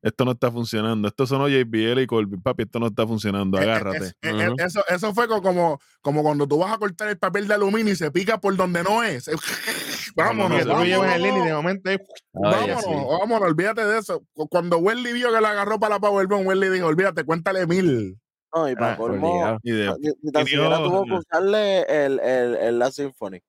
esto 0.00 0.24
no 0.24 0.30
está 0.30 0.50
funcionando. 0.52 1.08
Esto 1.08 1.26
sonó 1.26 1.48
JBL 1.48 2.02
y 2.02 2.06
Colby, 2.06 2.36
papi, 2.38 2.62
esto 2.62 2.78
no 2.78 2.86
está 2.86 3.04
funcionando, 3.06 3.58
Eh, 3.58 3.60
eh, 3.60 3.64
agárrate. 3.64 4.04
es- 4.06 4.14
eh, 4.22 4.48
eso, 4.58 4.80
eso 4.88 5.12
fue 5.12 5.26
co- 5.26 5.42
como, 5.42 5.80
como 6.00 6.22
cuando 6.22 6.46
tú 6.46 6.58
vas 6.58 6.72
a 6.72 6.78
cortar 6.78 7.08
el 7.08 7.18
papel 7.18 7.48
de 7.48 7.54
aluminio 7.54 7.92
y 7.92 7.96
se 7.96 8.10
pica 8.12 8.38
por 8.40 8.54
donde 8.56 8.84
no 8.84 9.02
es. 9.02 9.28
vámonos, 10.14 10.62
tú 10.62 10.68
lo 10.68 10.84
llevas 10.84 11.16
en 11.16 11.22
línea 11.22 11.42
y 11.42 11.46
de 11.46 11.52
vámonos, 11.52 11.56
momento 11.64 11.90
Ay, 11.90 12.00
vámonos, 12.34 12.84
sí. 12.84 12.90
vámonos, 13.20 13.48
olvídate 13.48 13.84
de 13.84 13.98
eso. 13.98 14.22
Cu- 14.34 14.48
Cuando 14.48 14.78
Welly 14.78 15.12
vio 15.12 15.32
que 15.32 15.40
la 15.40 15.50
agarró 15.50 15.80
para 15.80 15.96
la 15.96 16.00
Powerbomb, 16.00 16.46
Welly 16.46 16.68
dijo, 16.68 16.86
olvídate, 16.86 17.24
cuéntale 17.24 17.66
mil. 17.66 18.16
No, 18.54 18.70
y 18.70 18.76
para 18.76 18.92
Ah, 18.94 18.96
colmo, 18.96 19.58
ni, 19.62 20.08
ni 20.22 20.32
tan 20.32 20.46
siquiera 20.46 20.76
tuvo 20.82 21.04
que 21.04 21.10
no. 21.10 21.18
usarle 21.18 21.82
el, 21.82 22.20
el, 22.20 22.54
el 22.56 22.78
La 22.78 22.90
Symphony. 22.90 23.40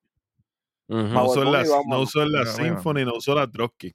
No 0.89 1.25
usó 1.25 1.43
la, 1.43 1.63
no 1.87 1.99
usó 2.01 2.19
la 2.25 2.39
Mira, 2.39 2.39
mira. 2.39 2.51
Symphony, 2.51 3.05
no 3.05 3.13
usó 3.15 3.35
la 3.35 3.49
Trotsky. 3.49 3.93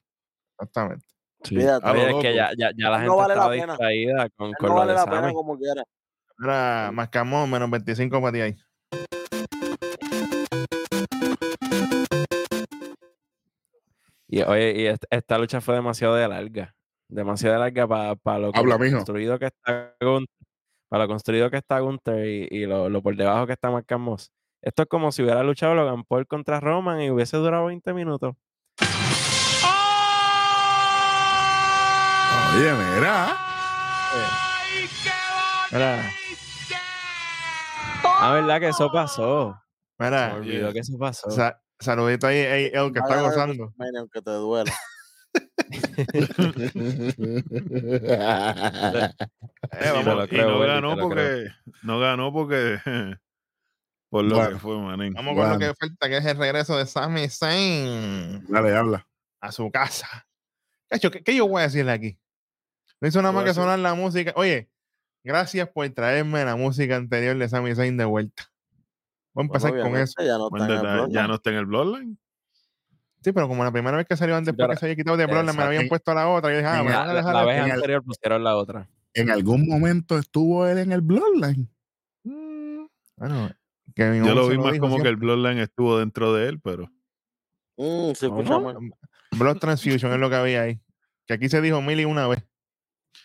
Exactamente. 0.58 1.04
Sí. 1.42 1.56
Fíjate. 1.56 1.86
Lo 1.92 1.94
es 1.94 2.14
que 2.22 2.34
ya, 2.34 2.50
ya, 2.56 2.70
ya 2.76 2.88
la 2.90 2.98
No 3.04 3.04
gente 3.04 3.16
vale 3.16 3.28
la 3.28 3.34
estaba 3.34 3.50
pena. 3.50 3.66
distraída 3.72 4.28
con, 4.36 4.50
no 4.52 4.68
lo 4.68 4.74
vale 4.74 4.94
la 4.94 5.04
pena 5.04 5.32
como 5.32 5.58
quiera. 5.58 5.82
Ahora, 6.38 6.90
mascamos 6.92 7.48
menos 7.48 7.68
25 7.70 8.20
para 8.20 8.32
ti 8.32 8.40
ahí. 8.40 8.56
Y 14.28 14.42
oye, 14.42 14.72
y 14.82 14.86
est- 14.86 15.04
esta 15.10 15.38
lucha 15.38 15.60
fue 15.60 15.74
demasiado 15.74 16.14
de 16.14 16.26
larga. 16.28 16.74
Demasiado 17.08 17.54
de 17.54 17.60
larga 17.60 18.16
para 18.16 18.38
lo 18.38 18.50
Habla, 18.54 18.78
mijo. 18.78 18.96
construido 18.96 19.38
que 19.38 19.46
está 19.46 19.94
para 20.88 21.04
lo 21.04 21.08
construido 21.08 21.50
que 21.50 21.56
está 21.58 21.80
Gunther 21.80 22.26
y, 22.26 22.48
y 22.50 22.66
lo, 22.66 22.88
lo 22.88 23.02
por 23.02 23.16
debajo 23.16 23.46
que 23.46 23.52
está 23.52 23.70
Mark 23.70 23.86
Moss. 23.98 24.30
Esto 24.64 24.82
es 24.84 24.88
como 24.88 25.12
si 25.12 25.22
hubiera 25.22 25.42
luchado 25.42 25.74
Logan 25.74 26.04
Paul 26.04 26.26
contra 26.26 26.58
Roman 26.58 26.98
y 27.02 27.10
hubiese 27.10 27.36
durado 27.36 27.66
20 27.66 27.92
minutos. 27.92 28.34
Oye, 32.56 32.72
mira. 32.72 33.36
Mira, 35.70 36.10
Ah, 38.20 38.32
verdad 38.32 38.60
que 38.60 38.68
eso 38.68 38.90
pasó. 38.90 39.54
Se 39.98 40.04
me 40.04 40.10
mira. 40.10 40.34
olvidó 40.34 40.72
que 40.72 40.78
eso 40.78 40.96
pasó. 40.98 41.30
sa- 41.30 41.60
saludito 41.78 42.26
ahí, 42.26 42.38
ahí, 42.38 42.70
el 42.72 42.90
que 42.92 43.00
está 43.00 43.20
gozando. 43.20 43.66
WrestleMania, 43.76 44.00
Aunque 44.00 44.22
te 44.22 44.30
duela. 44.30 44.72
Eh, 49.74 49.90
vamos, 49.92 50.28
Y 50.30 50.36
no 50.36 50.58
ganó 50.60 50.96
porque 50.96 51.46
no 51.82 51.98
ganó 51.98 52.32
porque 52.32 52.78
por 54.08 54.24
lo 54.24 54.36
Bueno. 54.36 54.50
que 54.50 54.58
fue 54.58 54.78
manín. 54.80 55.12
vamos 55.14 55.34
con 55.34 55.42
lo 55.42 55.48
Bueno. 55.56 55.58
que 55.58 55.74
falta, 55.74 56.08
que 56.08 56.16
es 56.18 56.24
el 56.26 56.36
regreso 56.36 56.76
de 56.78 56.86
Sami 56.86 57.28
Zayn 57.28 58.44
Dale, 58.48 58.76
habla. 58.76 59.06
a 59.40 59.52
su 59.52 59.70
casa. 59.70 60.26
Cacho, 60.88 61.10
¿qué, 61.10 61.22
qué 61.22 61.34
yo 61.36 61.48
voy 61.48 61.60
a 61.60 61.64
decirle 61.64 61.92
aquí? 61.92 62.18
No 63.00 63.08
hizo 63.08 63.20
nada 63.22 63.32
más 63.32 63.44
que 63.44 63.54
sonar 63.54 63.78
la 63.78 63.94
música. 63.94 64.32
Oye, 64.36 64.70
gracias 65.24 65.68
por 65.68 65.88
traerme 65.90 66.44
la 66.44 66.56
música 66.56 66.96
anterior 66.96 67.36
de 67.36 67.48
Sami 67.48 67.74
Zayn 67.74 67.96
de 67.96 68.04
vuelta. 68.04 68.44
Voy 69.32 69.42
a 69.42 69.46
empezar 69.46 69.70
Bueno, 69.72 69.90
con 69.90 69.96
eso. 70.00 70.14
Ya 70.22 70.38
no 70.38 70.48
está 70.52 70.64
en 70.64 70.86
el 71.04 71.10
ya, 71.12 71.26
no 71.26 71.34
está 71.34 71.50
en 71.50 71.56
el 71.56 71.66
Bloodline. 71.66 72.18
Sí, 73.22 73.32
pero 73.32 73.48
como 73.48 73.64
la 73.64 73.72
primera 73.72 73.96
vez 73.96 74.06
que 74.06 74.16
salió 74.16 74.36
antes, 74.36 74.52
después 74.54 74.64
pero- 74.68 74.74
que 74.74 74.80
se 74.80 74.86
había 74.86 74.96
quitado 74.96 75.16
de 75.16 75.26
Bloodline, 75.26 75.56
me 75.56 75.62
la 75.62 75.66
habían 75.68 75.88
puesto 75.88 76.10
a 76.12 76.14
la 76.14 76.28
otra. 76.28 76.50
Y 76.50 76.54
yo 76.54 76.58
dije, 76.58 76.68
ah, 76.70 76.82
me 76.82 76.90
el- 76.90 76.94
van 76.94 77.02
a 77.02 77.06
La, 77.06 77.14
dejar 77.14 77.34
la 77.34 77.40
de- 77.40 77.46
vez 77.62 77.72
anterior 77.72 78.04
pusieron 78.04 78.44
la 78.44 78.56
otra. 78.56 78.88
En 79.14 79.30
algún 79.30 79.66
momento 79.66 80.18
estuvo 80.18 80.66
él 80.66 80.78
en 80.78 80.92
el 80.92 81.00
Bloodline. 81.00 81.68
Mm, 82.24 82.84
Bueno, 83.16 83.50
Kevin 83.94 84.24
Yo 84.24 84.34
lo 84.34 84.48
vi 84.48 84.58
más 84.58 84.78
como 84.78 85.00
que 85.00 85.08
el. 85.08 85.16
Bloodline 85.16 85.58
estuvo 85.58 85.98
dentro 85.98 86.32
de 86.34 86.48
él, 86.48 86.60
pero 86.60 86.90
Mm, 87.76 88.12
se 88.14 88.26
escucha 88.26 88.58
mal. 88.58 88.76
Blood 89.32 89.56
Transfusion 89.58 90.12
es 90.12 90.18
lo 90.18 90.30
que 90.30 90.36
había 90.36 90.62
ahí. 90.62 90.80
Que 91.26 91.34
aquí 91.34 91.48
se 91.48 91.60
dijo 91.60 91.80
mil 91.82 91.98
y 92.00 92.04
una 92.04 92.28
vez, 92.28 92.44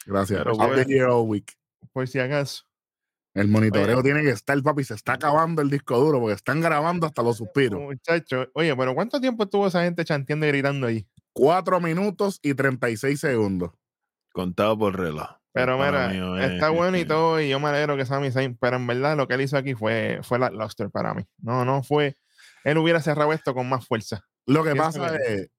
Gracias. 0.05 0.39
Pero 0.39 0.51
All 0.53 0.69
the 0.69 0.75
bueno. 0.75 0.83
year, 0.89 1.07
all 1.09 1.27
week. 1.27 1.53
por 1.93 2.07
si 2.07 2.17
acaso. 2.19 2.63
El 3.35 3.47
monitoreo 3.47 4.01
tiene 4.01 4.23
que 4.23 4.31
estar, 4.31 4.59
papi. 4.63 4.83
Se 4.83 4.95
está 4.95 5.13
acabando 5.13 5.61
el 5.61 5.69
disco 5.69 5.99
duro 5.99 6.19
porque 6.19 6.33
están 6.33 6.61
grabando 6.61 7.05
hasta 7.05 7.21
los 7.21 7.37
suspiros. 7.37 7.79
Muchacho, 7.79 8.47
oye, 8.53 8.75
pero 8.75 8.95
¿cuánto 8.95 9.21
tiempo 9.21 9.43
estuvo 9.43 9.67
esa 9.67 9.83
gente 9.83 10.03
chanteando 10.03 10.45
y 10.47 10.49
gritando 10.49 10.87
ahí? 10.87 11.07
Cuatro 11.31 11.79
minutos 11.79 12.39
y 12.41 12.55
36 12.55 13.19
segundos. 13.19 13.71
contado 14.33 14.77
por 14.77 14.97
reloj. 14.97 15.29
Pero 15.51 15.73
El 15.73 15.79
pana 15.79 16.07
mira, 16.07 16.09
mío 16.09 16.37
está 16.37 16.69
bueno 16.69 16.97
y 16.97 17.05
todo, 17.05 17.41
y 17.41 17.49
yo 17.49 17.59
me 17.59 17.69
alegro 17.69 17.97
que 17.97 18.05
Sami 18.05 18.31
Zayn, 18.31 18.55
pero 18.57 18.77
en 18.77 18.85
verdad 18.87 19.17
lo 19.17 19.27
que 19.27 19.33
él 19.33 19.41
hizo 19.41 19.57
aquí 19.57 19.73
fue, 19.73 20.19
fue 20.23 20.39
la 20.39 20.49
Luster 20.49 20.89
para 20.89 21.13
mí. 21.13 21.23
No, 21.39 21.65
no 21.65 21.83
fue. 21.83 22.15
Él 22.63 22.77
hubiera 22.77 23.01
cerrado 23.01 23.33
esto 23.33 23.53
con 23.53 23.67
más 23.67 23.85
fuerza. 23.85 24.21
Lo 24.45 24.63
que 24.63 24.75
pasa 24.75 25.17
que- 25.17 25.33
es, 25.33 25.49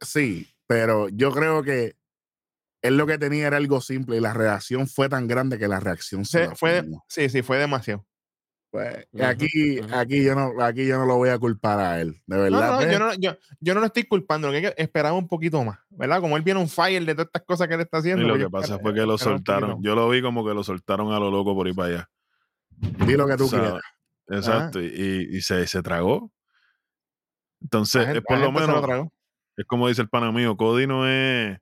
sí, 0.00 0.48
pero 0.66 1.08
yo 1.08 1.32
creo 1.32 1.62
que 1.62 1.96
él 2.82 2.96
lo 2.96 3.06
que 3.06 3.18
tenía 3.18 3.46
era 3.46 3.58
algo 3.58 3.80
simple 3.80 4.16
y 4.16 4.20
la 4.20 4.32
reacción 4.32 4.86
fue 4.88 5.08
tan 5.08 5.26
grande 5.26 5.58
que 5.58 5.68
la 5.68 5.80
reacción 5.80 6.24
se 6.24 6.54
fue, 6.56 6.84
sí, 7.08 7.28
sí, 7.28 7.42
fue 7.42 7.58
demasiado. 7.58 8.06
Pues, 8.70 9.04
aquí, 9.20 9.80
aquí 9.92 10.22
yo 10.22 10.36
no, 10.36 10.62
aquí 10.62 10.86
yo 10.86 10.96
no 10.96 11.04
lo 11.04 11.16
voy 11.16 11.30
a 11.30 11.38
culpar 11.40 11.80
a 11.80 12.00
él, 12.00 12.22
de 12.26 12.36
No, 12.36 12.42
verdad. 12.42 12.70
no, 12.70 12.76
pues. 12.76 12.92
yo 12.92 12.98
no, 13.00 13.14
yo, 13.14 13.36
yo 13.58 13.74
no 13.74 13.80
lo 13.80 13.86
estoy 13.86 14.04
culpando, 14.04 14.46
lo 14.46 14.52
que 14.52 14.58
hay 14.58 14.72
que 14.74 14.82
esperaba 14.82 15.16
un 15.18 15.26
poquito 15.26 15.64
más, 15.64 15.80
¿verdad? 15.90 16.20
Como 16.20 16.36
él 16.36 16.44
viene 16.44 16.60
un 16.60 16.68
fire 16.68 17.04
de 17.04 17.14
todas 17.14 17.26
estas 17.26 17.42
cosas 17.42 17.66
que 17.66 17.74
él 17.74 17.80
está 17.80 17.96
Y 17.96 18.00
haciendo. 18.00 18.22
lo 18.28 18.34
pues 18.34 18.44
que 18.44 18.50
pasa 18.50 18.78
fue 18.78 18.94
que 18.94 19.00
lo 19.00 19.18
soltaron. 19.18 19.82
Yo 19.82 19.96
lo 19.96 20.08
vi 20.08 20.22
como 20.22 20.46
que 20.46 20.54
lo 20.54 20.62
soltaron 20.62 21.12
a 21.12 21.18
lo 21.18 21.32
loco 21.32 21.52
por 21.54 21.66
ir 21.66 21.74
para 21.74 21.88
allá. 21.88 22.10
Di 23.06 23.16
lo 23.16 23.26
que 23.26 23.36
tú 23.36 23.46
O 23.46 23.48
sea, 23.48 23.60
quieras. 23.60 23.82
Exacto. 24.28 24.80
Y, 24.80 25.28
y 25.32 25.40
se, 25.40 25.66
se 25.66 25.82
tragó. 25.82 26.30
Entonces, 27.60 28.04
gente- 28.04 28.18
es 28.18 28.24
por 28.24 28.38
lo 28.38 28.44
lo 28.46 28.52
menos, 28.52 28.82
tragó. 28.86 29.12
es 29.56 29.66
como 29.66 29.88
dice 29.88 30.02
el 30.02 30.08
pana 30.08 30.30
mío, 30.30 30.56
Cody 30.56 30.86
no 30.86 31.08
es, 31.08 31.58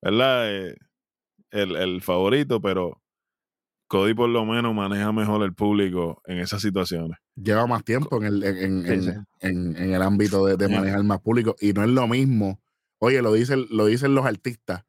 ¿verdad? 0.00 0.50
Eh, 0.54 0.76
el, 1.50 1.74
el 1.74 2.00
favorito, 2.00 2.62
pero 2.62 3.01
Cody 3.92 4.14
por 4.14 4.30
lo 4.30 4.46
menos 4.46 4.74
maneja 4.74 5.12
mejor 5.12 5.42
el 5.42 5.52
público 5.52 6.22
en 6.24 6.38
esas 6.38 6.62
situaciones. 6.62 7.18
Lleva 7.36 7.66
más 7.66 7.84
tiempo 7.84 8.16
en 8.16 8.24
el, 8.24 8.42
en, 8.42 8.56
en- 8.56 8.82
Sí, 8.86 8.92
en- 8.92 9.02
sí. 9.02 9.10
en- 9.40 9.76
en 9.76 9.92
el 9.92 10.00
ámbito 10.00 10.46
de, 10.46 10.56
de 10.56 10.66
Sí. 10.66 10.72
manejar 10.72 11.04
más 11.04 11.20
público 11.20 11.54
y 11.60 11.74
no 11.74 11.82
es 11.84 11.90
lo 11.90 12.08
mismo. 12.08 12.58
Oye, 13.00 13.20
lo 13.20 13.34
dicen, 13.34 13.66
lo 13.68 13.84
dicen 13.84 14.14
los 14.14 14.24
artistas. 14.24 14.84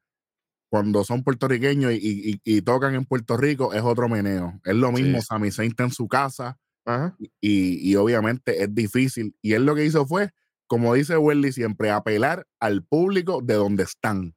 Cuando 0.69 1.03
son 1.03 1.21
puertorriqueños 1.23 1.91
y, 1.91 1.97
y- 2.31 2.41
y 2.45 2.61
tocan 2.61 2.95
en 2.95 3.03
Puerto 3.03 3.35
Rico, 3.35 3.73
es 3.73 3.81
otro 3.81 4.07
meneo. 4.07 4.61
Es 4.63 4.75
lo 4.75 4.91
mismo, 4.93 5.19
Sí. 5.19 5.25
Sami 5.29 5.51
Zayn 5.51 5.71
está 5.71 5.83
en 5.83 5.91
su 5.91 6.07
casa, 6.07 6.57
Ajá. 6.85 7.15
y, 7.41 7.91
y 7.91 7.95
obviamente 7.97 8.63
es 8.63 8.73
difícil. 8.73 9.35
Y 9.41 9.51
él 9.53 9.65
lo 9.65 9.75
que 9.75 9.83
hizo 9.85 10.07
fue, 10.07 10.29
como 10.65 10.93
dice 10.93 11.17
Welly 11.17 11.51
siempre, 11.51 11.91
apelar 11.91 12.47
al 12.61 12.83
público 12.85 13.41
de 13.43 13.55
donde 13.55 13.83
están. 13.83 14.33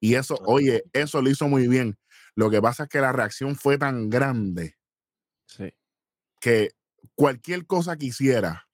Y 0.00 0.14
eso, 0.14 0.38
oye, 0.46 0.84
eso 0.94 1.20
lo 1.20 1.28
hizo 1.28 1.46
muy 1.48 1.68
bien. 1.68 1.96
Lo 2.38 2.50
que 2.50 2.62
pasa 2.62 2.84
es 2.84 2.88
que 2.88 3.00
la 3.00 3.10
reacción 3.10 3.56
fue 3.56 3.78
tan 3.78 4.08
grande 4.10 4.76
Sí. 5.46 5.74
que 6.40 6.70
cualquier 7.16 7.66
cosa 7.66 7.96
que 7.96 8.06
hiciera, 8.06 8.68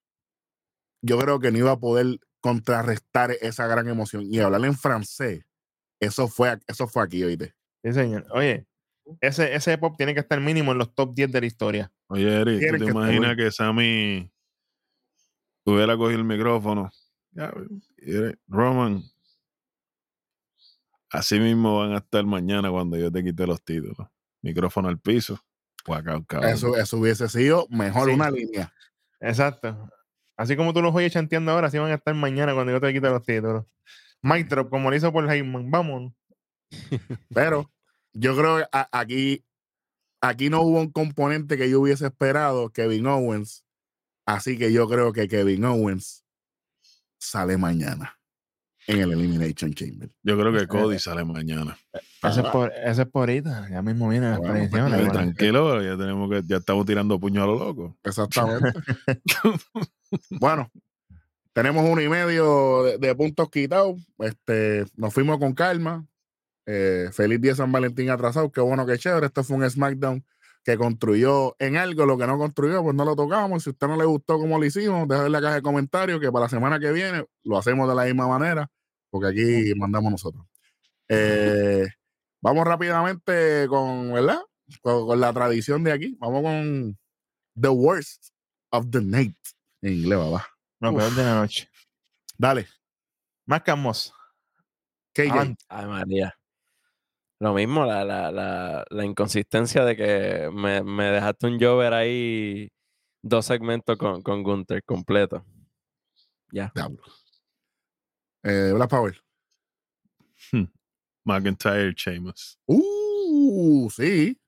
yo 1.00 1.18
creo 1.18 1.40
que 1.40 1.50
no 1.50 1.56
iba 1.56 1.70
a 1.70 1.78
poder 1.80 2.18
contrarrestar 2.40 3.30
esa 3.40 3.66
gran 3.66 3.88
emoción. 3.88 4.26
Y 4.30 4.38
hablar 4.40 4.62
en 4.66 4.76
francés, 4.76 5.46
eso 5.98 6.28
fue, 6.28 6.58
eso 6.66 6.86
fue 6.86 7.04
aquí, 7.04 7.24
oíste. 7.24 7.54
Sí, 7.82 7.94
señor. 7.94 8.26
Oye, 8.32 8.66
ese, 9.22 9.54
ese 9.54 9.78
pop 9.78 9.94
tiene 9.96 10.12
que 10.12 10.20
estar 10.20 10.38
mínimo 10.42 10.72
en 10.72 10.78
los 10.78 10.94
top 10.94 11.14
10 11.14 11.32
de 11.32 11.40
la 11.40 11.46
historia. 11.46 11.92
Oye, 12.08 12.40
Eric, 12.42 12.60
¿tú 12.70 12.78
te 12.78 12.84
que 12.84 12.90
imaginas 12.90 13.34
que 13.34 13.50
Sammy 13.50 14.30
hubiera 15.64 15.96
cogido 15.96 16.18
el 16.18 16.26
micrófono? 16.26 16.90
Eric, 17.96 18.38
Roman, 18.46 19.02
así 21.18 21.38
mismo 21.40 21.78
van 21.78 21.92
a 21.92 21.98
estar 21.98 22.24
mañana 22.24 22.70
cuando 22.70 22.96
yo 22.96 23.10
te 23.10 23.22
quite 23.22 23.46
los 23.46 23.62
títulos. 23.62 24.08
Micrófono 24.42 24.88
al 24.88 24.98
piso. 25.00 25.40
Eso, 26.42 26.76
eso 26.76 26.98
hubiese 26.98 27.28
sido 27.28 27.66
mejor 27.70 28.08
Sí. 28.08 28.14
una 28.14 28.30
línea. 28.30 28.72
Exacto. 29.20 29.90
Así 30.36 30.56
como 30.56 30.72
tú 30.72 30.80
los 30.82 30.94
oyes 30.94 31.12
chanteando 31.12 31.52
ahora, 31.52 31.68
así 31.68 31.78
van 31.78 31.90
a 31.90 31.94
estar 31.94 32.14
mañana 32.14 32.54
cuando 32.54 32.72
yo 32.72 32.80
te 32.80 32.92
quite 32.92 33.08
los 33.08 33.22
títulos. 33.22 33.64
Mike 34.22 34.48
Drop, 34.48 34.70
como 34.70 34.90
lo 34.90 34.96
hizo 34.96 35.12
por 35.12 35.30
Heyman. 35.30 35.70
Vámonos. 35.70 36.12
Pero 37.34 37.70
yo 38.14 38.34
creo 38.36 38.58
que 38.58 38.64
aquí, 38.92 39.44
aquí 40.20 40.48
no 40.50 40.62
hubo 40.62 40.80
un 40.80 40.90
componente 40.90 41.56
que 41.56 41.68
yo 41.68 41.80
hubiese 41.80 42.06
esperado, 42.06 42.70
Kevin 42.70 43.06
Owens. 43.06 43.64
Así 44.26 44.56
que 44.58 44.72
yo 44.72 44.88
creo 44.88 45.12
que 45.12 45.28
Kevin 45.28 45.64
Owens 45.66 46.24
sale 47.18 47.56
mañana 47.58 48.18
en 48.86 49.00
el 49.00 49.12
Elimination 49.12 49.72
Chamber. 49.72 50.10
Yo 50.22 50.38
creo 50.38 50.52
que 50.52 50.66
Cody 50.66 50.98
sale 50.98 51.24
mañana. 51.24 51.76
Ese 52.22 52.40
es 52.40 52.46
por, 52.48 52.72
ese 52.72 53.02
es 53.02 53.08
por 53.08 53.30
ahorita. 53.30 53.68
Ya 53.70 53.82
mismo 53.82 54.08
vienen 54.08 54.30
las 54.30 54.38
Bueno, 54.38 54.54
pues, 54.54 54.70
predicciones. 54.70 54.98
Bueno. 54.98 55.12
tranquilo, 55.12 55.82
ya 55.82 55.96
tenemos 55.96 56.30
que, 56.30 56.42
ya 56.46 56.56
estamos 56.56 56.86
tirando 56.86 57.18
puño 57.18 57.42
a 57.42 57.46
lo 57.46 57.58
loco. 57.58 57.96
Exactamente. 58.02 58.72
bueno, 60.40 60.70
tenemos 61.52 61.88
uno 61.88 62.00
y 62.00 62.08
medio 62.08 62.84
de, 62.84 62.98
de 62.98 63.14
puntos 63.14 63.50
quitados. 63.50 64.00
Este, 64.18 64.84
nos 64.96 65.14
fuimos 65.14 65.38
con 65.38 65.54
calma. 65.54 66.06
Eh, 66.66 67.10
feliz 67.12 67.40
día 67.40 67.54
San 67.54 67.72
Valentín 67.72 68.10
atrasado. 68.10 68.50
Qué 68.50 68.60
bueno, 68.60 68.86
qué 68.86 68.98
chévere. 68.98 69.26
Esto 69.26 69.44
fue 69.44 69.56
un 69.56 69.68
SmackDown 69.68 70.24
que 70.64 70.76
construyó 70.76 71.54
en 71.58 71.76
algo. 71.76 72.06
Lo 72.06 72.18
que 72.18 72.26
no 72.26 72.38
construyó, 72.38 72.82
pues 72.82 72.94
no 72.94 73.04
lo 73.04 73.14
tocamos. 73.14 73.62
Si 73.62 73.70
a 73.70 73.72
usted 73.72 73.86
no 73.86 73.96
le 73.96 74.04
gustó 74.04 74.38
como 74.38 74.58
lo 74.58 74.64
hicimos, 74.64 75.06
déjame 75.06 75.26
en 75.26 75.32
la 75.32 75.40
caja 75.40 75.54
de 75.56 75.62
comentarios 75.62 76.20
que 76.20 76.32
para 76.32 76.46
la 76.46 76.48
semana 76.48 76.80
que 76.80 76.90
viene 76.90 77.24
lo 77.44 77.58
hacemos 77.58 77.88
de 77.88 77.94
la 77.94 78.04
misma 78.04 78.26
manera, 78.26 78.70
porque 79.10 79.28
aquí 79.28 79.74
mandamos 79.76 80.10
nosotros. 80.10 80.44
Eh, 81.08 81.86
vamos 82.40 82.66
rápidamente 82.66 83.66
con, 83.68 84.12
¿verdad? 84.12 84.40
Con, 84.80 85.06
con 85.06 85.20
la 85.20 85.32
tradición 85.32 85.84
de 85.84 85.92
aquí. 85.92 86.16
Vamos 86.18 86.42
con 86.42 86.98
The 87.60 87.68
Worst 87.68 88.30
of 88.70 88.86
the 88.90 89.00
Night. 89.02 89.36
En 89.82 89.92
inglés, 89.92 90.18
va. 90.18 90.46
Lo 90.80 90.96
peor 90.96 91.14
de 91.14 91.22
la 91.22 91.34
noche. 91.36 91.68
Dale. 92.38 92.66
Más 93.46 93.62
Camos. 93.62 94.12
KJ. 95.12 95.56
Ay, 95.68 95.86
María. 95.86 96.34
Lo 97.40 97.52
mismo, 97.52 97.84
la, 97.84 98.04
la, 98.04 98.30
la, 98.30 98.84
la 98.88 99.04
inconsistencia 99.04 99.84
de 99.84 99.96
que 99.96 100.50
me, 100.52 100.82
me 100.82 101.06
dejaste 101.06 101.46
un 101.46 101.60
Jover 101.60 101.92
ahí 101.92 102.68
dos 103.22 103.46
segmentos 103.46 103.98
con, 103.98 104.22
con 104.22 104.42
Gunther 104.42 104.82
completo. 104.84 105.44
Ya. 106.52 106.70
Diablo. 106.74 107.02
Eh, 108.44 108.72
Black 108.74 108.90
Power. 108.90 109.20
McIntyre, 111.24 111.94
Sheamus. 111.96 112.58
Uh, 112.66 113.90
sí. 113.90 114.38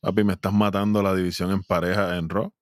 Papi, 0.00 0.24
me 0.24 0.32
estás 0.32 0.52
matando 0.52 1.02
la 1.02 1.14
división 1.14 1.50
en 1.52 1.62
pareja 1.62 2.16
en 2.16 2.28
Raw. 2.28 2.52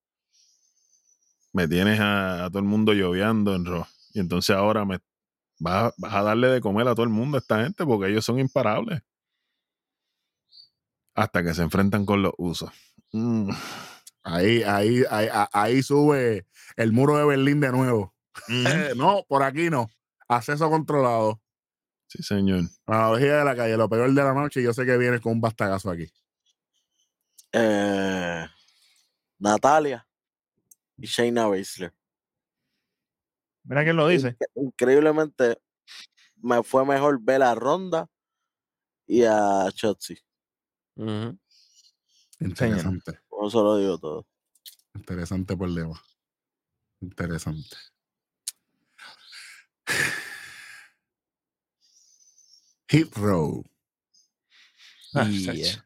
Me 1.52 1.66
tienes 1.66 2.00
a, 2.00 2.44
a 2.44 2.48
todo 2.50 2.58
el 2.58 2.64
mundo 2.64 2.92
lloviando 2.92 3.54
en 3.54 3.64
Raw. 3.64 3.86
Y 4.12 4.20
entonces 4.20 4.54
ahora 4.54 4.84
me 4.84 4.98
vas, 5.58 5.92
vas 5.98 6.14
a 6.14 6.22
darle 6.22 6.48
de 6.48 6.60
comer 6.60 6.86
a 6.88 6.94
todo 6.94 7.04
el 7.04 7.08
mundo 7.10 7.36
a 7.36 7.40
esta 7.40 7.62
gente 7.62 7.84
porque 7.84 8.10
ellos 8.10 8.24
son 8.24 8.38
imparables. 8.38 9.00
Hasta 11.14 11.42
que 11.42 11.54
se 11.54 11.62
enfrentan 11.62 12.06
con 12.06 12.22
los 12.22 12.32
usos. 12.38 12.70
Mm. 13.12 13.50
Ahí, 14.22 14.62
ahí, 14.62 15.02
ahí, 15.10 15.28
a- 15.32 15.48
ahí 15.52 15.82
sube 15.82 16.46
el 16.76 16.92
muro 16.92 17.16
de 17.16 17.24
Berlín 17.24 17.60
de 17.60 17.72
nuevo. 17.72 18.14
No, 18.96 19.24
por 19.28 19.42
aquí 19.42 19.68
no. 19.70 19.90
Acceso 20.28 20.70
controlado. 20.70 21.40
Sí, 22.06 22.22
señor. 22.22 22.64
Analogía 22.86 23.38
de 23.38 23.44
la 23.44 23.56
calle, 23.56 23.76
lo 23.76 23.88
peor 23.88 24.12
de 24.12 24.22
la 24.22 24.32
noche. 24.34 24.60
y 24.60 24.64
Yo 24.64 24.72
sé 24.72 24.86
que 24.86 24.96
viene 24.96 25.20
con 25.20 25.32
un 25.32 25.40
bastagazo 25.40 25.90
aquí. 25.90 26.06
Eh, 27.52 28.46
Natalia 29.38 30.06
y 30.96 31.06
Shayna 31.06 31.46
Baszler. 31.48 31.92
Mira 33.64 33.84
quién 33.84 33.96
lo 33.96 34.08
dice. 34.08 34.36
Increíblemente 34.54 35.60
me 36.36 36.62
fue 36.62 36.84
mejor 36.86 37.20
ver 37.20 37.42
a 37.42 37.54
Ronda 37.54 38.08
y 39.06 39.24
a 39.24 39.68
Shotzi. 39.74 40.18
Ujú. 40.96 41.38
Interesante. 42.40 43.20
Con 43.28 43.46
eso 43.48 43.62
lo 43.62 43.76
digo 43.76 43.98
todo. 43.98 44.26
Interesante 44.94 45.56
problema. 45.56 46.00
Interesante. 47.00 47.76
Hit 52.88 53.14
Row. 53.16 53.64
Ah, 55.14 55.24
Yeah. 55.24 55.84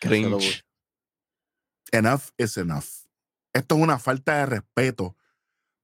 Cringe. 0.00 0.62
Enough 1.92 2.30
is 2.38 2.56
enough. 2.56 2.86
Esto 3.52 3.74
es 3.76 3.80
una 3.82 3.98
falta 3.98 4.38
de 4.38 4.46
respeto 4.46 5.16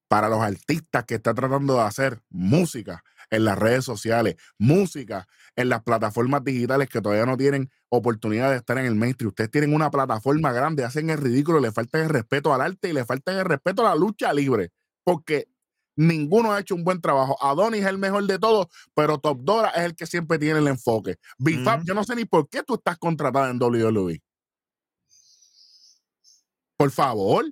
para 0.08 0.28
los 0.28 0.40
artistas 0.40 1.04
que 1.04 1.16
están 1.16 1.34
tratando 1.34 1.74
de 1.74 1.82
hacer 1.82 2.22
música 2.30 3.02
en 3.30 3.44
las 3.44 3.58
redes 3.58 3.84
sociales, 3.84 4.36
música 4.58 5.26
en 5.56 5.68
las 5.68 5.82
plataformas 5.82 6.44
digitales 6.44 6.88
que 6.88 7.00
todavía 7.00 7.26
no 7.26 7.36
tienen 7.36 7.70
oportunidad 7.88 8.50
de 8.50 8.56
estar 8.56 8.78
en 8.78 8.86
el 8.86 8.94
mainstream. 8.94 9.28
Ustedes 9.28 9.50
tienen 9.50 9.74
una 9.74 9.90
plataforma 9.90 10.52
grande, 10.52 10.84
hacen 10.84 11.10
el 11.10 11.18
ridículo, 11.18 11.60
le 11.60 11.72
faltan 11.72 12.02
el 12.02 12.08
respeto 12.08 12.54
al 12.54 12.60
arte 12.60 12.88
y 12.88 12.92
le 12.92 13.04
faltan 13.04 13.36
el 13.38 13.44
respeto 13.44 13.82
a 13.82 13.90
la 13.90 13.96
lucha 13.96 14.32
libre, 14.32 14.70
porque 15.04 15.48
ninguno 15.96 16.52
ha 16.52 16.60
hecho 16.60 16.74
un 16.74 16.84
buen 16.84 17.00
trabajo. 17.00 17.36
Adonis 17.42 17.82
es 17.82 17.88
el 17.88 17.98
mejor 17.98 18.26
de 18.26 18.38
todos, 18.38 18.68
pero 18.94 19.18
Top 19.18 19.40
Dora 19.42 19.70
es 19.70 19.84
el 19.84 19.96
que 19.96 20.06
siempre 20.06 20.38
tiene 20.38 20.60
el 20.60 20.68
enfoque. 20.68 21.16
Bifab, 21.38 21.84
yo 21.84 21.94
no 21.94 22.04
sé 22.04 22.14
ni 22.14 22.26
por 22.26 22.48
qué 22.48 22.62
tú 22.62 22.74
estás 22.74 22.98
contratada 22.98 23.50
en 23.50 23.60
WWE. 23.60 24.22
Por 26.76 26.90
favor. 26.90 27.46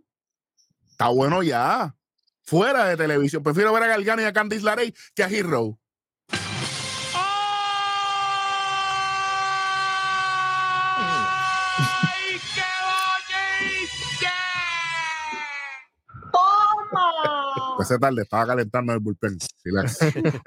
Está 0.91 1.09
bueno 1.09 1.43
ya. 1.43 1.97
Fuera 2.45 2.87
de 2.87 2.97
televisión. 2.97 3.43
Prefiero 3.43 3.73
ver 3.73 3.83
a 3.85 3.87
Galgano 3.89 4.23
y 4.23 4.25
a 4.27 4.33
Candice 4.33 4.65
LeRae 4.65 4.95
que 5.15 5.23
a 5.25 5.29
Hero. 5.29 5.79
Esa 17.81 17.99
tarde 17.99 18.23
estaba 18.23 18.47
calentando 18.47 18.93
el 18.93 19.01
bullpen. 19.01 19.39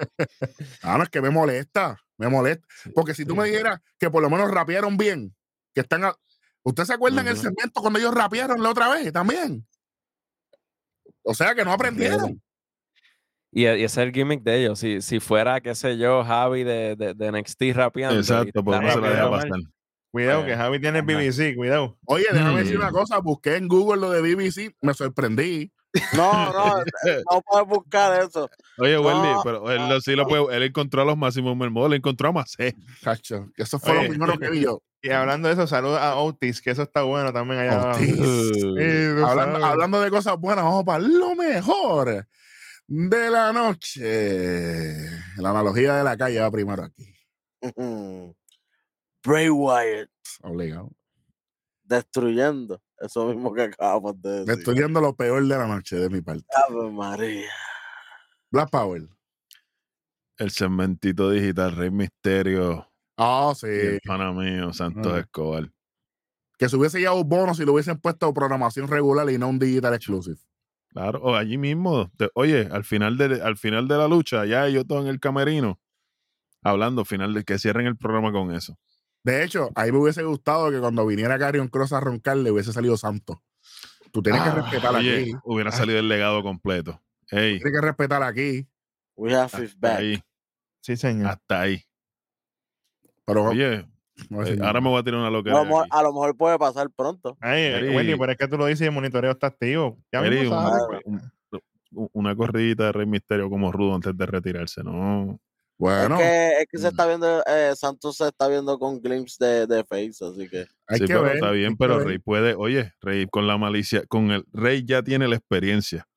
Ah, 0.83 0.97
no, 0.97 1.03
es 1.03 1.09
que 1.09 1.21
me 1.21 1.29
molesta. 1.29 1.97
Me 2.17 2.29
molesta. 2.29 2.65
Porque 2.95 3.13
si 3.13 3.25
tú 3.25 3.35
me 3.35 3.45
dijeras 3.45 3.79
que 3.99 4.09
por 4.09 4.21
lo 4.21 4.29
menos 4.29 4.49
rapearon 4.49 4.97
bien, 4.97 5.35
que 5.73 5.81
están. 5.81 6.05
a- 6.05 6.15
¿Ustedes 6.63 6.87
se 6.87 6.93
acuerdan 6.93 7.27
el 7.27 7.33
Ujú. 7.33 7.43
segmento 7.43 7.81
cuando 7.81 7.99
ellos 7.99 8.13
rapearon 8.13 8.61
la 8.61 8.69
otra 8.69 8.89
vez 8.89 9.11
también? 9.13 9.65
O 11.29 11.33
sea 11.33 11.53
que 11.53 11.65
no 11.65 11.73
aprendieron. 11.73 12.41
Y, 13.51 13.63
y 13.63 13.65
ese 13.65 13.83
es 13.85 13.97
el 13.97 14.11
gimmick 14.13 14.43
de 14.43 14.61
ellos. 14.63 14.79
Si, 14.79 15.01
si 15.01 15.19
fuera, 15.19 15.59
qué 15.61 15.75
sé 15.75 15.97
yo, 15.97 16.23
Javi 16.23 16.63
de, 16.63 16.95
de, 16.95 17.13
de 17.13 17.31
NXT 17.31 17.61
rapeando. 17.73 18.19
Exacto, 18.19 18.63
por 18.63 18.75
está 18.75 18.85
no 18.87 18.93
se 18.93 19.01
la 19.01 19.09
deja 19.09 19.29
pasar. 19.29 19.49
Cuidado, 20.11 20.41
Pues, 20.41 20.51
que 20.53 20.57
Javi 20.57 20.79
tiene. 20.79 21.01
BBC, 21.01 21.55
cuidado. 21.55 21.97
Oye, 22.05 22.25
déjame 22.31 22.53
Mm. 22.53 22.57
decir 22.63 22.77
una 22.77 22.91
cosa. 22.91 23.19
Busqué 23.19 23.57
en 23.57 23.67
Google 23.67 23.99
lo 24.01 24.09
de 24.11 24.21
BBC. 24.21 24.73
Me 24.81 24.93
sorprendí. 24.93 25.71
No, 26.15 26.51
no, 26.53 26.75
no 27.31 27.41
puedes 27.41 27.67
buscar 27.67 28.21
eso. 28.23 28.49
Oye, 28.79 28.97
Wendy, 28.99 29.27
No, 29.29 29.41
pero 29.43 29.71
él 29.71 30.01
sí 30.01 30.15
lo 30.15 30.27
puede, 30.27 30.55
él 30.55 30.63
encontró 30.63 31.01
a 31.01 31.05
los 31.05 31.17
máximos 31.17 31.55
mermodos, 31.57 31.89
él 31.91 31.97
encontró 31.97 32.29
a 32.29 32.31
Macé. 32.31 32.75
Cacho. 33.03 33.49
que 33.55 33.63
Eso 33.63 33.79
fue 33.79 33.91
Oye. 33.93 34.03
lo 34.03 34.09
primero 34.09 34.37
que 34.37 34.49
vi 34.49 34.61
yo. 34.61 34.81
Y 34.99 35.11
hablando 35.11 35.47
de 35.47 35.53
eso, 35.53 35.67
saludos 35.67 35.99
a 35.99 36.15
Otis, 36.15 36.59
que 36.59 36.71
eso 36.71 36.81
está 36.81 37.03
bueno 37.03 37.31
también 37.31 37.59
allá. 37.61 37.91
Otis. 37.91 38.63
Hablando 39.63 40.01
de 40.01 40.09
cosas 40.09 40.37
buenas, 40.39 40.65
vamos 40.65 40.83
para 40.85 40.99
lo 40.99 41.35
mejor 41.35 42.25
de 42.87 43.29
la 43.29 43.53
noche. 43.53 45.05
La 45.37 45.51
analogía 45.51 45.95
de 45.95 46.03
la 46.03 46.17
calle 46.17 46.39
va 46.39 46.49
primero 46.51 46.83
aquí. 46.83 47.13
Bray 49.23 49.49
Wyatt 49.49 50.09
Obligado. 50.41 50.91
destruyendo 51.83 52.81
eso 52.99 53.27
mismo 53.27 53.53
que 53.53 53.61
acabamos 53.63 54.19
de 54.21 54.29
decir. 54.31 54.55
Destruyendo 54.55 54.99
lo 54.99 55.15
peor 55.15 55.43
de 55.45 55.57
la 55.57 55.67
noche 55.67 55.97
de 55.97 56.09
mi 56.09 56.21
parte. 56.21 56.45
Ave 56.67 56.89
María. 56.91 57.51
Black 58.51 58.69
Power. 58.69 59.07
El 60.37 60.51
segmentito 60.51 61.29
digital, 61.31 61.75
Rey 61.75 61.89
Misterio, 61.91 62.87
Ah, 63.17 63.53
y 63.63 63.65
el 63.65 63.93
sí. 63.95 64.07
pana 64.07 64.31
mío, 64.31 64.71
Santos. 64.73 65.17
Escobar. 65.17 65.71
Que 66.59 66.69
se 66.69 66.75
hubiese 66.75 66.99
llevado 66.99 67.21
un 67.21 67.29
bono 67.29 67.53
si 67.55 67.65
lo 67.65 67.73
hubiesen 67.73 67.97
puesto 67.99 68.31
programación 68.33 68.87
regular 68.87 69.29
y 69.29 69.37
no 69.37 69.47
un 69.47 69.57
digital 69.59 69.93
exclusive. 69.95 70.37
Claro, 70.89 71.19
o 71.21 71.35
allí 71.35 71.57
mismo. 71.57 72.11
te- 72.17 72.29
oye, 72.35 72.67
al 72.71 72.83
final, 72.83 73.17
de, 73.17 73.41
al 73.41 73.57
final 73.57 73.87
de 73.87 73.97
la 73.97 74.07
lucha, 74.07 74.45
ya 74.45 74.67
ellos 74.67 74.85
todos 74.87 75.03
en 75.03 75.09
el 75.09 75.19
camerino, 75.19 75.79
hablando, 76.63 77.05
final 77.05 77.33
de 77.33 77.43
que 77.43 77.57
cierren 77.59 77.87
el 77.87 77.97
programa 77.97 78.31
con 78.31 78.53
eso. 78.53 78.77
De 79.23 79.43
hecho, 79.43 79.69
a 79.75 79.85
mí 79.85 79.91
me 79.91 79.97
hubiese 79.99 80.23
gustado 80.23 80.71
que 80.71 80.79
cuando 80.79 81.05
viniera 81.05 81.37
Carrion 81.37 81.67
Cross 81.67 81.93
a 81.93 81.99
roncar 81.99 82.37
le 82.37 82.51
hubiese 82.51 82.71
salido 82.71 82.95
santo. 82.97 83.43
Tú 84.11 84.21
tienes 84.21 84.41
que 84.41 84.49
Ah, 84.49 84.55
respetar 84.55 84.95
Oye, 84.95 85.21
aquí. 85.21 85.31
hubiera 85.43 85.69
Ah. 85.71 85.73
salido 85.73 85.99
el 85.99 86.07
legado 86.07 86.41
completo. 86.43 87.01
Ey, 87.31 87.59
Tienes 87.59 87.73
que 87.73 87.81
respetar 87.85 88.23
aquí. 88.23 88.67
We 89.15 89.33
have 89.33 89.49
his 89.63 89.77
back. 89.79 89.99
ahí, 89.99 90.21
Sí, 90.81 90.95
señor. 90.95 91.27
hasta 91.27 91.61
ahí. 91.61 91.83
Pero 93.25 93.45
Oye, 93.45 93.85
no 94.29 94.45
sé 94.45 94.53
eh, 94.53 94.59
ahora 94.61 94.79
me 94.79 94.89
voy 94.89 94.99
a 94.99 95.03
tirar 95.03 95.19
una 95.19 95.27
A 95.27 95.31
loquera. 95.31 95.57
lo, 95.57 95.65
mejor, 95.65 95.81
aquí. 95.83 95.89
a 95.91 96.03
lo 96.03 96.13
mejor 96.13 96.37
puede 96.37 96.57
pasar 96.57 96.89
pronto. 96.95 97.37
Ay, 97.41 97.63
Eri. 97.63 97.95
Wendy, 97.95 98.15
pero 98.17 98.31
es 98.31 98.37
que 98.37 98.47
tú 98.47 98.57
lo 98.57 98.65
dices 98.67 98.81
y 98.81 98.85
el 98.85 98.91
monitoreo 98.91 99.31
está 99.31 99.47
activo. 99.47 99.97
Ya 100.11 100.19
Eri, 100.25 100.39
mismo 100.41 100.57
un- 100.57 100.63
sale. 100.63 101.01
un- 101.05 101.31
un- 101.91 102.09
una 102.13 102.35
corridita 102.35 102.85
de 102.85 102.91
Rey 102.91 103.05
Misterio 103.05 103.49
como 103.49 103.71
rudo 103.71 103.95
antes 103.95 104.15
de 104.15 104.25
retirarse, 104.25 104.83
¿no? 104.83 105.39
Bueno, 105.79 106.15
es, 106.15 106.21
que, 106.21 106.51
es 106.61 106.67
que 106.71 106.77
se 106.79 106.85
Mm. 106.85 106.89
está 106.89 107.05
viendo, 107.07 107.43
eh, 107.45 107.73
Santos 107.75 108.17
se 108.17 108.27
está 108.27 108.47
viendo 108.47 108.79
con 108.79 108.99
glimpse 109.01 109.43
de, 109.43 109.67
de 109.67 109.83
face, 109.83 110.25
así 110.25 110.49
que 110.49 110.65
hay 110.87 110.97
sí, 110.99 111.05
que 111.05 111.07
pero 111.07 111.21
ver. 111.23 111.35
está 111.35 111.51
bien, 111.51 111.77
pero 111.77 111.97
ver. 111.99 112.07
Rey 112.07 112.17
puede, 112.19 112.55
oye, 112.55 112.93
Rey 113.01 113.27
con 113.29 113.45
la 113.45 113.57
malicia, 113.57 114.03
con 114.07 114.31
el 114.31 114.43
Rey 114.53 114.83
ya 114.85 115.03
tiene 115.03 115.27
la 115.27 115.35
experiencia. 115.35 116.07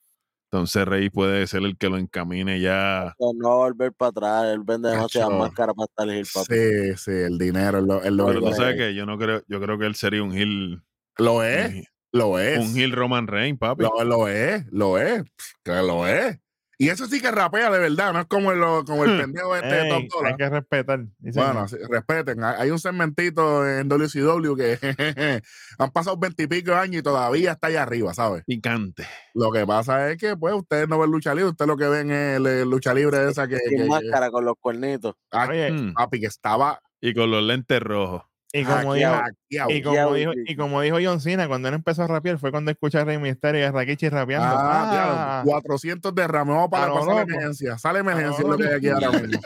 Entonces 0.53 0.85
Rey 0.85 1.11
puede 1.11 1.47
ser 1.47 1.63
el 1.63 1.79
que 1.79 1.89
lo 1.89 1.97
encamine 1.97 2.61
ya. 2.61 3.15
no 3.21 3.49
va 3.49 3.55
a 3.55 3.69
volver 3.69 3.93
para 3.93 4.09
atrás. 4.09 4.45
Él 4.53 4.63
vende 4.65 4.91
demasiadas 4.91 5.31
máscaras 5.31 5.77
para 5.77 5.85
estar 5.85 6.09
el 6.09 6.27
papi. 6.27 6.55
Sí, 6.55 6.97
sí, 6.97 7.11
el 7.13 7.39
dinero 7.39 7.79
es 7.79 7.85
lo, 7.85 8.03
es 8.03 8.11
lo 8.11 8.27
Pero 8.27 8.41
tú 8.41 8.53
sabes 8.55 8.77
que 8.77 8.93
yo 8.93 9.07
no 9.07 9.17
creo, 9.17 9.43
yo 9.47 9.61
creo 9.61 9.79
que 9.79 9.87
él 9.87 9.95
sería 9.95 10.25
un 10.25 10.33
heel, 10.33 10.83
Lo 11.19 11.45
es, 11.45 11.87
lo 12.11 12.41
es. 12.41 12.59
un 12.59 12.77
heel 12.77 12.91
Roman 12.91 13.29
Reigns, 13.29 13.61
papi. 13.61 13.85
Lo, 13.85 14.03
lo 14.03 14.27
es, 14.27 14.67
lo 14.73 14.99
es. 14.99 15.23
Que 15.63 15.71
lo 15.71 16.09
es. 16.09 16.41
Y 16.83 16.89
eso 16.89 17.05
sí 17.07 17.21
que 17.21 17.31
rapea 17.31 17.71
de 17.71 17.79
verdad, 17.79 18.15
no 18.15 18.21
es 18.21 18.25
como 18.27 18.53
el, 18.53 18.61
como 18.87 19.05
el 19.05 19.19
pendejo 19.21 19.55
este 19.55 19.69
de 19.69 19.89
Top 19.91 20.03
Dollar. 20.11 20.33
hay 20.33 20.37
que 20.39 20.49
respetar. 20.49 21.01
Bueno, 21.19 21.69
sí, 21.69 21.77
respeten. 21.91 22.43
Hay 22.43 22.71
un 22.71 22.79
segmentito 22.79 23.69
en 23.69 23.87
WCW 23.87 24.57
que 24.57 24.79
han 25.79 25.91
pasado 25.91 26.17
veintipico 26.17 26.73
años 26.75 27.01
y 27.01 27.03
todavía 27.03 27.53
está 27.53 27.67
allá 27.67 27.83
arriba, 27.83 28.15
¿sabes? 28.15 28.45
Picante. 28.47 29.07
Lo 29.35 29.51
que 29.53 29.67
pasa 29.67 30.11
es 30.11 30.17
que, 30.17 30.39
pues, 30.39 30.55
ustedes 30.55 30.89
no 30.89 30.99
ven 30.99 31.11
lucha 31.11 31.35
libre, 31.35 31.51
ustedes 31.51 31.69
lo 31.69 31.77
que 31.77 31.87
ven 31.87 32.11
es 32.11 32.37
el, 32.39 32.47
el 32.47 32.71
lucha 32.71 32.95
libre 32.95 33.29
esa 33.29 33.47
que, 33.47 33.59
Sin 33.59 33.83
que- 33.83 33.85
máscara 33.85 34.31
con 34.31 34.47
los 34.47 34.55
cuernitos. 34.59 35.17
ah, 35.33 35.49
Oye, 35.51 35.93
papi, 35.95 36.19
que 36.21 36.29
estaba 36.29 36.81
Y 37.03 37.13
con 37.13 37.31
los 37.31 37.43
lentes 37.43 37.81
rojos. 37.81 38.23
Y 38.53 38.65
como 38.65 38.95
dijo, 38.95 39.13
y 39.49 39.83
como 39.83 40.15
dijo, 40.15 40.33
y 40.47 40.57
como 40.57 40.81
dijo 40.81 40.99
John 41.03 41.21
Cena, 41.21 41.47
cuando 41.49 41.69
él 41.69 41.75
empezó 41.75 42.03
a 42.03 42.07
rapear 42.09 42.39
fue 42.39 42.51
cuando 42.51 42.71
escuché 42.71 42.99
a 42.99 43.05
Rey 43.05 43.19
Misterio 43.19 43.61
y 43.61 43.65
a 43.65 43.73
Rakichi 43.73 44.09
rapeando. 44.09 44.47
Ah, 44.49 44.89
Ah, 44.91 45.43
diablo, 45.45 45.51
400 45.53 46.15
derrames. 46.15 46.55
Vamos 46.55 46.69
para 46.71 46.85
A 46.85 46.89
la 46.89 46.95
lo 46.95 47.01
sala 47.01 47.13
de 47.13 47.21
loco. 47.21 47.33
emergencia. 47.33 47.77
Lo 47.93 47.99
emergencia 47.99 48.43
es 48.43 48.49
lo 48.49 48.57
que 48.59 48.67
hay 48.67 48.75
aquí 48.75 48.89
ahora 48.89 49.11
mismo. 49.13 49.41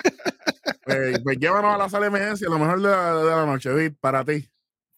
Eh, 0.87 1.19
pues 1.23 1.39
llévanos 1.39 1.75
a 1.75 1.79
la 1.79 1.89
sala 1.89 2.03
de 2.11 2.17
emergencia, 2.17 2.49
lo 2.49 2.59
mejor 2.59 2.81
de 2.81 2.89
la, 2.89 3.15
de 3.15 3.31
la 3.31 3.47
noche, 3.47 3.73
Vic, 3.75 3.97
para 4.01 4.25
ti. 4.25 4.49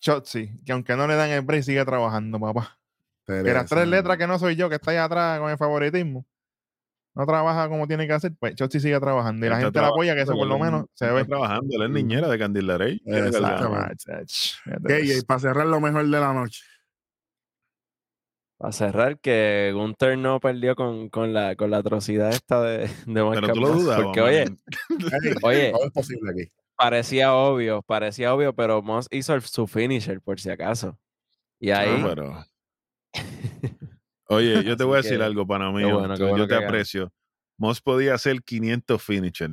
Shotzi, 0.01 0.61
que 0.65 0.73
aunque 0.73 0.95
no 0.97 1.07
le 1.07 1.15
dan 1.17 1.31
el 1.31 1.43
break, 1.43 1.63
sigue 1.63 1.85
trabajando, 1.85 2.39
papá. 2.41 2.79
Que 3.27 3.43
las 3.43 3.67
tres 3.69 3.89
letras 3.89 4.17
que 4.19 4.27
no 4.27 4.39
soy 4.39 4.55
yo, 4.57 4.69
que 4.69 4.77
está 4.77 4.93
allá 4.93 5.05
atrás 5.05 5.41
con 5.41 5.51
el 5.51 5.57
favoritismo, 5.59 6.25
no 7.17 7.27
trabaja 7.27 7.69
como 7.69 7.89
tiene 7.89 8.07
que 8.07 8.13
hacer, 8.13 8.33
pues 8.39 8.55
Shotzi 8.55 8.79
sigue 8.79 9.01
trabajando. 9.01 9.45
Y 9.47 9.49
la 9.49 9.59
gente 9.59 9.81
la 9.81 9.89
apoya, 9.89 10.15
que 10.15 10.21
eso 10.21 10.35
por 10.35 10.47
lo 10.47 10.59
menos 10.59 10.85
se 10.93 11.11
ve. 11.11 11.25
trabajando, 11.25 11.75
él 11.75 11.83
es 11.85 11.91
niñera 11.91 12.29
de 12.29 12.39
Candila 12.39 12.77
Rey. 12.77 13.03
Ah, 13.07 13.91
y 15.03 15.23
para 15.23 15.41
cerrar 15.41 15.67
lo 15.67 15.81
mejor 15.81 16.05
de 16.05 16.21
la 16.21 16.33
noche. 16.35 16.61
Para 18.59 18.73
cerrar, 18.73 19.19
que 19.19 19.73
Gunther 19.75 20.17
no 20.17 20.41
perdió 20.41 20.77
con, 20.77 21.09
con, 21.09 21.33
la, 21.33 21.57
con 21.57 21.71
la 21.71 21.79
atrocidad 21.79 22.31
esta 22.31 22.63
de, 22.63 22.89
de 23.07 23.23
Mark 23.23 23.41
Pero 23.41 23.53
tú 23.53 23.61
lo 23.61 23.69
dudas. 23.73 24.01
Porque, 24.03 24.21
oye, 24.21 24.45
oye, 25.43 25.73
todo 25.73 25.85
es 25.87 25.93
posible 25.93 26.31
aquí. 26.31 26.51
parecía 26.75 27.35
obvio, 27.35 27.83
parecía 27.83 28.35
obvio, 28.35 28.55
pero 28.55 28.83
Moss 28.83 29.09
hizo 29.11 29.35
el- 29.35 29.43
su 29.43 29.67
finisher 29.67 30.21
por 30.21 30.39
si 30.41 30.51
acaso. 30.51 30.99
Y 31.61 31.71
ahí, 31.71 32.03
pero. 32.03 32.45
Oye, 34.29 34.65
yo 34.65 34.77
te 34.77 34.85
voy 34.85 34.95
a 34.95 35.03
decir 35.03 35.23
algo 35.23 35.47
para 35.47 35.71
mí. 35.71 35.83
bueno, 35.85 35.99
bueno 35.99 36.37
yo 36.37 36.47
te 36.47 36.55
aprecio. 36.55 37.13
Moss 37.59 37.81
podía 37.81 38.15
hacer 38.15 38.43
500 38.43 39.03
finisher 39.03 39.51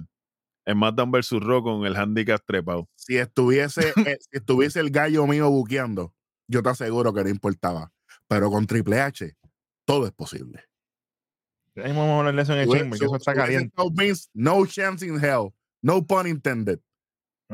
en 0.66 0.76
SmackDown 0.76 1.12
vs. 1.12 1.32
Raw 1.42 1.64
con 1.64 1.86
el 1.86 1.96
handicap 1.96 2.42
trepado. 2.46 2.90
Si 2.96 3.18
estuviese, 3.18 3.94
eh, 4.08 4.18
si 4.20 4.38
estuviese 4.38 4.80
el 4.80 4.90
gallo 4.90 5.28
mío 5.28 5.50
buqueando, 5.50 6.14
yo 6.48 6.62
te 6.64 6.70
aseguro 6.70 7.14
que 7.14 7.24
no 7.24 7.30
importaba. 7.30 7.92
Pero 8.28 8.50
con 8.50 8.66
Triple 8.66 9.02
H, 9.02 9.36
todo 9.86 10.06
es 10.06 10.12
posible. 10.12 10.64
Ahí 11.76 11.92
vamos 11.92 12.10
a 12.10 12.20
hablar 12.20 12.36
de 12.36 12.42
eso 12.42 12.54
en 12.54 12.60
el 12.60 12.70
chamber, 12.70 13.00
que 13.00 13.06
eso 13.06 13.16
está 13.16 13.34
caliente. 13.34 13.74
No 14.34 14.66
chance 14.66 15.06
in 15.06 15.24
hell. 15.24 15.50
No 15.82 16.06
pun 16.06 16.28
intended. 16.28 16.80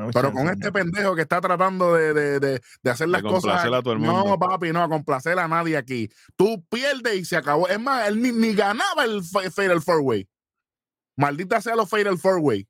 No, 0.00 0.10
Pero 0.12 0.32
con 0.32 0.44
no. 0.46 0.50
este 0.50 0.72
pendejo 0.72 1.14
que 1.14 1.22
está 1.22 1.40
tratando 1.42 1.92
de, 1.94 2.14
de, 2.14 2.40
de, 2.40 2.60
de 2.82 2.90
hacer 2.90 3.08
las 3.08 3.20
cosas. 3.22 3.42
complacer 3.42 3.74
a 3.74 3.82
todo 3.82 3.92
el 3.94 4.00
No, 4.00 4.24
mundo. 4.24 4.38
papi, 4.38 4.72
no, 4.72 4.82
a 4.82 4.88
complacer 4.88 5.38
a 5.38 5.46
nadie 5.46 5.76
aquí. 5.76 6.08
Tú 6.36 6.64
pierdes 6.70 7.16
y 7.16 7.24
se 7.26 7.36
acabó. 7.36 7.68
Es 7.68 7.78
más, 7.78 8.08
él 8.08 8.22
ni, 8.22 8.32
ni 8.32 8.54
ganaba 8.54 9.04
el 9.04 9.22
fa- 9.22 9.42
Fatal 9.50 9.82
Four 9.82 10.00
Way. 10.00 10.26
Maldita 11.16 11.60
sea 11.60 11.76
los 11.76 11.88
Fatal 11.88 12.16
Four 12.16 12.38
Way. 12.38 12.66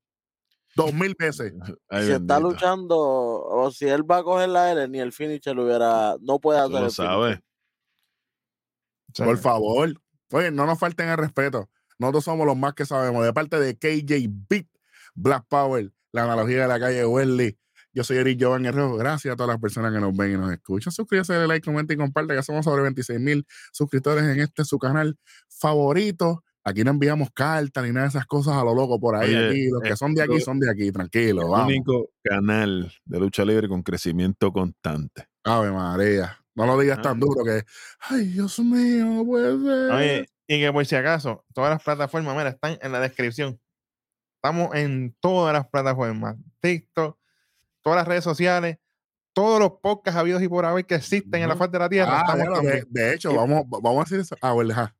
Dos 0.75 0.93
mil 0.93 1.15
veces. 1.17 1.53
Ay, 1.89 2.07
si 2.07 2.13
está 2.13 2.41
luchando, 2.41 2.97
o 2.99 3.71
si 3.71 3.87
él 3.87 4.09
va 4.11 4.19
a 4.19 4.23
coger 4.25 4.49
la 4.49 4.73
L, 4.73 4.89
ni 4.89 4.99
el 4.99 5.13
finisher 5.13 5.55
lo 5.55 5.65
hubiera, 5.65 6.17
no 6.21 6.41
puede 6.41 6.59
hacer 6.59 6.81
lo 6.81 6.91
sea, 6.91 7.41
Por 9.17 9.39
favor. 9.39 9.95
Oye, 10.33 10.51
no 10.51 10.67
nos 10.67 10.79
falten 10.79 11.09
el 11.09 11.17
respeto. 11.17 11.69
Nosotros 11.99 12.25
somos 12.25 12.47
los 12.47 12.57
más 12.57 12.75
que 12.75 12.87
sabemos. 12.87 13.25
De 13.25 13.33
parte 13.33 13.59
de 13.61 13.77
KJ 13.77 14.27
Beat, 14.49 14.67
Black 15.15 15.45
Power, 15.49 15.93
la 16.13 16.25
analogía 16.25 16.63
de 16.63 16.69
la 16.69 16.81
calle 16.81 17.05
Welly. 17.07 17.57
Yo 17.93 18.05
soy 18.05 18.19
Eric 18.19 18.41
Jovan 18.41 18.65
Herrero. 18.67 18.95
Gracias 18.97 19.33
a 19.33 19.37
todas 19.37 19.49
las 19.49 19.61
personas 19.61 19.93
que 19.93 20.01
nos 20.01 20.17
ven 20.17 20.33
y 20.33 20.37
nos 20.37 20.53
escuchan. 20.53 20.93
Suscríbase, 20.93 21.33
dale 21.35 21.49
like, 21.49 21.65
comenta 21.65 21.93
y 21.93 21.97
comparte, 21.97 22.35
que 22.37 22.43
somos 22.43 22.65
sobre 22.65 22.83
26 22.83 23.19
mil 23.19 23.45
suscriptores 23.73 24.25
en 24.25 24.41
este 24.41 24.65
su 24.65 24.79
canal 24.79 25.17
favorito. 25.49 26.43
Aquí 26.63 26.85
no 26.85 26.91
enviamos 26.91 27.31
cartas 27.35 27.83
ni 27.85 27.91
nada 27.91 28.03
de 28.05 28.11
esas 28.11 28.27
cosas 28.27 28.55
a 28.55 28.65
lo 28.65 28.75
loco 28.75 29.01
por 29.01 29.17
ahí. 29.17 29.35
Oye, 29.35 29.49
aquí. 29.49 29.69
Los 29.71 29.83
que 29.83 29.97
son 29.97 30.15
de 30.15 30.23
aquí 30.23 30.41
son 30.41 30.61
de 30.61 30.71
aquí. 30.71 30.93
Tranquilo, 30.93 31.43
El 31.43 31.49
vamos. 31.49 31.67
único 31.69 32.11
canal 32.23 32.93
de 33.05 33.19
lucha 33.21 33.45
libre 33.45 33.67
con 33.69 33.83
crecimiento 33.83 34.53
constante. 34.53 35.27
Ave 35.45 35.71
María. 35.73 36.37
No 36.55 36.67
lo 36.67 36.79
digas 36.79 36.99
Ah. 36.99 37.03
tan 37.03 37.21
duro 37.21 37.45
que, 37.45 37.63
ay, 38.01 38.27
Dios 38.27 38.59
mío, 38.59 39.07
no 39.07 39.25
puede 39.25 39.59
ser. 39.59 39.91
Oye, 39.93 40.29
y 40.49 40.61
que 40.61 40.73
por 40.73 40.85
si 40.85 40.97
acaso, 40.97 41.45
todas 41.55 41.71
las 41.71 41.83
plataformas, 41.83 42.37
mira, 42.37 42.51
están 42.51 42.77
en 42.83 42.93
la 42.93 43.01
descripción. 43.01 43.60
Estamos 44.43 44.75
en 44.75 45.15
todas 45.21 45.53
las 45.53 45.69
plataformas. 45.69 46.37
TikTok, 46.61 47.19
todas 47.83 47.99
las 47.99 48.09
redes 48.09 48.25
sociales, 48.25 48.79
todos 49.35 49.61
los 49.61 49.73
podcasts 49.83 50.19
habidos 50.19 50.43
y 50.43 50.49
por 50.49 50.65
haber 50.65 50.87
que 50.87 50.95
existen 50.95 51.43
en 51.43 51.49
la 51.49 51.57
faz 51.57 51.71
de 51.71 51.79
la 51.79 51.89
tierra. 51.91 52.25
Ah, 52.27 52.37
de, 52.89 53.15
hecho, 53.15 53.33
Y- 53.33 53.37
vamos, 53.37 53.65
vamos 53.69 53.99
a 53.99 54.05
decir 54.05 54.21
eso. 54.21 54.37
Ah, 54.41 54.53
bueno, 54.53 54.73
ajá. 54.73 54.97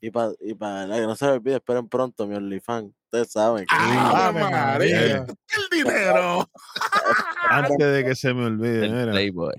Y 0.00 0.10
para 0.10 0.32
y 0.40 0.54
pa, 0.54 0.86
que 0.86 1.00
no 1.02 1.14
se 1.16 1.24
me 1.26 1.32
olvide, 1.32 1.56
esperen 1.56 1.88
pronto 1.88 2.26
mi 2.26 2.34
OnlyFans. 2.36 2.92
Ustedes 3.06 3.32
saben. 3.32 3.66
que- 3.66 3.74
¡Ave 3.76 3.96
Ave 3.98 4.40
María! 4.40 4.70
María. 4.70 5.16
¡El 5.26 5.78
dinero! 5.78 6.48
Antes 7.50 7.78
de 7.92 8.04
que 8.04 8.14
se 8.14 8.32
me 8.32 8.44
olvide, 8.46 8.84
el 8.86 8.92
mira, 8.92 9.10
Playboy. 9.12 9.54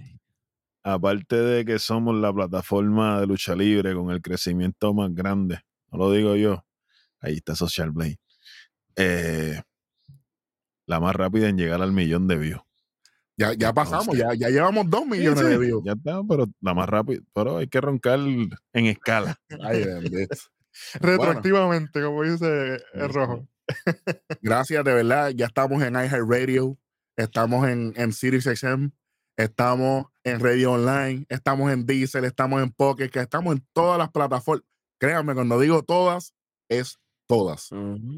aparte 0.83 1.35
de 1.35 1.65
que 1.65 1.77
somos 1.77 2.15
la 2.15 2.31
plataforma 2.33 3.19
de 3.19 3.27
lucha 3.27 3.53
libre 3.55 3.93
con 3.93 4.11
el 4.11 4.21
crecimiento 4.21 4.93
más 4.93 5.13
grande, 5.13 5.59
no 5.91 5.97
lo 5.99 6.11
digo 6.11 6.35
yo, 6.35 6.65
ahí 7.19 7.35
está 7.35 7.55
Social 7.55 7.91
Blade, 7.91 8.17
eh, 8.95 9.61
la 10.85 10.99
más 10.99 11.15
rápida 11.15 11.49
en 11.49 11.57
llegar 11.57 11.81
al 11.81 11.91
millón 11.91 12.27
de 12.27 12.37
views. 12.37 12.61
Ya, 13.35 13.53
ya 13.53 13.73
pasamos, 13.73 14.15
ya, 14.15 14.33
ya 14.35 14.49
llevamos 14.49 14.87
dos 14.89 15.07
millones 15.07 15.39
Sí, 15.39 15.45
de 15.45 15.57
views. 15.57 15.83
Ya 15.83 15.93
está, 15.93 16.21
pero 16.27 16.45
la 16.61 16.73
más 16.73 16.87
rápida, 16.87 17.21
pero 17.33 17.57
hay 17.57 17.67
que 17.67 17.81
roncar 17.81 18.19
en 18.19 18.85
escala. 18.85 19.35
Ay. 19.63 19.85
Retroactivamente, 20.99 22.01
como 22.01 22.23
dice 22.23 22.79
el 22.93 23.09
rojo. 23.09 23.47
Gracias, 24.41 24.83
de 24.83 24.93
verdad. 24.93 25.29
Ya 25.29 25.47
estamos 25.47 25.81
en 25.83 25.93
iHeartRadio, 25.95 26.77
estamos 27.15 27.67
en, 27.67 27.93
en 27.95 28.13
SiriusXM, 28.13 28.89
estamos 29.37 30.05
en 30.23 30.39
Radio 30.39 30.73
Online, 30.73 31.25
estamos 31.29 31.71
en 31.71 31.85
Diesel, 31.85 32.25
estamos 32.25 32.61
en 32.61 32.71
Pocket, 32.71 33.09
que 33.09 33.19
estamos 33.19 33.55
en 33.55 33.65
todas 33.73 33.97
las 33.97 34.11
plataformas. 34.11 34.65
Créanme, 34.99 35.33
cuando 35.33 35.59
digo 35.59 35.83
todas, 35.83 36.33
es 36.69 36.99
todas. 37.33 37.69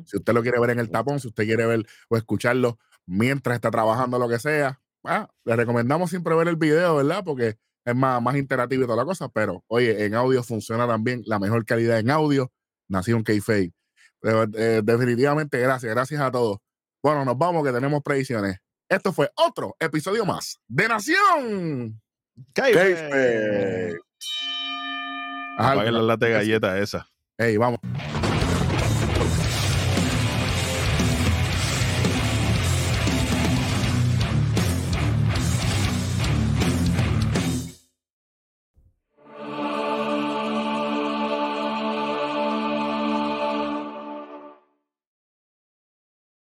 Si 0.05 0.17
usted 0.17 0.33
lo 0.33 0.41
quiere 0.41 0.59
ver 0.59 0.71
en 0.71 0.79
el 0.79 0.89
tapón, 0.89 1.19
si 1.19 1.29
usted 1.29 1.45
quiere 1.45 1.65
ver 1.65 1.85
o 2.09 2.17
escucharlo 2.17 2.77
mientras 3.05 3.55
está 3.55 3.71
trabajando, 3.71 4.19
lo 4.19 4.27
que 4.27 4.39
sea, 4.39 4.81
ah, 5.05 5.29
le 5.45 5.55
recomendamos 5.55 6.09
siempre 6.09 6.35
ver 6.35 6.49
el 6.49 6.57
video, 6.57 6.97
¿verdad? 6.97 7.23
Porque 7.23 7.57
es 7.85 7.95
más, 7.95 8.21
más 8.21 8.35
interactivo 8.35 8.83
y 8.83 8.85
toda 8.85 8.97
la 8.97 9.05
cosa. 9.05 9.29
Pero, 9.29 9.63
oye, 9.67 10.05
en 10.05 10.15
audio 10.15 10.43
funciona 10.43 10.85
también 10.85 11.21
la 11.25 11.39
mejor 11.39 11.65
calidad 11.65 11.99
en 11.99 12.09
audio, 12.09 12.51
Nación 12.89 13.23
K-Fake. 13.23 13.73
Pero, 14.19 14.43
eh, 14.55 14.81
definitivamente, 14.83 15.59
gracias, 15.59 15.93
gracias 15.93 16.19
a 16.19 16.31
todos. 16.31 16.57
Bueno, 17.01 17.23
nos 17.23 17.37
vamos 17.37 17.63
que 17.63 17.71
tenemos 17.71 18.01
predicciones. 18.03 18.57
Esto 18.89 19.13
fue 19.13 19.29
otro 19.35 19.75
episodio 19.79 20.25
más 20.25 20.59
de 20.67 20.87
Nación. 20.87 22.01
Ajá, 25.57 25.71
Apaguen 25.71 25.93
la 25.93 26.01
lata 26.01 26.25
de 26.25 26.33
galletas 26.33 26.79
esa. 26.79 27.07
Ey, 27.37 27.57
vamos. 27.57 27.79